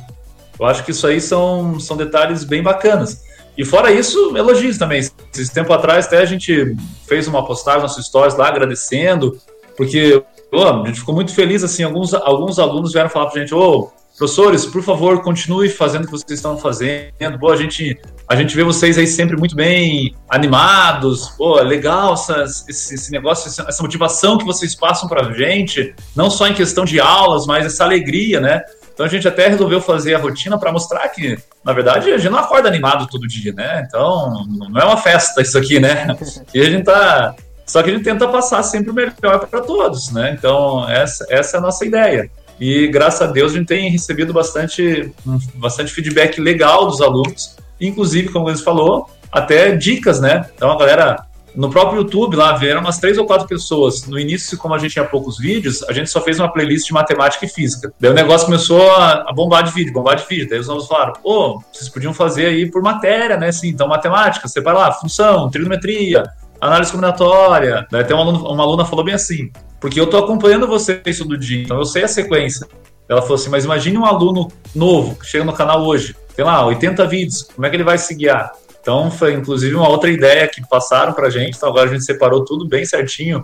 Eu 0.57 0.65
acho 0.65 0.83
que 0.85 0.91
isso 0.91 1.05
aí 1.05 1.19
são, 1.19 1.79
são 1.79 1.97
detalhes 1.97 2.43
bem 2.43 2.63
bacanas. 2.63 3.21
E 3.57 3.63
fora 3.63 3.91
isso, 3.91 4.35
elogios 4.35 4.77
também. 4.77 4.99
Esse 4.99 5.53
tempo 5.53 5.71
atrás 5.71 6.05
até 6.07 6.19
a 6.19 6.25
gente 6.25 6.75
fez 7.07 7.27
uma 7.27 7.45
postagem 7.45 7.81
nas 7.81 7.95
stories 7.95 8.35
lá 8.35 8.47
agradecendo, 8.47 9.37
porque 9.77 10.23
a 10.53 10.87
gente 10.87 10.99
ficou 10.99 11.15
muito 11.15 11.33
feliz, 11.33 11.63
assim, 11.63 11.83
alguns, 11.83 12.13
alguns 12.13 12.59
alunos 12.59 12.93
vieram 12.93 13.09
falar 13.09 13.27
pra 13.27 13.39
gente, 13.39 13.53
ô, 13.53 13.91
oh, 13.91 14.05
Professores, 14.17 14.65
por 14.65 14.81
favor, 14.81 15.21
continue 15.21 15.67
fazendo 15.67 16.03
o 16.03 16.05
que 16.05 16.11
vocês 16.11 16.39
estão 16.39 16.57
fazendo. 16.57 17.37
Boa, 17.37 17.53
a 17.53 17.57
gente, 17.57 17.99
a 18.29 18.35
gente 18.37 18.55
vê 18.55 18.63
vocês 18.63 18.97
aí 18.97 19.05
sempre 19.05 19.35
muito 19.35 19.57
bem 19.57 20.15
animados. 20.29 21.31
Pô, 21.31 21.59
legal 21.61 22.13
essa, 22.13 22.43
esse, 22.43 22.95
esse 22.95 23.11
negócio, 23.11 23.49
essa 23.67 23.83
motivação 23.83 24.37
que 24.37 24.45
vocês 24.45 24.73
passam 24.73 25.09
para 25.09 25.33
gente, 25.33 25.93
não 26.15 26.29
só 26.29 26.47
em 26.47 26.53
questão 26.53 26.85
de 26.85 26.97
aulas, 26.97 27.45
mas 27.45 27.65
essa 27.65 27.83
alegria, 27.83 28.39
né? 28.39 28.63
Então 28.95 29.05
a 29.05 29.09
gente 29.09 29.27
até 29.27 29.49
resolveu 29.49 29.81
fazer 29.81 30.15
a 30.15 30.17
rotina 30.17 30.57
para 30.57 30.71
mostrar 30.71 31.07
que, 31.09 31.37
na 31.63 31.73
verdade, 31.73 32.09
a 32.11 32.17
gente 32.17 32.31
não 32.31 32.39
acorda 32.39 32.69
animado 32.69 33.07
todo 33.07 33.27
dia, 33.27 33.51
né? 33.51 33.83
Então, 33.85 34.45
não 34.47 34.81
é 34.81 34.85
uma 34.85 34.95
festa 34.95 35.41
isso 35.41 35.57
aqui, 35.57 35.79
né? 35.79 36.07
E 36.53 36.61
a 36.61 36.69
gente 36.69 36.85
tá. 36.85 37.35
Só 37.67 37.83
que 37.83 37.89
a 37.89 37.93
gente 37.93 38.05
tenta 38.05 38.25
passar 38.27 38.63
sempre 38.63 38.91
o 38.91 38.93
melhor 38.93 39.47
para 39.49 39.59
todos, 39.59 40.11
né? 40.13 40.33
Então, 40.37 40.89
essa, 40.89 41.25
essa 41.29 41.57
é 41.57 41.59
a 41.59 41.61
nossa 41.61 41.85
ideia. 41.85 42.31
E 42.57 42.87
graças 42.87 43.21
a 43.21 43.31
Deus 43.31 43.51
a 43.51 43.57
gente 43.57 43.67
tem 43.67 43.89
recebido 43.89 44.31
bastante, 44.31 45.11
bastante 45.55 45.91
feedback 45.91 46.39
legal 46.39 46.87
dos 46.87 47.01
alunos, 47.01 47.57
inclusive, 47.81 48.29
como 48.29 48.49
eles 48.49 48.61
falou, 48.61 49.09
até 49.29 49.75
dicas, 49.75 50.21
né? 50.21 50.49
Então 50.55 50.71
a 50.71 50.77
galera 50.77 51.25
no 51.55 51.69
próprio 51.69 52.01
YouTube 52.01 52.35
lá 52.35 52.53
vieram 52.53 52.81
umas 52.81 52.97
três 52.97 53.17
ou 53.17 53.25
quatro 53.25 53.47
pessoas. 53.47 54.05
No 54.07 54.19
início, 54.19 54.57
como 54.57 54.73
a 54.73 54.77
gente 54.77 54.91
tinha 54.91 55.05
poucos 55.05 55.37
vídeos, 55.37 55.83
a 55.83 55.93
gente 55.93 56.09
só 56.09 56.21
fez 56.21 56.39
uma 56.39 56.51
playlist 56.51 56.87
de 56.87 56.93
matemática 56.93 57.45
e 57.45 57.49
física. 57.49 57.93
Daí 57.99 58.11
o 58.11 58.13
negócio 58.13 58.45
começou 58.45 58.91
a, 58.91 59.31
bombar 59.33 59.63
de 59.63 59.71
vídeo, 59.71 59.93
bombar 59.93 60.15
de 60.15 60.25
vídeo. 60.27 60.49
Daí 60.49 60.59
os 60.59 60.69
alunos 60.69 60.87
falaram: 60.87 61.13
pô, 61.13 61.57
oh, 61.57 61.63
vocês 61.71 61.89
podiam 61.89 62.13
fazer 62.13 62.47
aí 62.47 62.69
por 62.69 62.81
matéria, 62.81 63.37
né? 63.37 63.47
Assim, 63.47 63.69
então 63.69 63.87
matemática, 63.87 64.47
vai 64.63 64.73
lá, 64.73 64.91
função, 64.91 65.49
trigonometria, 65.49 66.23
análise 66.59 66.91
combinatória. 66.91 67.87
Daí 67.91 68.01
até 68.01 68.13
uma 68.13 68.23
aluna, 68.23 68.39
uma 68.39 68.63
aluna 68.63 68.85
falou 68.85 69.05
bem 69.05 69.13
assim: 69.13 69.51
porque 69.79 69.99
eu 69.99 70.05
estou 70.05 70.23
acompanhando 70.23 70.67
vocês 70.67 71.17
todo 71.17 71.37
dia, 71.37 71.61
então 71.61 71.77
eu 71.77 71.85
sei 71.85 72.03
a 72.03 72.07
sequência. 72.07 72.67
Ela 73.07 73.21
falou 73.21 73.35
assim, 73.35 73.49
mas 73.49 73.65
imagine 73.65 73.97
um 73.97 74.05
aluno 74.05 74.51
novo 74.73 75.15
que 75.15 75.27
chega 75.27 75.45
no 75.45 75.53
canal 75.53 75.85
hoje, 75.85 76.15
tem 76.35 76.43
lá 76.43 76.65
80 76.65 77.05
vídeos, 77.05 77.43
como 77.43 77.65
é 77.65 77.69
que 77.69 77.75
ele 77.75 77.83
vai 77.83 77.97
se 77.97 78.15
guiar? 78.15 78.51
Então 78.85 79.09
foi 79.09 79.33
inclusive 79.33 79.73
uma 79.73 79.89
outra 79.89 80.11
ideia 80.11 80.47
que 80.47 80.61
passaram 80.61 81.11
para 81.11 81.25
a 81.25 81.29
gente, 81.31 81.57
então 81.57 81.67
agora 81.67 81.89
a 81.89 81.91
gente 81.91 82.05
separou 82.05 82.45
tudo 82.45 82.67
bem 82.67 82.85
certinho 82.85 83.43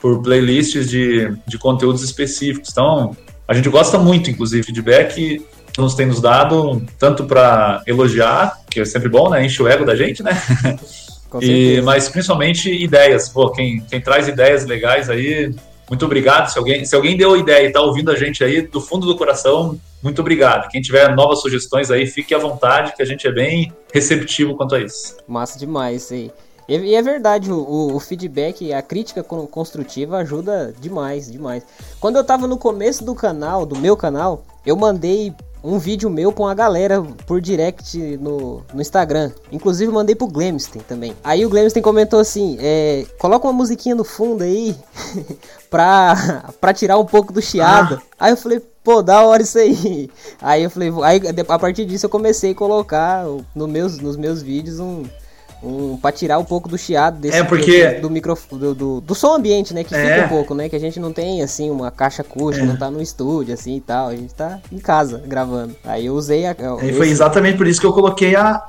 por 0.00 0.22
playlists 0.22 0.88
de, 0.88 1.30
de 1.46 1.58
conteúdos 1.58 2.02
específicos. 2.02 2.70
Então 2.72 3.14
a 3.46 3.52
gente 3.52 3.68
gosta 3.68 3.98
muito, 3.98 4.30
inclusive, 4.30 4.62
feedback 4.62 5.44
nos 5.76 5.94
tem 5.94 6.06
nos 6.06 6.22
dado 6.22 6.82
tanto 6.98 7.26
para 7.26 7.82
elogiar, 7.86 8.58
que 8.70 8.80
é 8.80 8.84
sempre 8.86 9.10
bom, 9.10 9.28
né? 9.28 9.44
Enche 9.44 9.62
o 9.62 9.68
ego 9.68 9.84
da 9.84 9.94
gente, 9.94 10.22
né? 10.22 10.32
E, 11.42 11.82
mas 11.82 12.08
principalmente 12.08 12.72
ideias. 12.72 13.28
Pô, 13.28 13.50
quem, 13.50 13.80
quem 13.80 14.00
traz 14.00 14.26
ideias 14.26 14.64
legais 14.64 15.10
aí, 15.10 15.54
muito 15.88 16.04
obrigado. 16.04 16.50
Se 16.50 16.58
alguém, 16.58 16.84
se 16.84 16.94
alguém 16.94 17.16
deu 17.16 17.36
ideia 17.36 17.64
e 17.64 17.66
está 17.68 17.80
ouvindo 17.80 18.10
a 18.10 18.16
gente 18.16 18.44
aí 18.44 18.62
do 18.62 18.80
fundo 18.80 19.06
do 19.06 19.16
coração, 19.16 19.78
muito 20.02 20.20
obrigado. 20.20 20.68
Quem 20.68 20.80
tiver 20.80 21.14
novas 21.14 21.40
sugestões 21.40 21.90
aí, 21.90 22.06
fique 22.06 22.34
à 22.34 22.38
vontade, 22.38 22.94
que 22.94 23.02
a 23.02 23.06
gente 23.06 23.26
é 23.26 23.32
bem 23.32 23.72
receptivo 23.92 24.56
quanto 24.56 24.74
a 24.74 24.80
isso. 24.80 25.16
Massa 25.26 25.58
demais, 25.58 26.12
aí. 26.12 26.30
E 26.68 26.94
é 26.94 27.00
verdade, 27.00 27.50
o, 27.50 27.96
o, 27.96 27.98
feedback, 27.98 28.74
a 28.74 28.82
crítica 28.82 29.22
construtiva 29.22 30.18
ajuda 30.18 30.74
demais, 30.78 31.32
demais. 31.32 31.62
Quando 31.98 32.16
eu 32.16 32.24
tava 32.24 32.46
no 32.46 32.58
começo 32.58 33.02
do 33.02 33.14
canal, 33.14 33.64
do 33.64 33.74
meu 33.74 33.96
canal, 33.96 34.44
eu 34.66 34.76
mandei 34.76 35.32
um 35.62 35.78
vídeo 35.78 36.08
meu 36.08 36.32
com 36.32 36.46
a 36.46 36.54
galera 36.54 37.02
por 37.26 37.40
direct 37.40 37.98
no, 38.18 38.62
no 38.72 38.80
Instagram. 38.80 39.32
Inclusive 39.50 39.92
mandei 39.92 40.14
pro 40.14 40.26
Glemsten 40.26 40.82
também. 40.82 41.14
Aí 41.22 41.44
o 41.44 41.48
Glemsten 41.48 41.82
comentou 41.82 42.20
assim: 42.20 42.56
é, 42.60 43.06
coloca 43.18 43.46
uma 43.46 43.52
musiquinha 43.52 43.94
no 43.94 44.04
fundo 44.04 44.44
aí 44.44 44.76
pra, 45.70 46.44
pra 46.60 46.72
tirar 46.72 46.98
um 46.98 47.06
pouco 47.06 47.32
do 47.32 47.42
chiado. 47.42 48.00
Ah. 48.18 48.26
Aí 48.26 48.32
eu 48.32 48.36
falei, 48.36 48.60
pô, 48.82 49.02
da 49.02 49.22
hora 49.22 49.42
isso 49.42 49.58
aí. 49.58 50.10
Aí 50.40 50.62
eu 50.62 50.70
falei, 50.70 50.92
aí 51.04 51.20
a 51.48 51.58
partir 51.58 51.84
disso 51.84 52.06
eu 52.06 52.10
comecei 52.10 52.52
a 52.52 52.54
colocar 52.54 53.24
no 53.54 53.66
meus, 53.68 53.98
nos 53.98 54.16
meus 54.16 54.42
vídeos 54.42 54.80
um 54.80 55.04
um, 55.62 55.96
para 55.96 56.12
tirar 56.12 56.38
um 56.38 56.44
pouco 56.44 56.68
do 56.68 56.78
chiado 56.78 57.18
desse 57.18 57.36
é 57.36 57.44
porque... 57.44 57.94
do, 57.94 58.02
do 58.02 58.10
microfone 58.10 58.60
do, 58.60 58.74
do, 58.74 59.00
do, 59.00 59.14
som 59.14 59.34
ambiente, 59.34 59.74
né? 59.74 59.82
Que 59.82 59.94
é. 59.94 60.04
fica 60.04 60.26
um 60.26 60.28
pouco, 60.28 60.54
né? 60.54 60.68
Que 60.68 60.76
a 60.76 60.80
gente 60.80 61.00
não 61.00 61.12
tem 61.12 61.42
assim 61.42 61.70
uma 61.70 61.90
caixa 61.90 62.22
acústica, 62.22 62.64
é. 62.64 62.68
não 62.68 62.76
tá 62.76 62.90
no 62.90 63.02
estúdio 63.02 63.54
assim 63.54 63.76
e 63.76 63.80
tal. 63.80 64.08
A 64.08 64.16
gente 64.16 64.34
tá 64.34 64.60
em 64.70 64.78
casa 64.78 65.22
gravando. 65.26 65.74
Aí 65.84 66.06
eu 66.06 66.14
usei 66.14 66.46
a. 66.46 66.54
E 66.82 66.92
foi 66.92 67.08
exatamente 67.08 67.56
por 67.56 67.66
isso 67.66 67.80
que 67.80 67.86
eu 67.86 67.92
coloquei 67.92 68.36
a, 68.36 68.62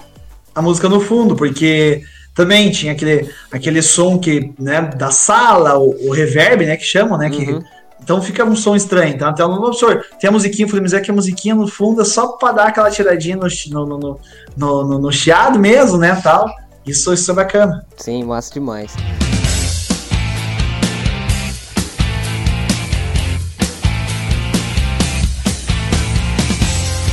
a 0.56 0.62
música 0.62 0.90
no 0.90 1.00
fundo, 1.00 1.36
porque 1.36 2.04
também 2.34 2.72
tinha 2.72 2.94
aquele, 2.94 3.30
aquele 3.52 3.82
som 3.82 4.18
que, 4.18 4.54
né, 4.58 4.82
da 4.82 5.12
sala, 5.12 5.78
o, 5.78 6.08
o 6.08 6.12
reverb, 6.12 6.66
né, 6.66 6.78
que 6.78 6.86
chamam, 6.86 7.18
né, 7.18 7.30
que 7.30 7.52
uhum. 7.52 7.62
então 8.02 8.22
fica 8.22 8.46
um 8.46 8.56
som 8.56 8.76
estranho, 8.76 9.14
então 9.14 9.28
até 9.28 9.44
o 9.44 9.60
professor, 9.60 10.06
tem 10.20 10.30
a 10.30 10.32
musiquinha, 10.32 10.66
eu 10.66 10.70
falei, 10.70 10.84
mas 10.84 10.94
é 10.94 11.02
que 11.02 11.12
a 11.12 11.14
musiquinha 11.14 11.54
no 11.54 11.68
fundo 11.68 12.02
é 12.02 12.06
só 12.06 12.28
para 12.30 12.54
dar 12.54 12.68
aquela 12.68 12.90
tiradinha 12.90 13.36
no, 13.36 13.48
no, 13.72 13.86
no, 13.86 14.20
no, 14.56 14.84
no, 14.86 15.00
no 15.00 15.12
chiado 15.12 15.60
mesmo, 15.60 15.98
né, 15.98 16.18
tal. 16.24 16.50
Isso, 16.90 17.14
isso 17.14 17.30
é 17.30 17.34
bacana. 17.36 17.86
Sim, 17.98 18.24
massa 18.24 18.52
demais. 18.52 18.96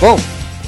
Bom, 0.01 0.17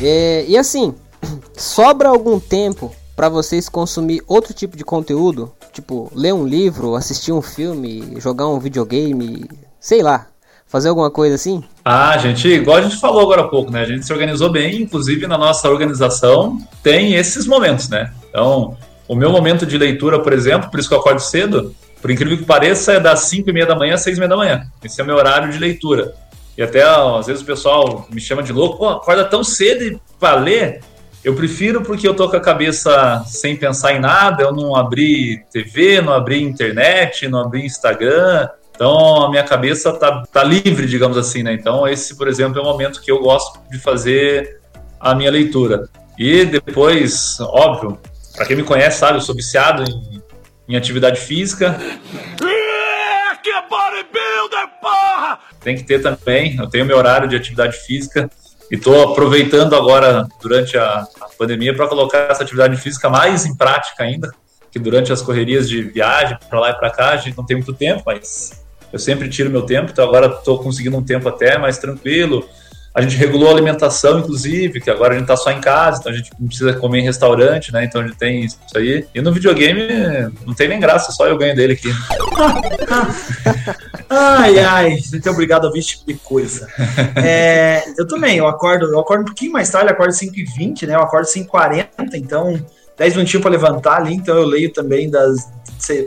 e, 0.03 0.45
e 0.49 0.59
assim, 0.59 0.95
sobra 1.57 2.11
algum 2.11 2.39
tempo 2.39 2.95
para 3.17 3.31
vocês 3.31 3.67
consumir 3.67 4.23
outro 4.27 4.53
tipo 4.53 4.77
de 4.77 4.85
conteúdo? 4.85 5.55
Tipo, 5.73 6.13
ler 6.15 6.35
um 6.35 6.47
livro, 6.47 6.95
assistir 6.95 7.33
um 7.33 7.41
filme, 7.41 8.21
jogar 8.21 8.47
um 8.47 8.59
videogame, 8.59 9.49
sei 9.81 10.03
lá. 10.03 10.27
fazer 10.67 10.91
alguma 10.91 11.11
coisa 11.11 11.35
assim? 11.35 11.65
Ah, 11.83 12.19
gente, 12.19 12.47
igual 12.47 12.77
a 12.77 12.83
gente 12.83 12.97
falou 12.97 13.23
agora 13.23 13.41
há 13.41 13.49
pouco, 13.49 13.73
né? 13.73 13.81
A 13.81 13.87
gente 13.87 14.05
se 14.05 14.13
organizou 14.13 14.53
bem, 14.53 14.83
inclusive 14.83 15.27
na 15.27 15.39
nossa 15.39 15.67
organização 15.71 16.59
tem 16.83 17.15
esses 17.15 17.47
momentos, 17.47 17.89
né? 17.89 18.13
Então, 18.29 18.77
o 19.09 19.17
meu 19.17 19.33
momento 19.33 19.65
de 19.65 19.79
leitura, 19.79 20.21
por 20.21 20.33
exemplo, 20.33 20.71
por 20.71 20.79
isso 20.79 20.89
que 20.89 20.95
eu 20.95 21.01
acordo 21.01 21.21
cedo, 21.21 21.75
por 22.01 22.11
incrível 22.11 22.37
que 22.37 22.45
pareça, 22.45 22.93
é 22.93 23.01
das 23.01 23.21
5 23.21 23.49
e 23.49 23.53
meia 23.53 23.67
da 23.67 23.75
manhã 23.75 23.95
às 23.95 24.03
6 24.03 24.17
e 24.17 24.21
meia 24.21 24.29
da 24.29 24.37
manhã. 24.37 24.67
Esse 24.85 25.01
é 25.01 25.05
o 25.05 25.07
meu 25.07 25.17
horário 25.17 25.51
de 25.51 25.59
leitura. 25.59 26.15
E 26.57 26.63
até, 26.63 26.83
às 26.83 27.27
vezes, 27.27 27.43
o 27.43 27.47
pessoal 27.47 28.07
me 28.11 28.21
chama 28.21 28.43
de 28.43 28.53
louco, 28.53 28.79
pô, 28.79 28.89
acorda 28.89 29.25
tão 29.25 29.43
cedo 29.43 30.01
para 30.21 30.39
ler. 30.39 30.81
Eu 31.25 31.35
prefiro 31.35 31.83
porque 31.83 32.07
eu 32.07 32.15
tô 32.15 32.29
com 32.29 32.37
a 32.37 32.41
cabeça 32.41 33.23
sem 33.27 33.57
pensar 33.57 33.95
em 33.95 34.01
nada, 34.01 34.43
eu 34.43 34.53
não 34.53 34.77
abri 34.77 35.45
TV, 35.51 36.01
não 36.01 36.13
abri 36.13 36.43
internet, 36.43 37.27
não 37.29 37.41
abri 37.41 37.65
Instagram. 37.65 38.49
Então 38.75 39.25
a 39.25 39.31
minha 39.31 39.43
cabeça 39.43 39.93
tá, 39.93 40.23
tá 40.33 40.45
livre, 40.45 40.87
digamos 40.87 41.17
assim, 41.17 41.43
né? 41.43 41.53
Então 41.53 41.87
esse, 41.89 42.17
por 42.17 42.29
exemplo, 42.29 42.59
é 42.59 42.63
o 42.63 42.65
momento 42.65 43.01
que 43.01 43.11
eu 43.11 43.21
gosto 43.21 43.59
de 43.71 43.79
fazer 43.79 44.61
a 45.01 45.15
minha 45.15 45.31
leitura. 45.31 45.89
E 46.17 46.45
depois, 46.45 47.39
óbvio, 47.41 47.99
para 48.39 48.47
quem 48.47 48.57
me 48.57 48.63
conhece, 48.63 49.01
sabe, 49.01 49.19
eu 49.19 49.21
sou 49.21 49.35
viciado 49.35 49.83
em, 49.83 50.23
em 50.69 50.77
atividade 50.77 51.21
física. 51.21 51.77
Que 53.43 53.53
bodybuilder, 53.69 54.69
porra! 54.81 55.41
Tem 55.61 55.77
que 55.77 55.83
ter 55.83 56.01
também, 56.01 56.57
eu 56.57 56.69
tenho 56.69 56.87
meu 56.87 56.97
horário 56.97 57.29
de 57.29 57.35
atividade 57.35 57.77
física 57.79 58.31
e 58.71 58.77
estou 58.77 59.11
aproveitando 59.11 59.75
agora, 59.75 60.29
durante 60.41 60.79
a, 60.79 61.05
a 61.21 61.29
pandemia, 61.37 61.75
para 61.75 61.89
colocar 61.89 62.31
essa 62.31 62.45
atividade 62.45 62.77
física 62.77 63.11
mais 63.11 63.45
em 63.45 63.57
prática 63.57 64.05
ainda, 64.05 64.33
que 64.71 64.79
durante 64.79 65.13
as 65.13 65.21
correrias 65.21 65.69
de 65.69 65.83
viagem 65.83 66.39
para 66.49 66.61
lá 66.61 66.71
e 66.71 66.75
para 66.75 66.91
cá, 66.91 67.11
a 67.11 67.17
gente 67.17 67.37
não 67.37 67.45
tem 67.45 67.57
muito 67.57 67.73
tempo, 67.73 68.03
mas 68.07 68.65
eu 68.93 68.99
sempre 68.99 69.29
tiro 69.29 69.51
meu 69.51 69.63
tempo, 69.63 69.91
então 69.91 70.05
agora 70.05 70.27
estou 70.27 70.63
conseguindo 70.63 70.97
um 70.97 71.03
tempo 71.03 71.29
até 71.29 71.59
mais 71.59 71.79
tranquilo, 71.79 72.49
a 72.95 73.03
gente 73.03 73.17
regulou 73.17 73.49
a 73.49 73.53
alimentação, 73.53 74.19
inclusive, 74.19 74.81
que 74.81 74.91
agora 74.91 75.15
a 75.15 75.19
gente 75.19 75.27
tá 75.27 75.37
só 75.37 75.51
em 75.51 75.61
casa, 75.61 76.01
então 76.01 76.13
a 76.13 76.15
gente 76.15 76.31
não 76.39 76.49
precisa 76.49 76.73
comer 76.75 77.01
em 77.01 77.05
restaurante, 77.05 77.73
né? 77.73 77.85
Então 77.85 78.01
a 78.01 78.07
gente 78.07 78.17
tem 78.17 78.45
isso 78.45 78.59
aí. 78.75 79.07
E 79.15 79.21
no 79.21 79.33
videogame 79.33 79.89
não 80.47 80.55
tem 80.55 80.69
nem 80.69 80.81
graça, 80.81 81.13
só 81.13 81.27
eu 81.27 81.39
ganho 81.39 81.55
dele 81.55 81.75
aqui. 81.75 81.89
ai, 84.11 84.59
ai, 84.59 84.99
muito 85.11 85.31
obrigado 85.31 85.65
a 85.65 85.67
ouvir 85.69 85.81
esse 85.81 85.91
tipo 85.91 86.07
de 86.07 86.15
coisa. 86.15 86.67
É, 87.17 87.85
eu 87.97 88.07
também, 88.07 88.39
eu 88.39 88.47
acordo, 88.47 88.87
eu 88.87 88.99
acordo 88.99 89.23
um 89.23 89.27
pouquinho 89.27 89.53
mais 89.53 89.71
tarde, 89.71 89.91
acordo 89.91 90.13
5h20, 90.13 90.87
né? 90.87 90.95
Eu 90.95 91.03
acordo 91.03 91.27
5h40, 91.27 91.89
então 92.15 92.59
10 92.99 93.15
minutinhos 93.15 93.43
para 93.43 93.53
levantar 93.53 93.97
ali, 93.99 94.15
então 94.15 94.37
eu 94.37 94.45
leio 94.45 94.73
também 94.73 95.09
das 95.09 95.49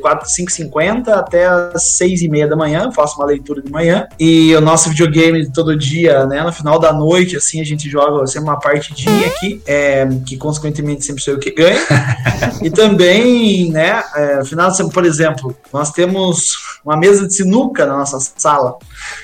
4, 0.02 0.28
5h50 0.28 1.08
até 1.10 1.46
as 1.46 1.98
6h30 2.00 2.50
da 2.50 2.56
manhã, 2.56 2.92
faço 2.92 3.16
uma 3.16 3.26
leitura 3.26 3.62
de 3.62 3.72
manhã. 3.72 4.06
E 4.20 4.54
o 4.56 4.62
nosso 4.62 4.90
videogame 4.90 5.50
todo 5.52 5.76
dia, 5.78 6.26
né? 6.26 6.44
No 6.44 6.52
final 6.52 6.78
da 6.78 6.92
noite, 6.92 7.38
assim, 7.38 7.62
a 7.62 7.64
gente 7.64 7.90
joga 7.90 8.28
sempre 8.28 8.50
uma 8.50 8.60
partidinha 8.60 9.28
aqui, 9.28 9.62
é, 9.66 10.08
que 10.26 10.38
consequentemente 10.38 11.06
sempre 11.06 11.24
sou 11.24 11.34
eu 11.36 11.40
que 11.40 11.52
ganho. 11.52 11.80
e 12.62 12.70
também, 12.70 13.72
né, 13.72 14.04
é, 14.16 14.44
final 14.44 14.70
de 14.70 14.78
semana, 14.78 14.94
por 14.94 15.06
exemplo, 15.06 15.56
nós 15.72 15.92
temos 15.92 16.58
uma 16.84 16.98
mesa 16.98 17.28
de 17.28 17.34
sinuca 17.34 17.86
na 17.86 17.98
nossa 17.98 18.20
sala. 18.20 18.76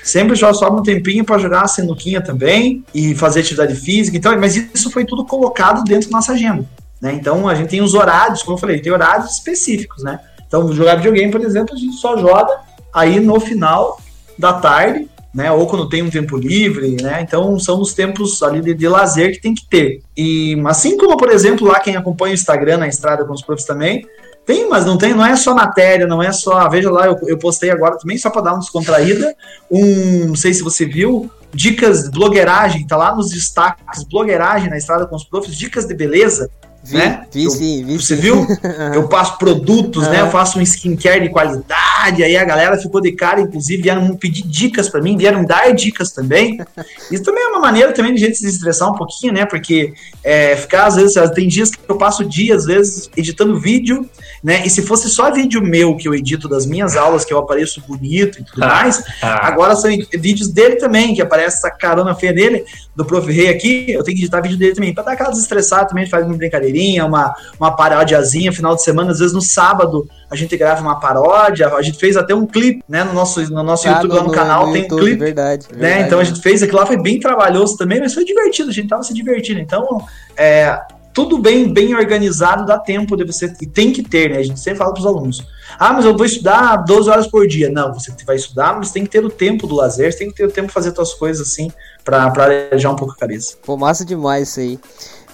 Sempre 0.02 0.34
já 0.34 0.52
sobra 0.54 0.80
um 0.80 0.82
tempinho 0.82 1.24
para 1.24 1.38
jogar 1.38 1.62
a 1.62 1.68
sinuquinha 1.68 2.20
também 2.20 2.84
e 2.94 3.14
fazer 3.14 3.40
atividade 3.40 3.74
física. 3.74 4.16
Então, 4.16 4.38
mas 4.38 4.56
isso 4.56 4.90
foi 4.90 5.04
tudo 5.04 5.24
colocado 5.24 5.84
dentro 5.84 6.08
da 6.08 6.16
nossa 6.16 6.32
agenda. 6.32 6.64
Né? 7.00 7.12
Então 7.12 7.48
a 7.48 7.54
gente 7.54 7.70
tem 7.70 7.80
os 7.80 7.94
horários, 7.94 8.42
como 8.42 8.56
eu 8.56 8.60
falei, 8.60 8.80
tem 8.80 8.92
horários 8.92 9.32
específicos, 9.32 10.02
né? 10.02 10.20
Então, 10.46 10.72
jogar 10.72 10.96
videogame, 10.96 11.30
por 11.30 11.42
exemplo, 11.42 11.74
a 11.74 11.78
gente 11.78 11.96
só 11.96 12.16
joga 12.16 12.60
aí 12.92 13.20
no 13.20 13.38
final 13.38 14.00
da 14.38 14.54
tarde, 14.54 15.06
né? 15.34 15.52
Ou 15.52 15.66
quando 15.66 15.88
tem 15.88 16.02
um 16.02 16.10
tempo 16.10 16.36
livre, 16.36 16.96
né? 17.02 17.20
Então 17.20 17.58
são 17.58 17.80
os 17.80 17.92
tempos 17.92 18.42
ali 18.42 18.60
de, 18.60 18.74
de 18.74 18.88
lazer 18.88 19.32
que 19.32 19.40
tem 19.40 19.54
que 19.54 19.66
ter. 19.66 20.02
E 20.16 20.60
assim 20.66 20.96
como, 20.96 21.16
por 21.16 21.30
exemplo, 21.30 21.68
lá 21.68 21.78
quem 21.80 21.96
acompanha 21.96 22.32
o 22.32 22.34
Instagram 22.34 22.78
na 22.78 22.88
estrada 22.88 23.24
com 23.24 23.34
os 23.34 23.42
profs 23.42 23.66
também, 23.66 24.06
tem, 24.46 24.66
mas 24.66 24.86
não 24.86 24.96
tem, 24.96 25.12
não 25.12 25.26
é 25.26 25.36
só 25.36 25.54
matéria, 25.54 26.06
não 26.06 26.22
é 26.22 26.32
só. 26.32 26.66
Veja 26.70 26.90
lá, 26.90 27.06
eu, 27.06 27.18
eu 27.26 27.36
postei 27.36 27.70
agora 27.70 27.98
também, 27.98 28.16
só 28.16 28.30
para 28.30 28.40
dar 28.40 28.52
uma 28.52 28.60
descontraída. 28.60 29.36
Um, 29.70 30.28
não 30.28 30.34
sei 30.34 30.54
se 30.54 30.62
você 30.62 30.86
viu, 30.86 31.30
dicas 31.52 32.04
de 32.04 32.10
blogueiragem, 32.10 32.86
tá 32.86 32.96
lá 32.96 33.14
nos 33.14 33.28
destaques, 33.28 34.04
blogueiragem 34.04 34.70
na 34.70 34.78
estrada 34.78 35.06
com 35.06 35.14
os 35.14 35.24
profs, 35.24 35.54
dicas 35.54 35.86
de 35.86 35.94
beleza. 35.94 36.50
Vi, 36.82 36.96
né? 36.96 37.26
vi 37.32 37.44
eu, 37.44 37.50
sim, 37.50 37.84
vi 37.84 37.96
Você 37.96 38.16
sim. 38.16 38.22
viu? 38.22 38.46
Eu 38.94 39.08
passo 39.08 39.36
produtos, 39.36 40.06
né? 40.08 40.20
Eu 40.20 40.30
faço 40.30 40.58
um 40.58 40.62
skincare 40.62 41.22
de 41.22 41.28
qualidade, 41.28 42.22
aí 42.22 42.36
a 42.36 42.44
galera 42.44 42.78
ficou 42.78 43.00
de 43.00 43.12
cara, 43.12 43.40
inclusive 43.40 43.82
vieram 43.82 44.16
pedir 44.16 44.42
dicas 44.46 44.88
para 44.88 45.02
mim, 45.02 45.16
vieram 45.16 45.44
dar 45.44 45.72
dicas 45.72 46.12
também. 46.12 46.58
Isso 47.10 47.22
também 47.22 47.44
é 47.44 47.48
uma 47.48 47.60
maneira 47.60 47.92
também 47.92 48.14
de 48.14 48.22
a 48.22 48.26
gente 48.26 48.38
se 48.38 48.46
estressar 48.46 48.90
um 48.90 48.94
pouquinho, 48.94 49.32
né? 49.32 49.44
Porque 49.44 49.92
é, 50.24 50.56
ficar, 50.56 50.86
às 50.86 50.96
vezes, 50.96 51.14
tem 51.32 51.48
dias 51.48 51.70
que 51.70 51.78
eu 51.86 51.96
passo 51.96 52.24
dias, 52.24 52.58
às 52.58 52.66
vezes, 52.66 53.10
editando 53.16 53.58
vídeo, 53.58 54.08
né? 54.42 54.62
E 54.64 54.70
se 54.70 54.82
fosse 54.82 55.08
só 55.08 55.30
vídeo 55.30 55.62
meu 55.62 55.96
que 55.96 56.08
eu 56.08 56.14
edito 56.14 56.48
das 56.48 56.64
minhas 56.64 56.96
aulas, 56.96 57.24
que 57.24 57.32
eu 57.32 57.38
apareço 57.38 57.82
bonito 57.86 58.40
e 58.40 58.44
tudo 58.44 58.60
mais, 58.60 59.02
agora 59.20 59.74
são 59.74 59.90
vídeos 60.14 60.48
dele 60.48 60.76
também, 60.76 61.14
que 61.14 61.20
aparece 61.20 61.58
essa 61.58 61.70
carona 61.70 62.14
feia 62.14 62.32
dele, 62.32 62.64
do 62.94 63.04
Prof. 63.04 63.28
Rei 63.28 63.48
aqui, 63.48 63.86
eu 63.88 64.02
tenho 64.02 64.16
que 64.16 64.22
editar 64.22 64.40
vídeo 64.40 64.56
dele 64.56 64.74
também, 64.74 64.94
pra 64.94 65.02
dar 65.02 65.12
aquela 65.12 65.30
desestressada 65.30 65.88
também, 65.88 66.02
a 66.02 66.04
gente 66.04 66.10
faz 66.10 66.24
uma 66.24 66.34
brincadeirinha, 66.68 67.04
uma, 67.04 67.34
uma 67.58 67.74
paródiazinha, 67.74 68.52
final 68.52 68.74
de 68.74 68.82
semana, 68.82 69.10
às 69.10 69.18
vezes 69.18 69.34
no 69.34 69.40
sábado 69.40 70.08
a 70.30 70.36
gente 70.36 70.56
grava 70.56 70.80
uma 70.82 71.00
paródia, 71.00 71.68
a 71.68 71.82
gente 71.82 71.98
fez 71.98 72.16
até 72.16 72.34
um 72.34 72.46
clipe, 72.46 72.84
né, 72.88 73.02
no 73.02 73.14
nosso, 73.14 73.40
no 73.50 73.62
nosso 73.62 73.88
Ah, 73.88 73.92
YouTube, 73.92 74.14
lá 74.14 74.22
no, 74.22 74.30
canal, 74.30 74.72
tem 74.72 74.82
YouTube, 74.82 75.00
um 75.00 75.04
clipe, 75.04 75.18
Verdade, 75.18 75.66
né? 75.70 75.78
verdade. 75.78 76.06
Então 76.06 76.20
a 76.20 76.24
gente 76.24 76.40
fez 76.40 76.62
aquilo 76.62 76.78
lá, 76.78 76.86
foi 76.86 77.00
bem 77.00 77.18
trabalhoso 77.18 77.76
também, 77.76 77.98
mas 77.98 78.12
foi 78.14 78.24
divertido, 78.24 78.68
a 78.70 78.72
gente 78.72 78.88
tava 78.88 79.02
se 79.02 79.14
divertindo. 79.14 79.58
Então, 79.58 80.04
é, 80.36 80.78
tudo 81.14 81.38
bem, 81.38 81.72
bem 81.72 81.94
organizado, 81.94 82.66
dá 82.66 82.78
tempo 82.78 83.16
de 83.16 83.24
você. 83.24 83.52
E 83.60 83.66
tem 83.66 83.92
que 83.92 84.02
ter, 84.02 84.30
né? 84.30 84.38
A 84.38 84.42
gente 84.42 84.60
sempre 84.60 84.78
fala 84.78 84.92
para 84.92 85.00
os 85.00 85.06
alunos. 85.06 85.44
Ah, 85.76 85.92
mas 85.92 86.04
eu 86.04 86.16
vou 86.16 86.24
estudar 86.24 86.76
12 86.76 87.10
horas 87.10 87.26
por 87.26 87.46
dia. 87.46 87.68
Não, 87.70 87.92
você 87.92 88.12
vai 88.24 88.36
estudar, 88.36 88.76
mas 88.76 88.92
tem 88.92 89.02
que 89.04 89.10
ter 89.10 89.24
o 89.24 89.30
tempo 89.30 89.66
do 89.66 89.74
lazer, 89.74 90.16
tem 90.16 90.28
que 90.28 90.36
ter 90.36 90.44
o 90.44 90.50
tempo 90.50 90.68
de 90.68 90.74
fazer 90.74 90.94
suas 90.94 91.14
coisas 91.14 91.48
assim, 91.48 91.72
para 92.04 92.26
arejar 92.26 92.92
um 92.92 92.96
pouco 92.96 93.14
a 93.14 93.16
cabeça. 93.16 93.56
Pô, 93.64 93.76
massa 93.76 94.04
demais 94.04 94.50
isso 94.50 94.60
aí. 94.60 94.78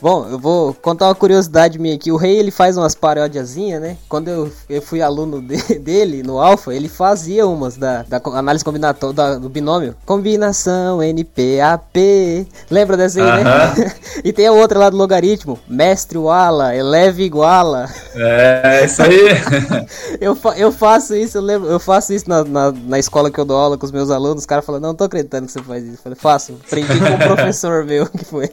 Bom, 0.00 0.26
eu 0.28 0.38
vou 0.38 0.74
contar 0.74 1.06
uma 1.08 1.14
curiosidade 1.14 1.78
minha 1.78 1.94
aqui. 1.94 2.12
O 2.12 2.16
Rei 2.16 2.36
ele 2.38 2.50
faz 2.50 2.76
umas 2.76 2.94
paródiazinhas, 2.94 3.80
né? 3.80 3.96
Quando 4.08 4.28
eu, 4.28 4.52
eu 4.68 4.82
fui 4.82 5.00
aluno 5.00 5.40
de- 5.40 5.56
dele 5.80 6.22
no 6.22 6.38
Alpha, 6.40 6.74
ele 6.74 6.88
fazia 6.88 7.46
umas 7.46 7.76
da, 7.76 8.02
da 8.02 8.20
análise 8.34 8.64
combinatória 8.64 9.14
da- 9.14 9.38
do 9.38 9.48
binômio. 9.48 9.94
Combinação 10.04 11.02
NPAP. 11.02 12.46
Lembra 12.70 12.96
dessa 12.96 13.20
aí, 13.22 13.44
né? 13.44 13.94
e 14.22 14.32
tem 14.32 14.46
a 14.46 14.52
outra 14.52 14.78
lá 14.78 14.90
do 14.90 14.96
logaritmo. 14.96 15.58
Mestre 15.68 16.18
Wala, 16.18 16.74
eleve 16.74 17.22
iguala. 17.24 17.88
É, 18.14 18.84
isso 18.84 19.02
aí. 19.02 19.28
Eu, 20.20 20.34
fa- 20.36 20.56
eu 20.56 20.70
faço 20.72 21.14
isso, 21.14 21.36
eu 21.38 21.42
lembro, 21.42 21.68
eu 21.68 21.78
faço 21.80 22.12
isso 22.12 22.28
na, 22.28 22.44
na, 22.44 22.72
na 22.72 22.98
escola 22.98 23.30
que 23.30 23.38
eu 23.38 23.44
dou 23.44 23.56
aula 23.56 23.76
com 23.76 23.84
os 23.84 23.90
meus 23.92 24.10
alunos. 24.10 24.42
Os 24.42 24.46
caras 24.46 24.64
falam, 24.64 24.80
não, 24.80 24.94
tô 24.94 25.04
acreditando 25.04 25.46
que 25.46 25.52
você 25.52 25.62
faz 25.62 25.82
isso. 25.84 25.94
Eu 25.94 25.98
falei, 26.02 26.16
faço. 26.18 26.58
Aprendi 26.66 26.98
com 26.98 27.04
um 27.06 27.18
professor 27.18 27.84
meu 27.84 28.06
que 28.06 28.24
foi. 28.24 28.50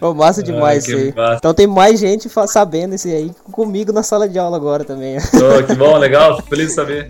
Ô, 0.00 0.12
massa 0.14 0.37
demais 0.42 0.84
que 0.84 0.92
isso 0.92 1.00
aí. 1.00 1.14
massa. 1.14 1.36
Então 1.36 1.54
tem 1.54 1.66
mais 1.66 1.98
gente 1.98 2.28
sabendo 2.46 2.94
isso 2.94 3.08
aí 3.08 3.30
comigo 3.52 3.92
na 3.92 4.02
sala 4.02 4.28
de 4.28 4.38
aula 4.38 4.56
agora 4.56 4.84
também. 4.84 5.16
Ô, 5.34 5.66
que 5.66 5.74
bom, 5.74 5.96
legal, 5.96 6.36
fico 6.36 6.48
feliz 6.48 6.68
de 6.68 6.74
saber. 6.74 7.08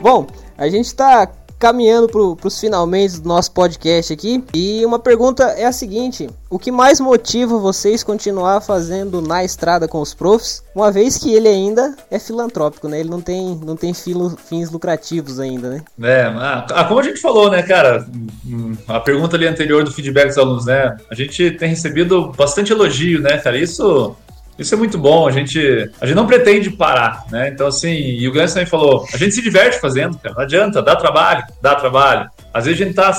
Bom, 0.00 0.26
a 0.56 0.68
gente 0.70 0.94
tá 0.94 1.28
caminhando 1.58 2.08
pro, 2.08 2.36
pros 2.36 2.58
finalmente 2.60 3.20
do 3.20 3.28
nosso 3.28 3.50
podcast 3.52 4.12
aqui. 4.12 4.44
E 4.54 4.84
uma 4.84 4.98
pergunta 4.98 5.44
é 5.44 5.64
a 5.64 5.72
seguinte: 5.72 6.28
o 6.48 6.58
que 6.58 6.70
mais 6.70 7.00
motiva 7.00 7.58
vocês 7.58 8.02
continuar 8.04 8.60
fazendo 8.60 9.20
na 9.20 9.44
estrada 9.44 9.88
com 9.88 10.00
os 10.00 10.14
profs, 10.14 10.62
uma 10.74 10.90
vez 10.90 11.18
que 11.18 11.34
ele 11.34 11.48
ainda 11.48 11.96
é 12.10 12.18
filantrópico, 12.18 12.88
né? 12.88 13.00
Ele 13.00 13.10
não 13.10 13.20
tem, 13.20 13.58
não 13.64 13.76
tem 13.76 13.92
filo- 13.92 14.36
fins 14.36 14.70
lucrativos 14.70 15.40
ainda, 15.40 15.70
né? 15.70 15.82
É, 16.02 16.22
ah, 16.22 16.66
ah, 16.70 16.84
como 16.84 17.00
a 17.00 17.02
gente 17.02 17.20
falou, 17.20 17.50
né, 17.50 17.62
cara, 17.62 18.06
hum, 18.46 18.76
a 18.86 19.00
pergunta 19.00 19.36
ali 19.36 19.46
anterior 19.46 19.82
do 19.84 19.90
feedback 19.92 20.28
dos 20.28 20.38
alunos, 20.38 20.66
né, 20.66 20.96
a 21.10 21.14
gente 21.14 21.50
tem 21.52 21.68
recebido 21.70 22.32
bastante 22.36 22.72
elogio, 22.72 23.20
né, 23.20 23.38
cara, 23.38 23.58
isso, 23.58 24.14
isso 24.58 24.74
é 24.74 24.76
muito 24.76 24.98
bom, 24.98 25.28
a 25.28 25.30
gente, 25.30 25.58
a 26.00 26.06
gente 26.06 26.16
não 26.16 26.26
pretende 26.26 26.70
parar, 26.70 27.24
né, 27.30 27.48
então 27.48 27.66
assim, 27.66 27.92
e 27.92 28.26
o 28.28 28.32
Gans 28.32 28.52
também 28.52 28.66
falou, 28.66 29.06
a 29.12 29.16
gente 29.16 29.34
se 29.34 29.42
diverte 29.42 29.80
fazendo, 29.80 30.18
cara, 30.18 30.34
não 30.34 30.42
adianta, 30.42 30.82
dá 30.82 30.96
trabalho, 30.96 31.44
dá 31.62 31.74
trabalho, 31.74 32.28
às 32.52 32.64
vezes 32.66 32.80
a 32.80 32.84
gente 32.84 32.94
tá, 32.94 33.10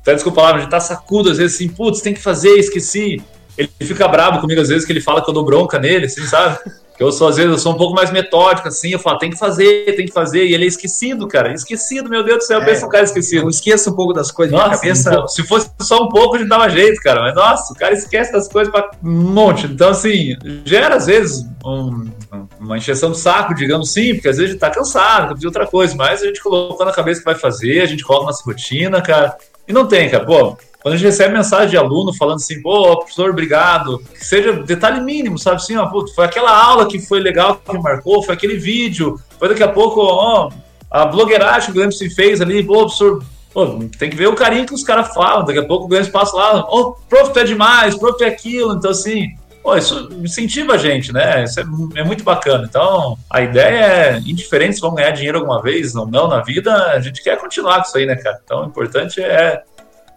até 0.00 0.14
desculpa 0.14 0.40
a 0.40 0.42
palavra, 0.42 0.58
a 0.58 0.62
gente 0.62 0.70
tá 0.70 0.80
sacudo, 0.80 1.30
às 1.30 1.38
vezes 1.38 1.54
assim, 1.54 1.68
putz, 1.68 2.00
tem 2.00 2.14
que 2.14 2.20
fazer, 2.20 2.56
esqueci, 2.58 3.22
ele 3.56 3.70
fica 3.80 4.06
bravo 4.08 4.40
comigo 4.40 4.60
às 4.60 4.68
vezes 4.68 4.84
que 4.84 4.92
ele 4.92 5.00
fala 5.00 5.22
que 5.22 5.28
eu 5.28 5.34
dou 5.34 5.44
bronca 5.44 5.78
nele, 5.78 6.06
assim, 6.06 6.22
sabe? 6.26 6.58
Que 6.98 7.04
eu 7.04 7.12
sou, 7.12 7.28
às 7.28 7.36
vezes, 7.36 7.52
eu 7.52 7.58
sou 7.58 7.74
um 7.74 7.76
pouco 7.76 7.94
mais 7.94 8.10
metódico, 8.10 8.66
assim, 8.66 8.90
eu 8.90 8.98
falo, 8.98 9.18
tem 9.18 9.30
que 9.30 9.38
fazer, 9.38 9.94
tem 9.94 10.04
que 10.04 10.12
fazer, 10.12 10.44
e 10.44 10.52
ele 10.52 10.64
é 10.64 10.66
esquecido, 10.66 11.28
cara. 11.28 11.54
Esquecido, 11.54 12.10
meu 12.10 12.24
Deus 12.24 12.38
do 12.38 12.42
céu, 12.42 12.60
é, 12.60 12.64
pensa 12.64 12.84
um 12.84 12.88
cara 12.88 13.04
esquecido. 13.04 13.44
Eu 13.44 13.48
esqueço 13.48 13.90
um 13.90 13.94
pouco 13.94 14.12
das 14.12 14.32
coisas, 14.32 14.52
nossa, 14.52 14.70
cabeça. 14.70 15.28
Se 15.28 15.44
fosse 15.44 15.70
só 15.80 16.02
um 16.02 16.08
pouco, 16.08 16.34
a 16.34 16.38
gente 16.40 16.48
dava 16.48 16.68
jeito, 16.68 17.00
cara. 17.00 17.20
Mas, 17.22 17.36
nossa, 17.36 17.72
o 17.72 17.76
cara 17.76 17.94
esquece 17.94 18.32
das 18.32 18.48
coisas 18.48 18.72
pra 18.72 18.90
um 19.00 19.32
monte. 19.32 19.66
Então, 19.66 19.90
assim, 19.90 20.36
gera, 20.64 20.96
às 20.96 21.06
vezes, 21.06 21.46
um, 21.64 22.10
uma 22.58 22.76
encheção 22.76 23.12
de 23.12 23.18
saco, 23.18 23.54
digamos 23.54 23.92
sim, 23.92 24.14
porque 24.14 24.28
às 24.28 24.36
vezes 24.36 24.50
a 24.50 24.52
gente 24.54 24.60
tá 24.60 24.70
cansado, 24.70 25.38
de 25.38 25.46
outra 25.46 25.68
coisa, 25.68 25.94
mas 25.94 26.20
a 26.20 26.26
gente 26.26 26.42
colocou 26.42 26.84
na 26.84 26.92
cabeça 26.92 27.20
que 27.20 27.24
vai 27.24 27.36
fazer, 27.36 27.80
a 27.80 27.86
gente 27.86 28.02
coloca 28.02 28.26
nossa 28.26 28.42
rotina, 28.44 29.00
cara. 29.00 29.36
E 29.68 29.72
não 29.72 29.86
tem, 29.86 30.08
cara. 30.08 30.24
Pô, 30.24 30.56
quando 30.82 30.94
a 30.94 30.96
gente 30.96 31.06
recebe 31.06 31.34
mensagem 31.34 31.68
de 31.68 31.76
aluno 31.76 32.14
falando 32.14 32.36
assim, 32.36 32.62
pô, 32.62 32.96
professor, 32.96 33.30
obrigado, 33.30 33.98
que 33.98 34.24
seja 34.24 34.52
detalhe 34.52 35.00
mínimo, 35.00 35.38
sabe? 35.38 35.56
Assim, 35.56 35.76
ó, 35.76 35.86
pô, 35.86 36.06
foi 36.08 36.24
aquela 36.24 36.56
aula 36.56 36.88
que 36.88 36.98
foi 36.98 37.20
legal, 37.20 37.56
que 37.56 37.78
marcou, 37.78 38.22
foi 38.22 38.34
aquele 38.34 38.56
vídeo, 38.56 39.20
foi 39.38 39.48
daqui 39.48 39.62
a 39.62 39.68
pouco, 39.68 40.00
ó, 40.00 40.50
a 40.90 41.04
blogueiragem 41.04 41.72
que 41.72 41.80
o 41.80 41.92
se 41.92 42.08
fez 42.08 42.40
ali, 42.40 42.64
pô, 42.64 42.78
professor, 42.86 43.22
pô, 43.52 43.66
tem 43.98 44.08
que 44.08 44.16
ver 44.16 44.28
o 44.28 44.34
carinho 44.34 44.66
que 44.66 44.74
os 44.74 44.84
caras 44.84 45.12
falam, 45.12 45.44
daqui 45.44 45.58
a 45.58 45.66
pouco 45.66 45.84
o 45.84 45.88
Guilherme 45.88 46.10
passa 46.10 46.36
lá, 46.36 46.60
ô, 46.60 46.92
prof, 47.08 47.32
tu 47.32 47.38
é 47.40 47.44
demais, 47.44 47.96
prof, 47.96 48.16
tu 48.16 48.24
é 48.24 48.28
aquilo, 48.28 48.74
então 48.74 48.92
assim, 48.92 49.26
pô, 49.62 49.76
isso 49.76 50.08
incentiva 50.22 50.74
a 50.74 50.78
gente, 50.78 51.12
né? 51.12 51.44
Isso 51.44 51.60
é, 51.60 51.64
é, 51.96 52.04
muito 52.04 52.24
bacana. 52.24 52.66
Então, 52.68 53.18
a 53.30 53.42
ideia 53.42 53.84
é, 53.84 54.18
indiferente 54.18 54.76
se 54.76 54.80
vão 54.80 54.94
ganhar 54.94 55.10
dinheiro 55.10 55.38
alguma 55.38 55.62
vez 55.62 55.94
ou 55.94 56.06
não 56.06 56.28
na 56.28 56.42
vida, 56.42 56.74
a 56.92 57.00
gente 57.00 57.22
quer 57.22 57.38
continuar 57.38 57.76
com 57.76 57.88
isso 57.88 57.98
aí, 57.98 58.06
né, 58.06 58.16
cara? 58.16 58.40
Então, 58.44 58.64
o 58.64 58.66
importante 58.66 59.20
é 59.20 59.62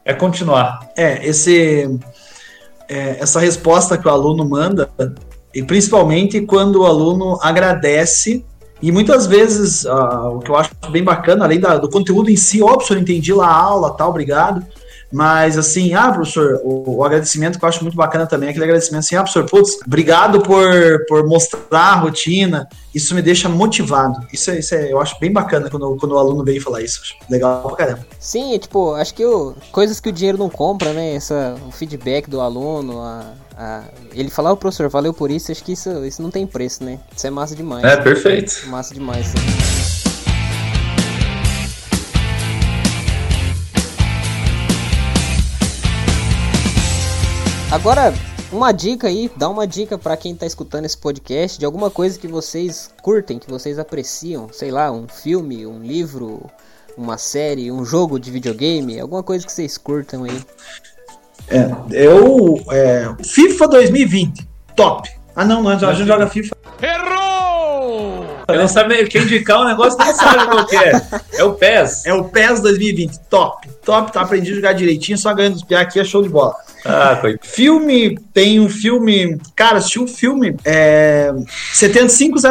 é 0.05 0.13
continuar. 0.13 0.89
É, 0.95 1.25
esse, 1.25 1.99
é, 2.89 3.17
essa 3.19 3.39
resposta 3.39 3.97
que 3.97 4.07
o 4.07 4.11
aluno 4.11 4.47
manda, 4.47 4.89
e 5.53 5.63
principalmente 5.63 6.41
quando 6.41 6.81
o 6.81 6.85
aluno 6.85 7.37
agradece, 7.41 8.45
e 8.81 8.91
muitas 8.91 9.27
vezes, 9.27 9.85
uh, 9.85 10.35
o 10.35 10.39
que 10.39 10.49
eu 10.49 10.55
acho 10.55 10.71
bem 10.89 11.03
bacana, 11.03 11.45
além 11.45 11.59
da, 11.59 11.77
do 11.77 11.87
conteúdo 11.87 12.31
em 12.31 12.35
si, 12.35 12.63
óbvio, 12.63 12.95
eu 12.95 12.99
entendi 12.99 13.31
lá 13.31 13.47
a 13.47 13.55
aula, 13.55 13.95
tal, 13.95 14.09
obrigado, 14.09 14.65
mas 15.11 15.57
assim, 15.57 15.93
ah, 15.93 16.11
professor, 16.11 16.61
o, 16.63 16.97
o, 16.97 17.03
agradecimento 17.03 17.59
que 17.59 17.65
eu 17.65 17.69
acho 17.69 17.83
muito 17.83 17.97
bacana 17.97 18.25
também 18.25 18.47
é 18.47 18.49
aquele 18.51 18.65
agradecimento 18.65 18.99
assim, 18.99 19.15
ah, 19.15 19.23
professor, 19.23 19.45
putz, 19.49 19.77
obrigado 19.85 20.41
por, 20.41 21.05
por 21.07 21.27
mostrar 21.27 21.79
a 21.79 21.95
rotina. 21.95 22.67
Isso 22.93 23.13
me 23.15 23.21
deixa 23.21 23.47
motivado. 23.47 24.25
Isso, 24.31 24.51
é, 24.51 24.59
isso 24.59 24.75
é, 24.75 24.91
eu 24.91 25.01
acho 25.01 25.19
bem 25.19 25.31
bacana 25.31 25.69
quando, 25.69 25.95
quando 25.97 26.13
o 26.13 26.17
aluno 26.17 26.43
vem 26.43 26.59
falar 26.59 26.81
isso. 26.81 27.01
Legal 27.29 27.61
pra 27.61 27.75
caramba. 27.75 28.05
Sim, 28.19 28.57
tipo, 28.57 28.93
acho 28.93 29.13
que 29.13 29.25
o, 29.25 29.55
coisas 29.71 29.99
que 29.99 30.09
o 30.09 30.11
dinheiro 30.11 30.37
não 30.37 30.49
compra, 30.49 30.93
né? 30.93 31.15
Essa, 31.15 31.55
o 31.67 31.71
feedback 31.71 32.29
do 32.29 32.41
aluno, 32.41 33.01
a, 33.01 33.33
a, 33.57 33.83
ele 34.13 34.29
falar, 34.29 34.51
o 34.51 34.57
professor, 34.57 34.89
valeu 34.89 35.13
por 35.13 35.31
isso, 35.31 35.51
acho 35.51 35.63
que 35.63 35.73
isso, 35.73 35.89
isso 36.05 36.21
não 36.21 36.31
tem 36.31 36.45
preço, 36.45 36.83
né? 36.83 36.99
Isso 37.15 37.27
é 37.27 37.29
massa 37.29 37.55
demais. 37.55 37.83
É, 37.83 37.97
perfeito. 37.97 38.67
Massa 38.67 38.93
demais, 38.93 39.27
sim. 39.27 39.70
Agora, 47.71 48.13
uma 48.51 48.73
dica 48.73 49.07
aí, 49.07 49.31
dá 49.37 49.47
uma 49.47 49.65
dica 49.65 49.97
para 49.97 50.17
quem 50.17 50.35
tá 50.35 50.45
escutando 50.45 50.83
esse 50.83 50.97
podcast 50.97 51.57
de 51.57 51.65
alguma 51.65 51.89
coisa 51.89 52.19
que 52.19 52.27
vocês 52.27 52.93
curtem, 53.01 53.39
que 53.39 53.49
vocês 53.49 53.79
apreciam, 53.79 54.49
sei 54.51 54.69
lá, 54.69 54.91
um 54.91 55.07
filme, 55.07 55.65
um 55.65 55.79
livro, 55.81 56.49
uma 56.97 57.17
série, 57.17 57.71
um 57.71 57.85
jogo 57.85 58.19
de 58.19 58.29
videogame, 58.29 58.99
alguma 58.99 59.23
coisa 59.23 59.45
que 59.45 59.51
vocês 59.53 59.77
curtam 59.77 60.25
aí. 60.25 60.41
É, 61.47 62.03
eu. 62.03 62.61
É, 62.71 63.15
FIFA 63.23 63.69
2020, 63.69 64.49
top. 64.75 65.09
Ah, 65.33 65.45
não, 65.45 65.63
não, 65.63 65.71
a 65.71 65.93
gente 65.93 66.07
joga 66.07 66.27
FIFA. 66.27 66.53
Errou! 66.81 68.30
Eu 68.53 68.61
não 68.61 68.67
sabe, 68.67 69.07
quem 69.07 69.23
indicar 69.23 69.61
o 69.61 69.65
negócio 69.65 69.97
nem 69.99 70.13
sabe 70.13 70.45
qual 70.45 70.65
que 70.65 70.75
é. 70.75 71.01
É 71.33 71.43
o 71.43 71.53
PES. 71.53 72.05
É 72.05 72.13
o 72.13 72.25
PES 72.25 72.61
2020, 72.61 73.19
top. 73.29 73.69
Top, 73.83 74.11
tá 74.11 74.21
aprendi 74.21 74.51
a 74.51 74.55
jogar 74.55 74.73
direitinho, 74.73 75.17
só 75.17 75.33
ganhando 75.33 75.55
os 75.55 75.63
piá 75.63 75.81
aqui 75.81 75.99
é 75.99 76.03
show 76.03 76.21
de 76.21 76.29
bola. 76.29 76.55
Ah, 76.85 77.17
coitado. 77.19 77.47
Filme, 77.47 78.17
tem 78.33 78.59
um 78.59 78.69
filme. 78.69 79.39
Cara, 79.55 79.77
assisti 79.77 79.99
um 79.99 80.07
filme 80.07 80.55
é, 80.65 81.31
7500. 81.73 82.43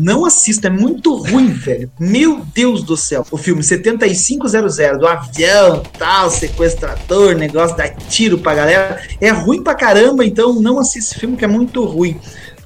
Não 0.00 0.24
assista, 0.24 0.68
é 0.68 0.70
muito 0.70 1.14
ruim, 1.16 1.48
velho. 1.48 1.90
Meu 1.98 2.44
Deus 2.54 2.82
do 2.82 2.96
céu. 2.96 3.26
O 3.30 3.36
filme 3.36 3.62
7500, 3.62 4.52
do 4.98 5.06
avião, 5.06 5.82
tal, 5.98 6.30
sequestrador, 6.30 7.34
negócio 7.34 7.76
da 7.76 7.88
tiro 7.88 8.38
pra 8.38 8.54
galera. 8.54 9.02
É 9.20 9.30
ruim 9.30 9.62
pra 9.62 9.74
caramba, 9.74 10.24
então 10.24 10.60
não 10.60 10.78
assista 10.78 11.10
esse 11.12 11.20
filme 11.20 11.36
que 11.36 11.44
é 11.44 11.48
muito 11.48 11.84
ruim. 11.84 12.18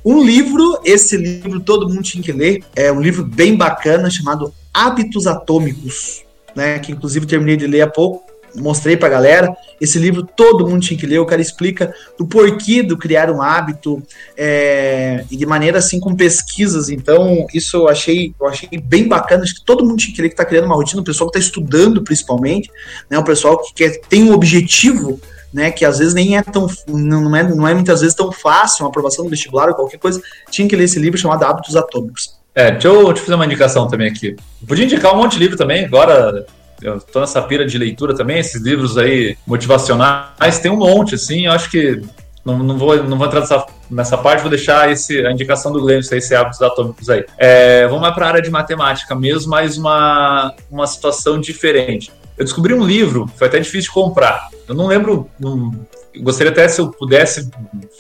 Um 0.05 0.23
livro, 0.23 0.81
esse 0.85 1.17
livro 1.17 1.61
todo 1.61 1.88
mundo 1.88 2.03
tinha 2.03 2.23
que 2.23 2.33
ler. 2.33 2.62
É 2.77 2.93
um 2.93 3.01
livro 3.01 3.25
bem 3.25 3.57
bacana 3.57 4.11
chamado 4.11 4.53
Hábitos 4.73 5.27
Atômicos, 5.27 6.23
né? 6.55 6.79
Que 6.79 6.93
inclusive 6.93 7.27
terminei 7.27 7.57
de 7.57 7.67
ler 7.67 7.83
há 7.83 7.87
pouco 7.87 8.35
mostrei 8.57 8.97
pra 8.97 9.09
galera. 9.09 9.55
Esse 9.81 9.99
livro 9.99 10.23
todo 10.23 10.67
mundo 10.67 10.83
tinha 10.83 10.99
que 10.99 11.07
ler. 11.07 11.19
O 11.19 11.27
cara 11.27 11.43
explica 11.43 11.95
do 12.19 12.27
porquê 12.27 12.83
do 12.83 12.97
criar 12.97 13.31
um 13.31 13.43
hábito 13.43 14.03
é, 14.37 15.25
e 15.31 15.37
de 15.37 15.47
maneira 15.47 15.79
assim 15.79 15.99
com 15.99 16.14
pesquisas. 16.14 16.88
Então, 16.88 17.47
isso 17.53 17.77
eu 17.77 17.88
achei, 17.88 18.35
eu 18.40 18.47
achei 18.47 18.69
bem 18.79 19.09
bacana. 19.09 19.43
Acho 19.43 19.57
que 19.57 19.64
todo 19.64 19.85
mundo 19.85 19.99
tinha 19.99 20.14
que 20.14 20.23
ler 20.23 20.29
que 20.29 20.37
tá 20.37 20.45
criando 20.45 20.67
uma 20.67 20.77
rotina, 20.77 21.03
o 21.03 21.05
pessoal 21.05 21.31
que 21.31 21.38
tá 21.38 21.45
estudando 21.45 22.03
principalmente, 22.03 22.71
né? 23.11 23.19
O 23.19 23.25
pessoal 23.25 23.59
que 23.59 23.75
quer, 23.75 24.01
tem 24.09 24.25
um 24.25 24.33
objetivo. 24.33 25.21
Né, 25.55 25.71
que 25.71 25.85
às 25.85 26.01
vezes 26.01 26.14
nem 26.14 26.37
é 26.37 26.43
tão 26.43 26.67
não 26.88 27.37
é, 27.37 27.45
não 27.45 27.69
é 27.69 27.73
muitas 27.73 28.01
vezes 28.01 28.12
tão 28.17 28.33
fácil 28.33 28.85
uma 28.85 28.88
aprovação 28.88 29.23
no 29.25 29.31
vestibular 29.31 29.69
ou 29.69 29.75
qualquer 29.77 29.99
coisa, 29.99 30.21
tinha 30.51 30.67
que 30.67 30.75
ler 30.75 30.83
esse 30.83 30.99
livro 30.99 31.17
chamado 31.17 31.45
Hábitos 31.45 31.77
Atômicos. 31.77 32.37
É, 32.53 32.73
deixa 32.73 32.88
eu 32.88 33.12
te 33.12 33.21
fazer 33.21 33.37
uma 33.37 33.47
indicação 33.47 33.87
também 33.87 34.09
aqui. 34.09 34.35
Podia 34.67 34.85
indicar 34.85 35.14
um 35.14 35.19
monte 35.19 35.35
de 35.35 35.38
livro 35.38 35.57
também, 35.57 35.85
agora 35.85 36.45
eu 36.83 37.01
tô 37.01 37.21
nessa 37.21 37.40
pira 37.40 37.64
de 37.64 37.79
leitura 37.79 38.17
também, 38.17 38.40
esses 38.40 38.61
livros 38.61 38.99
aí 38.99 39.37
motivacionais, 39.47 40.59
tem 40.59 40.73
um 40.73 40.77
monte, 40.77 41.14
assim, 41.14 41.47
eu 41.47 41.53
acho 41.53 41.71
que 41.71 42.03
não, 42.45 42.59
não, 42.59 42.77
vou, 42.77 43.03
não 43.03 43.17
vou 43.17 43.27
entrar 43.27 43.40
nessa, 43.40 43.67
nessa 43.90 44.19
parte, 44.19 44.43
vou 44.43 44.51
deixar 44.51 44.90
esse, 44.90 45.25
a 45.25 45.33
indicação 45.33 45.73
do 45.73 45.81
Glenn, 45.81 46.01
esse 46.01 46.35
hábitos 46.35 46.61
atômicos 46.61 47.09
aí. 47.09 47.25
É, 47.38 47.87
vamos 47.87 48.03
lá 48.03 48.12
para 48.12 48.27
a 48.27 48.29
área 48.29 48.43
de 48.43 48.51
matemática 48.51 49.14
mesmo, 49.14 49.51
mas 49.51 49.79
uma, 49.79 50.55
uma 50.71 50.87
situação 50.87 51.40
diferente. 51.40 52.12
Eu 52.37 52.44
descobri 52.44 52.75
um 52.75 52.85
livro, 52.85 53.31
foi 53.37 53.47
até 53.47 53.59
difícil 53.59 53.90
de 53.90 53.92
comprar. 53.92 54.49
Eu 54.68 54.75
não 54.75 54.87
lembro, 54.87 55.29
não, 55.38 55.73
gostaria 56.20 56.51
até 56.51 56.66
se 56.68 56.81
eu 56.81 56.90
pudesse 56.90 57.51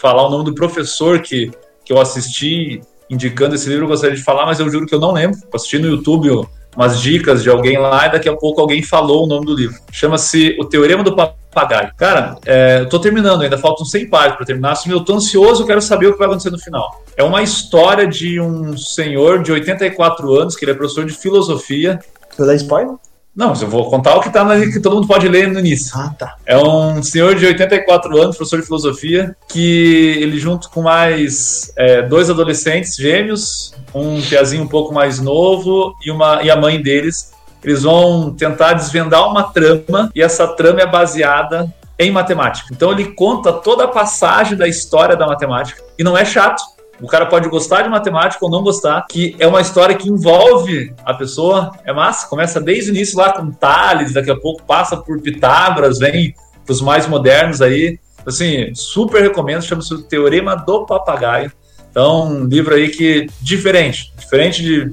falar 0.00 0.26
o 0.26 0.30
nome 0.30 0.44
do 0.44 0.54
professor 0.54 1.20
que, 1.20 1.50
que 1.84 1.92
eu 1.92 2.00
assisti 2.00 2.80
indicando 3.08 3.54
esse 3.54 3.68
livro, 3.68 3.84
eu 3.84 3.88
gostaria 3.88 4.16
de 4.16 4.22
falar, 4.22 4.46
mas 4.46 4.58
eu 4.58 4.68
juro 4.68 4.86
que 4.86 4.94
eu 4.94 5.00
não 5.00 5.12
lembro. 5.12 5.38
Eu 5.40 5.50
assisti 5.54 5.78
no 5.78 5.88
YouTube 5.88 6.30
umas 6.76 7.00
dicas 7.00 7.42
de 7.42 7.50
alguém 7.50 7.78
lá 7.78 8.06
e 8.06 8.12
daqui 8.12 8.28
a 8.28 8.36
pouco 8.36 8.60
alguém 8.60 8.82
falou 8.82 9.24
o 9.24 9.26
nome 9.26 9.46
do 9.46 9.54
livro. 9.54 9.76
Chama-se 9.92 10.56
O 10.58 10.64
Teorema 10.64 11.04
do 11.04 11.14
Papagaio. 11.14 11.92
Cara, 11.96 12.36
é, 12.44 12.80
eu 12.80 12.88
tô 12.88 12.98
terminando, 12.98 13.42
ainda 13.42 13.56
faltam 13.56 13.84
100 13.86 14.08
páginas 14.08 14.36
para 14.36 14.46
terminar. 14.46 14.72
Assim, 14.72 14.90
eu 14.90 15.04
tô 15.04 15.14
ansioso, 15.14 15.62
eu 15.62 15.66
quero 15.66 15.80
saber 15.80 16.08
o 16.08 16.12
que 16.12 16.18
vai 16.18 16.26
acontecer 16.26 16.50
no 16.50 16.58
final. 16.58 17.04
É 17.16 17.22
uma 17.22 17.42
história 17.42 18.06
de 18.06 18.40
um 18.40 18.76
senhor 18.76 19.42
de 19.42 19.52
84 19.52 20.34
anos, 20.34 20.56
que 20.56 20.64
ele 20.64 20.72
é 20.72 20.74
professor 20.74 21.04
de 21.04 21.14
filosofia. 21.14 22.00
Você 22.30 22.44
dá 22.44 22.54
spoiler? 22.54 22.96
Não, 23.34 23.52
eu 23.60 23.68
vou 23.68 23.90
contar 23.90 24.14
o 24.14 24.20
que, 24.20 24.30
tá 24.30 24.44
na, 24.44 24.60
que 24.60 24.78
todo 24.78 24.94
mundo 24.94 25.08
pode 25.08 25.26
ler 25.28 25.48
no 25.48 25.58
início. 25.58 25.98
Ah, 25.98 26.14
tá. 26.16 26.36
É 26.46 26.56
um 26.56 27.02
senhor 27.02 27.34
de 27.34 27.44
84 27.46 28.16
anos, 28.16 28.36
professor 28.36 28.60
de 28.60 28.66
filosofia, 28.66 29.36
que 29.48 30.18
ele, 30.20 30.38
junto 30.38 30.70
com 30.70 30.82
mais 30.82 31.72
é, 31.76 32.02
dois 32.02 32.30
adolescentes 32.30 32.94
gêmeos, 32.94 33.74
um 33.92 34.22
piazinho 34.22 34.62
um 34.62 34.68
pouco 34.68 34.94
mais 34.94 35.18
novo 35.18 35.94
e, 36.04 36.12
uma, 36.12 36.42
e 36.44 36.50
a 36.50 36.56
mãe 36.56 36.80
deles, 36.80 37.32
eles 37.64 37.82
vão 37.82 38.32
tentar 38.32 38.74
desvendar 38.74 39.28
uma 39.28 39.44
trama, 39.44 40.10
e 40.14 40.22
essa 40.22 40.46
trama 40.46 40.82
é 40.82 40.86
baseada 40.86 41.74
em 41.98 42.10
matemática. 42.10 42.68
Então 42.70 42.92
ele 42.92 43.12
conta 43.14 43.52
toda 43.52 43.84
a 43.84 43.88
passagem 43.88 44.56
da 44.56 44.68
história 44.68 45.16
da 45.16 45.26
matemática, 45.26 45.82
e 45.98 46.04
não 46.04 46.16
é 46.16 46.24
chato 46.24 46.62
o 47.00 47.06
cara 47.06 47.26
pode 47.26 47.48
gostar 47.48 47.82
de 47.82 47.88
matemática 47.88 48.44
ou 48.44 48.50
não 48.50 48.62
gostar, 48.62 49.04
que 49.08 49.34
é 49.38 49.46
uma 49.46 49.60
história 49.60 49.96
que 49.96 50.08
envolve 50.08 50.94
a 51.04 51.12
pessoa. 51.12 51.72
É 51.84 51.92
massa, 51.92 52.28
começa 52.28 52.60
desde 52.60 52.90
o 52.90 52.94
início 52.94 53.18
lá 53.18 53.32
com 53.32 53.50
Tales, 53.50 54.12
daqui 54.12 54.30
a 54.30 54.36
pouco 54.36 54.62
passa 54.62 54.96
por 54.96 55.20
Pitágoras, 55.20 55.98
vem 55.98 56.34
os 56.68 56.80
mais 56.80 57.06
modernos 57.06 57.60
aí. 57.60 57.98
Assim, 58.26 58.74
super 58.74 59.22
recomendo, 59.22 59.62
chama-se 59.62 59.92
o 59.92 60.02
Teorema 60.02 60.56
do 60.56 60.86
Papagaio. 60.86 61.52
Então, 61.90 62.28
um 62.28 62.44
livro 62.44 62.74
aí 62.74 62.88
que 62.88 63.28
diferente, 63.40 64.12
diferente 64.16 64.62
de, 64.62 64.90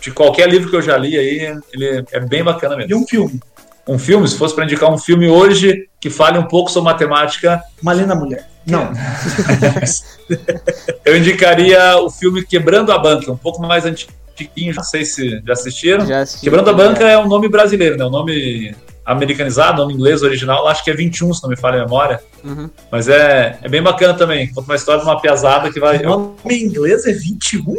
de 0.00 0.10
qualquer 0.10 0.48
livro 0.48 0.70
que 0.70 0.76
eu 0.76 0.82
já 0.82 0.96
li 0.96 1.16
aí, 1.16 1.58
ele 1.72 2.04
é 2.12 2.20
bem 2.20 2.44
bacana 2.44 2.76
mesmo. 2.76 2.92
E 2.92 2.94
um 2.94 3.06
filme? 3.06 3.40
Um 3.86 3.98
filme, 3.98 4.26
se 4.26 4.36
fosse 4.38 4.54
para 4.54 4.64
indicar 4.64 4.90
um 4.92 4.98
filme 4.98 5.28
hoje 5.28 5.88
que 6.00 6.10
fale 6.10 6.38
um 6.38 6.44
pouco 6.44 6.70
sobre 6.70 6.90
matemática. 6.90 7.62
Uma 7.82 7.92
linda 7.92 8.14
mulher. 8.14 8.53
Não. 8.66 8.92
eu 11.04 11.16
indicaria 11.16 11.98
o 11.98 12.10
filme 12.10 12.44
Quebrando 12.44 12.92
a 12.92 12.98
Banca, 12.98 13.30
um 13.30 13.36
pouco 13.36 13.60
mais 13.60 13.84
antiguinho, 13.84 14.74
não 14.74 14.82
sei 14.82 15.04
se 15.04 15.42
já 15.44 15.52
assistiram. 15.52 16.06
Já 16.06 16.20
assisti, 16.20 16.44
Quebrando 16.44 16.70
a 16.70 16.72
Banca 16.72 17.04
é 17.04 17.18
um 17.18 17.28
nome 17.28 17.48
brasileiro, 17.48 17.96
né? 17.96 18.04
Um 18.04 18.10
nome 18.10 18.74
americanizado, 19.04 19.82
nome 19.82 19.94
inglês 19.94 20.22
original, 20.22 20.66
acho 20.66 20.82
que 20.82 20.90
é 20.90 20.94
21, 20.94 21.34
se 21.34 21.42
não 21.42 21.50
me 21.50 21.56
falha 21.56 21.82
a 21.82 21.84
memória. 21.84 22.20
Uhum. 22.42 22.70
Mas 22.90 23.08
é, 23.08 23.58
é 23.62 23.68
bem 23.68 23.82
bacana 23.82 24.14
também. 24.14 24.50
Conta 24.52 24.70
uma 24.70 24.76
história 24.76 25.02
de 25.02 25.06
uma 25.06 25.20
piazada 25.20 25.70
que 25.70 25.78
vai. 25.78 25.98
O 25.98 26.02
nome 26.02 26.36
em 26.46 26.64
inglês 26.64 27.06
é 27.06 27.12
21? 27.12 27.76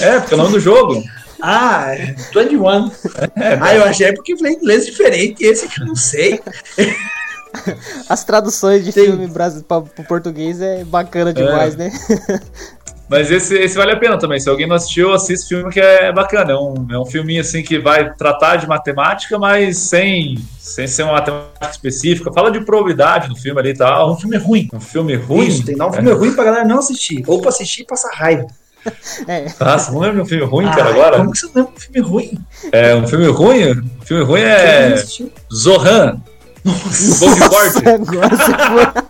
é, 0.00 0.20
porque 0.20 0.34
é 0.34 0.36
o 0.36 0.38
nome 0.38 0.52
do 0.52 0.60
jogo. 0.60 1.02
Ah, 1.42 1.94
21. 2.32 2.90
É, 3.36 3.58
ah, 3.60 3.74
eu 3.74 3.84
achei 3.84 4.12
porque 4.12 4.36
falei 4.36 4.54
inglês 4.54 4.86
diferente, 4.86 5.44
esse 5.44 5.68
que 5.68 5.80
eu 5.80 5.86
não 5.86 5.96
sei. 5.96 6.40
As 8.08 8.24
traduções 8.24 8.84
de 8.84 8.92
Sim. 8.92 9.04
filme 9.04 9.28
para 9.28 9.78
o 9.78 10.04
português 10.06 10.60
é 10.60 10.84
bacana 10.84 11.32
demais, 11.32 11.74
é. 11.74 11.78
né? 11.78 11.92
Mas 13.12 13.30
esse, 13.30 13.54
esse 13.56 13.76
vale 13.76 13.92
a 13.92 13.96
pena 13.98 14.18
também. 14.18 14.40
Se 14.40 14.48
alguém 14.48 14.66
não 14.66 14.74
assistiu, 14.74 15.12
assiste 15.12 15.48
filme 15.48 15.70
que 15.70 15.78
é 15.78 16.10
bacana. 16.10 16.52
É 16.52 16.56
um, 16.56 16.86
é 16.90 16.98
um 16.98 17.04
filminho 17.04 17.42
assim 17.42 17.62
que 17.62 17.78
vai 17.78 18.10
tratar 18.14 18.56
de 18.56 18.66
matemática, 18.66 19.38
mas 19.38 19.76
sem, 19.76 20.38
sem 20.58 20.86
ser 20.86 21.02
uma 21.02 21.12
matemática 21.12 21.70
específica. 21.70 22.32
Fala 22.32 22.50
de 22.50 22.64
probabilidade 22.64 23.28
no 23.28 23.36
filme 23.36 23.60
ali 23.60 23.70
e 23.70 23.74
tal. 23.74 24.08
É 24.08 24.12
um 24.12 24.16
filme 24.16 24.38
ruim. 24.38 24.68
Um 24.72 24.80
filme 24.80 25.14
ruim? 25.14 25.46
Isso, 25.46 25.62
tem 25.62 25.74
que 25.74 25.78
dar 25.78 25.88
um 25.88 25.92
filme 25.92 26.10
é. 26.10 26.14
ruim 26.14 26.32
pra 26.32 26.44
galera 26.44 26.64
não 26.64 26.78
assistir. 26.78 27.22
Ou 27.26 27.38
pra 27.42 27.50
assistir 27.50 27.82
e 27.82 27.84
passar 27.84 28.10
raiva. 28.14 28.46
É. 29.28 29.46
Nossa, 29.60 29.92
não 29.92 30.00
lembra 30.00 30.16
de 30.16 30.22
um 30.22 30.26
filme 30.26 30.44
ruim, 30.44 30.66
ah, 30.66 30.74
cara, 30.74 30.90
agora? 30.90 31.16
Como 31.18 31.30
que 31.30 31.38
você 31.38 31.46
não 31.46 31.52
lembra 31.54 31.72
de 31.72 31.76
um 31.76 31.80
filme 31.80 32.08
ruim? 32.08 32.38
É, 32.72 32.94
um 32.96 33.06
filme 33.06 33.26
ruim? 33.26 33.70
Um 33.70 34.04
filme 34.04 34.24
ruim 34.24 34.40
é. 34.40 34.96
Zohan. 35.54 36.20
Nossa, 36.64 37.44
agora 37.44 37.70
você 37.70 38.52
foi... 38.52 39.02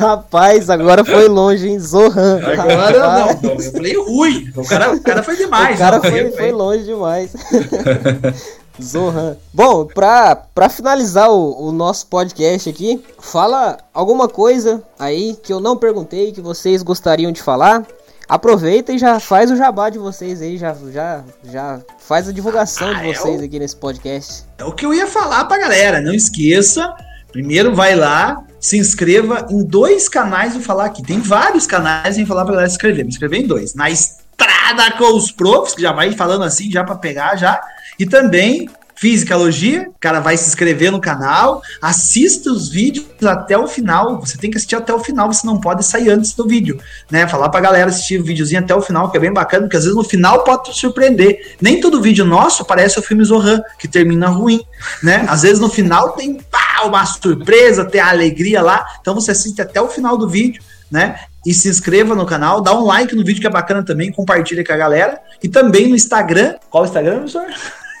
Rapaz, 0.06 0.70
agora 0.70 1.04
foi 1.04 1.28
longe, 1.28 1.68
hein? 1.68 1.78
Zohan. 1.78 2.40
Agora 2.44 3.36
não, 3.40 3.50
eu 3.50 3.60
falei 3.60 3.96
ruim. 3.96 4.52
O 4.56 4.64
cara, 4.64 4.92
o 4.92 5.00
cara 5.00 5.22
foi 5.22 5.36
demais. 5.36 5.76
O 5.76 5.78
cara 5.78 5.98
não, 5.98 6.10
foi, 6.10 6.30
foi 6.32 6.52
longe 6.52 6.84
demais. 6.84 7.32
Zohan. 8.82 9.36
Bom, 9.52 9.84
pra, 9.84 10.34
pra 10.34 10.68
finalizar 10.68 11.30
o, 11.30 11.68
o, 11.68 11.72
nosso 11.72 12.06
podcast 12.06 12.68
aqui, 12.68 13.02
fala 13.18 13.78
alguma 13.92 14.28
coisa 14.28 14.82
aí 14.98 15.36
que 15.42 15.52
eu 15.52 15.60
não 15.60 15.76
perguntei, 15.76 16.32
que 16.32 16.40
vocês 16.40 16.82
gostariam 16.82 17.30
de 17.30 17.42
falar 17.42 17.86
aproveita 18.30 18.92
e 18.92 18.98
já 18.98 19.18
faz 19.18 19.50
o 19.50 19.56
jabá 19.56 19.90
de 19.90 19.98
vocês 19.98 20.40
aí, 20.40 20.56
já, 20.56 20.72
já, 20.92 21.24
já 21.42 21.80
faz 21.98 22.28
a 22.28 22.32
divulgação 22.32 22.88
ah, 22.88 22.94
de 22.94 23.08
vocês 23.08 23.40
é 23.40 23.42
o... 23.42 23.44
aqui 23.44 23.58
nesse 23.58 23.74
podcast. 23.74 24.44
É 24.56 24.64
o 24.64 24.72
que 24.72 24.86
eu 24.86 24.94
ia 24.94 25.08
falar 25.08 25.46
pra 25.46 25.58
galera, 25.58 26.00
não 26.00 26.14
esqueça, 26.14 26.94
primeiro 27.32 27.74
vai 27.74 27.96
lá, 27.96 28.44
se 28.60 28.78
inscreva 28.78 29.48
em 29.50 29.64
dois 29.64 30.08
canais, 30.08 30.52
vou 30.52 30.62
falar 30.62 30.84
aqui, 30.84 31.02
tem 31.02 31.18
vários 31.18 31.66
canais 31.66 32.18
em 32.18 32.24
falar 32.24 32.44
pra 32.44 32.52
galera 32.52 32.68
se 32.68 32.76
inscrever, 32.76 33.04
me 33.04 33.10
inscrever 33.10 33.40
em 33.40 33.46
dois, 33.48 33.74
na 33.74 33.90
Estrada 33.90 34.92
com 34.96 35.16
os 35.16 35.32
Profs, 35.32 35.74
que 35.74 35.82
já 35.82 35.90
vai 35.90 36.12
falando 36.12 36.44
assim, 36.44 36.70
já 36.70 36.84
para 36.84 36.94
pegar 36.94 37.34
já, 37.34 37.60
e 37.98 38.06
também 38.06 38.70
Fisicalogia, 39.00 39.88
o 39.88 39.98
cara 39.98 40.20
vai 40.20 40.36
se 40.36 40.46
inscrever 40.46 40.92
no 40.92 41.00
canal, 41.00 41.62
assista 41.80 42.50
os 42.52 42.68
vídeos 42.68 43.06
até 43.24 43.56
o 43.56 43.66
final. 43.66 44.20
Você 44.20 44.36
tem 44.36 44.50
que 44.50 44.58
assistir 44.58 44.76
até 44.76 44.92
o 44.92 44.98
final, 44.98 45.32
você 45.32 45.46
não 45.46 45.58
pode 45.58 45.86
sair 45.86 46.10
antes 46.10 46.34
do 46.34 46.46
vídeo, 46.46 46.78
né? 47.10 47.26
Falar 47.26 47.48
pra 47.48 47.62
galera 47.62 47.88
assistir 47.88 48.20
o 48.20 48.22
videozinho 48.22 48.60
até 48.60 48.74
o 48.74 48.82
final, 48.82 49.10
que 49.10 49.16
é 49.16 49.20
bem 49.20 49.32
bacana, 49.32 49.62
porque 49.62 49.78
às 49.78 49.84
vezes 49.84 49.96
no 49.96 50.04
final 50.04 50.44
pode 50.44 50.64
te 50.64 50.78
surpreender. 50.78 51.56
Nem 51.62 51.80
todo 51.80 52.02
vídeo 52.02 52.26
nosso 52.26 52.62
parece 52.62 52.98
o 52.98 53.02
filme 53.02 53.24
Zohan, 53.24 53.62
que 53.78 53.88
termina 53.88 54.28
ruim, 54.28 54.60
né? 55.02 55.24
Às 55.30 55.40
vezes 55.40 55.60
no 55.60 55.70
final 55.70 56.10
tem 56.10 56.34
pá, 56.34 56.82
uma 56.84 57.06
surpresa, 57.06 57.86
tem 57.86 58.02
a 58.02 58.10
alegria 58.10 58.60
lá. 58.60 58.84
Então 59.00 59.14
você 59.14 59.30
assiste 59.30 59.62
até 59.62 59.80
o 59.80 59.88
final 59.88 60.18
do 60.18 60.28
vídeo, 60.28 60.62
né? 60.90 61.20
E 61.46 61.54
se 61.54 61.70
inscreva 61.70 62.14
no 62.14 62.26
canal, 62.26 62.60
dá 62.60 62.78
um 62.78 62.84
like 62.84 63.16
no 63.16 63.24
vídeo 63.24 63.40
que 63.40 63.46
é 63.46 63.50
bacana 63.50 63.82
também, 63.82 64.12
compartilha 64.12 64.62
com 64.62 64.74
a 64.74 64.76
galera. 64.76 65.18
E 65.42 65.48
também 65.48 65.88
no 65.88 65.96
Instagram. 65.96 66.56
Qual 66.68 66.82
o 66.82 66.86
Instagram, 66.86 67.20
professor? 67.20 67.46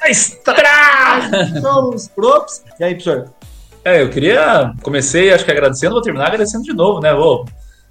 Estrada! 0.08 1.60
Somos 1.60 2.08
props. 2.08 2.64
E 2.80 2.84
aí, 2.84 2.94
professor? 2.94 3.30
É, 3.84 4.02
eu 4.02 4.10
queria. 4.10 4.72
Comecei, 4.82 5.32
acho 5.32 5.44
que 5.44 5.50
agradecendo, 5.50 5.92
vou 5.92 6.02
terminar 6.02 6.26
agradecendo 6.26 6.64
de 6.64 6.72
novo, 6.72 7.00
né? 7.00 7.12
Vou. 7.12 7.46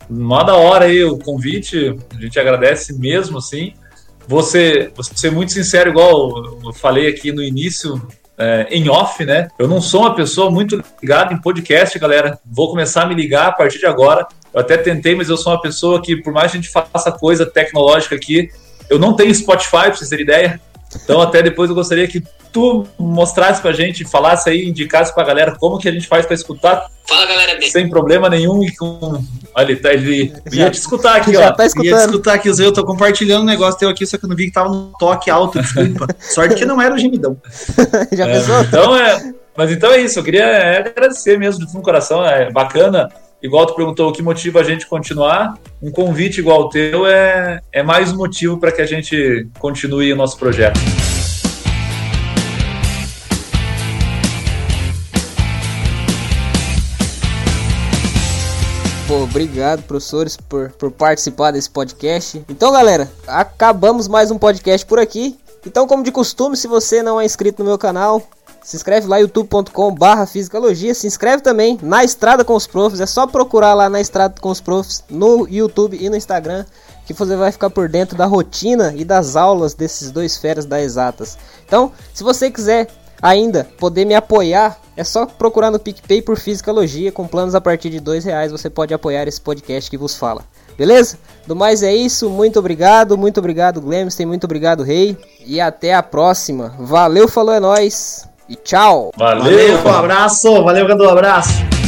Mó 0.10 0.41
da 0.43 0.55
hora 0.55 0.86
aí 0.86 1.03
o 1.03 1.20
convite, 1.20 1.95
a 2.16 2.22
gente 2.22 2.39
agradece 2.39 2.97
mesmo, 2.97 3.38
assim. 3.38 3.74
Você, 4.28 4.91
você 4.95 5.12
ser 5.16 5.32
muito 5.32 5.51
sincero, 5.51 5.89
igual 5.89 6.60
eu 6.64 6.74
falei 6.74 7.07
aqui 7.07 7.32
no 7.32 7.41
início, 7.41 8.01
é, 8.38 8.68
em 8.70 8.89
off, 8.89 9.24
né? 9.26 9.47
Eu 9.57 9.68
não 9.68 9.82
sou 9.82 10.01
uma 10.01 10.16
pessoa 10.16 10.49
muito 10.49 10.84
ligada 11.01 11.34
em 11.34 11.41
podcast, 11.41 11.97
galera. 11.99 12.39
Vou 12.45 12.70
começar 12.70 13.03
a 13.03 13.05
me 13.05 13.16
ligar 13.16 13.47
a 13.47 13.51
partir 13.51 13.80
de 13.80 13.86
agora. 13.86 14.28
Eu 14.53 14.62
até 14.62 14.78
tentei, 14.78 15.16
mas 15.16 15.30
eu 15.30 15.38
sou 15.38 15.53
uma 15.53 15.62
pessoa 15.62 16.01
que, 16.01 16.16
por 16.16 16.34
mais 16.34 16.51
que 16.51 16.57
a 16.57 16.62
gente 16.62 16.72
faça 16.72 17.12
coisa 17.12 17.45
tecnológica 17.45 18.16
aqui, 18.16 18.49
eu 18.89 18.97
não 18.97 19.16
tenho 19.16 19.34
Spotify, 19.34 19.72
pra 19.72 19.95
vocês 19.95 20.10
terem 20.10 20.24
ideia. 20.24 20.62
Então, 20.95 21.21
até 21.21 21.41
depois 21.43 21.69
eu 21.69 21.75
gostaria 21.75 22.07
que 22.07 22.23
tu 22.51 22.87
mostrasse 22.97 23.61
pra 23.61 23.71
gente, 23.71 24.03
falasse 24.05 24.49
aí, 24.49 24.67
indicasse 24.67 25.13
pra 25.13 25.23
galera 25.23 25.55
como 25.55 25.77
que 25.77 25.87
a 25.87 25.91
gente 25.91 26.07
faz 26.07 26.25
pra 26.25 26.33
escutar. 26.33 26.89
Fala, 27.07 27.25
galera. 27.25 27.61
Sem 27.69 27.89
problema 27.89 28.29
nenhum 28.29 28.63
e 28.63 28.75
com. 28.75 29.23
Olha, 29.55 29.81
tá, 29.81 29.93
ele 29.93 30.33
já, 30.51 30.63
ia 30.63 30.71
te 30.71 30.79
escutar 30.79 31.17
aqui, 31.17 31.35
ó. 31.37 31.51
Tá 31.51 31.65
escutando. 31.65 31.91
Ia 31.91 31.97
te 31.97 32.05
escutar 32.05 32.33
aqui, 32.33 32.49
eu 32.49 32.73
tô 32.73 32.83
compartilhando 32.83 33.43
um 33.43 33.45
negócio 33.45 33.79
teu 33.79 33.89
aqui, 33.89 34.05
só 34.05 34.17
que 34.17 34.25
eu 34.25 34.29
não 34.29 34.35
vi 34.35 34.45
que 34.45 34.51
tava 34.51 34.69
no 34.69 34.91
toque 34.99 35.29
alto, 35.29 35.61
desculpa. 35.61 36.07
Sorte 36.19 36.55
que 36.55 36.65
não 36.65 36.81
era 36.81 36.93
o 36.93 36.97
gemidão. 36.97 37.37
já 38.11 38.27
é, 38.27 38.33
pensou? 38.33 38.61
Então 38.61 38.95
é. 38.95 39.33
Mas 39.55 39.71
então 39.71 39.91
é 39.91 39.99
isso, 39.99 40.17
eu 40.17 40.23
queria 40.23 40.45
é, 40.45 40.77
agradecer 40.77 41.37
mesmo 41.37 41.59
de 41.59 41.65
fundo 41.65 41.81
do 41.81 41.85
coração, 41.85 42.25
é 42.25 42.49
bacana 42.49 43.09
igual 43.41 43.65
tu 43.65 43.73
perguntou 43.73 44.09
o 44.09 44.13
que 44.13 44.21
motiva 44.21 44.59
a 44.59 44.63
gente 44.63 44.85
continuar, 44.85 45.57
um 45.81 45.91
convite 45.91 46.39
igual 46.39 46.61
o 46.61 46.69
teu 46.69 47.07
é, 47.07 47.61
é 47.71 47.81
mais 47.81 48.11
um 48.11 48.17
motivo 48.17 48.57
para 48.57 48.71
que 48.71 48.81
a 48.81 48.85
gente 48.85 49.47
continue 49.59 50.11
o 50.11 50.15
nosso 50.15 50.37
projeto. 50.37 50.79
Pô, 59.07 59.23
obrigado, 59.23 59.81
professores, 59.83 60.37
por, 60.37 60.69
por 60.73 60.91
participar 60.91 61.49
desse 61.49 61.69
podcast. 61.69 62.43
Então, 62.47 62.71
galera, 62.71 63.09
acabamos 63.25 64.07
mais 64.07 64.29
um 64.29 64.37
podcast 64.37 64.85
por 64.85 64.99
aqui. 64.99 65.35
Então, 65.65 65.87
como 65.87 66.03
de 66.03 66.11
costume, 66.11 66.55
se 66.55 66.67
você 66.67 67.01
não 67.01 67.19
é 67.19 67.25
inscrito 67.25 67.63
no 67.63 67.69
meu 67.69 67.77
canal, 67.77 68.21
se 68.62 68.76
inscreve 68.76 69.07
lá 69.07 69.18
youtube.com 69.18 69.93
barra 69.93 70.26
fisicalogia. 70.26 70.93
Se 70.93 71.07
inscreve 71.07 71.41
também 71.41 71.80
na 71.82 72.03
Estrada 72.03 72.43
com 72.43 72.55
os 72.55 72.68
Profs. 72.68 72.99
É 72.99 73.05
só 73.05 73.26
procurar 73.26 73.74
lá 73.74 73.89
na 73.89 74.01
Estrada 74.01 74.36
com 74.39 74.49
os 74.49 74.62
Profs 74.62 75.03
no 75.10 75.47
YouTube 75.49 75.97
e 75.99 76.10
no 76.10 76.16
Instagram. 76.16 76.66
Que 77.05 77.14
você 77.14 77.36
vai 77.36 77.51
ficar 77.51 77.70
por 77.70 77.89
dentro 77.89 78.16
da 78.18 78.26
rotina 78.26 78.93
e 78.95 79.03
das 79.03 79.36
aulas 79.36 79.74
desses 79.74 80.12
dois 80.12 80.38
feras 80.38 80.66
da 80.66 80.82
Exatas. 80.82 81.38
Então, 81.66 81.91
se 82.14 82.24
você 82.24 82.51
quiser 82.51 82.88
ainda 83.22 83.68
poder 83.78 84.05
me 84.05 84.14
apoiar, 84.14 84.80
é 84.95 85.03
só 85.03 85.26
procurar 85.26 85.72
no 85.72 85.80
PicPay 85.80 86.22
por 86.22 86.38
Fisicalogia. 86.38 87.12
Com 87.12 87.28
planos 87.28 87.55
a 87.55 87.62
partir 87.62 87.89
de 87.89 87.99
dois 87.99 88.24
reais 88.24 88.51
você 88.51 88.70
pode 88.70 88.93
apoiar 88.93 89.28
esse 89.28 89.41
podcast 89.41 89.89
que 89.89 89.97
vos 89.97 90.16
fala. 90.16 90.43
Beleza? 90.78 91.18
Do 91.45 91.55
mais 91.55 91.84
é 91.84 91.93
isso. 91.93 92.30
Muito 92.30 92.60
obrigado, 92.60 93.18
muito 93.18 93.39
obrigado, 93.39 93.82
Glemsten, 93.82 94.26
muito 94.26 94.45
obrigado, 94.45 94.84
Rei. 94.84 95.18
E 95.45 95.60
até 95.60 95.93
a 95.93 96.03
próxima. 96.03 96.76
Valeu, 96.80 97.28
falou, 97.28 97.53
é 97.53 97.60
nóis. 97.60 98.28
E 98.50 98.56
tchau. 98.56 99.12
Valeu. 99.16 99.43
valeu 99.43 99.78
um 99.86 99.95
abraço. 99.95 100.64
Valeu, 100.64 100.86
grande 100.86 101.06
abraço. 101.06 101.78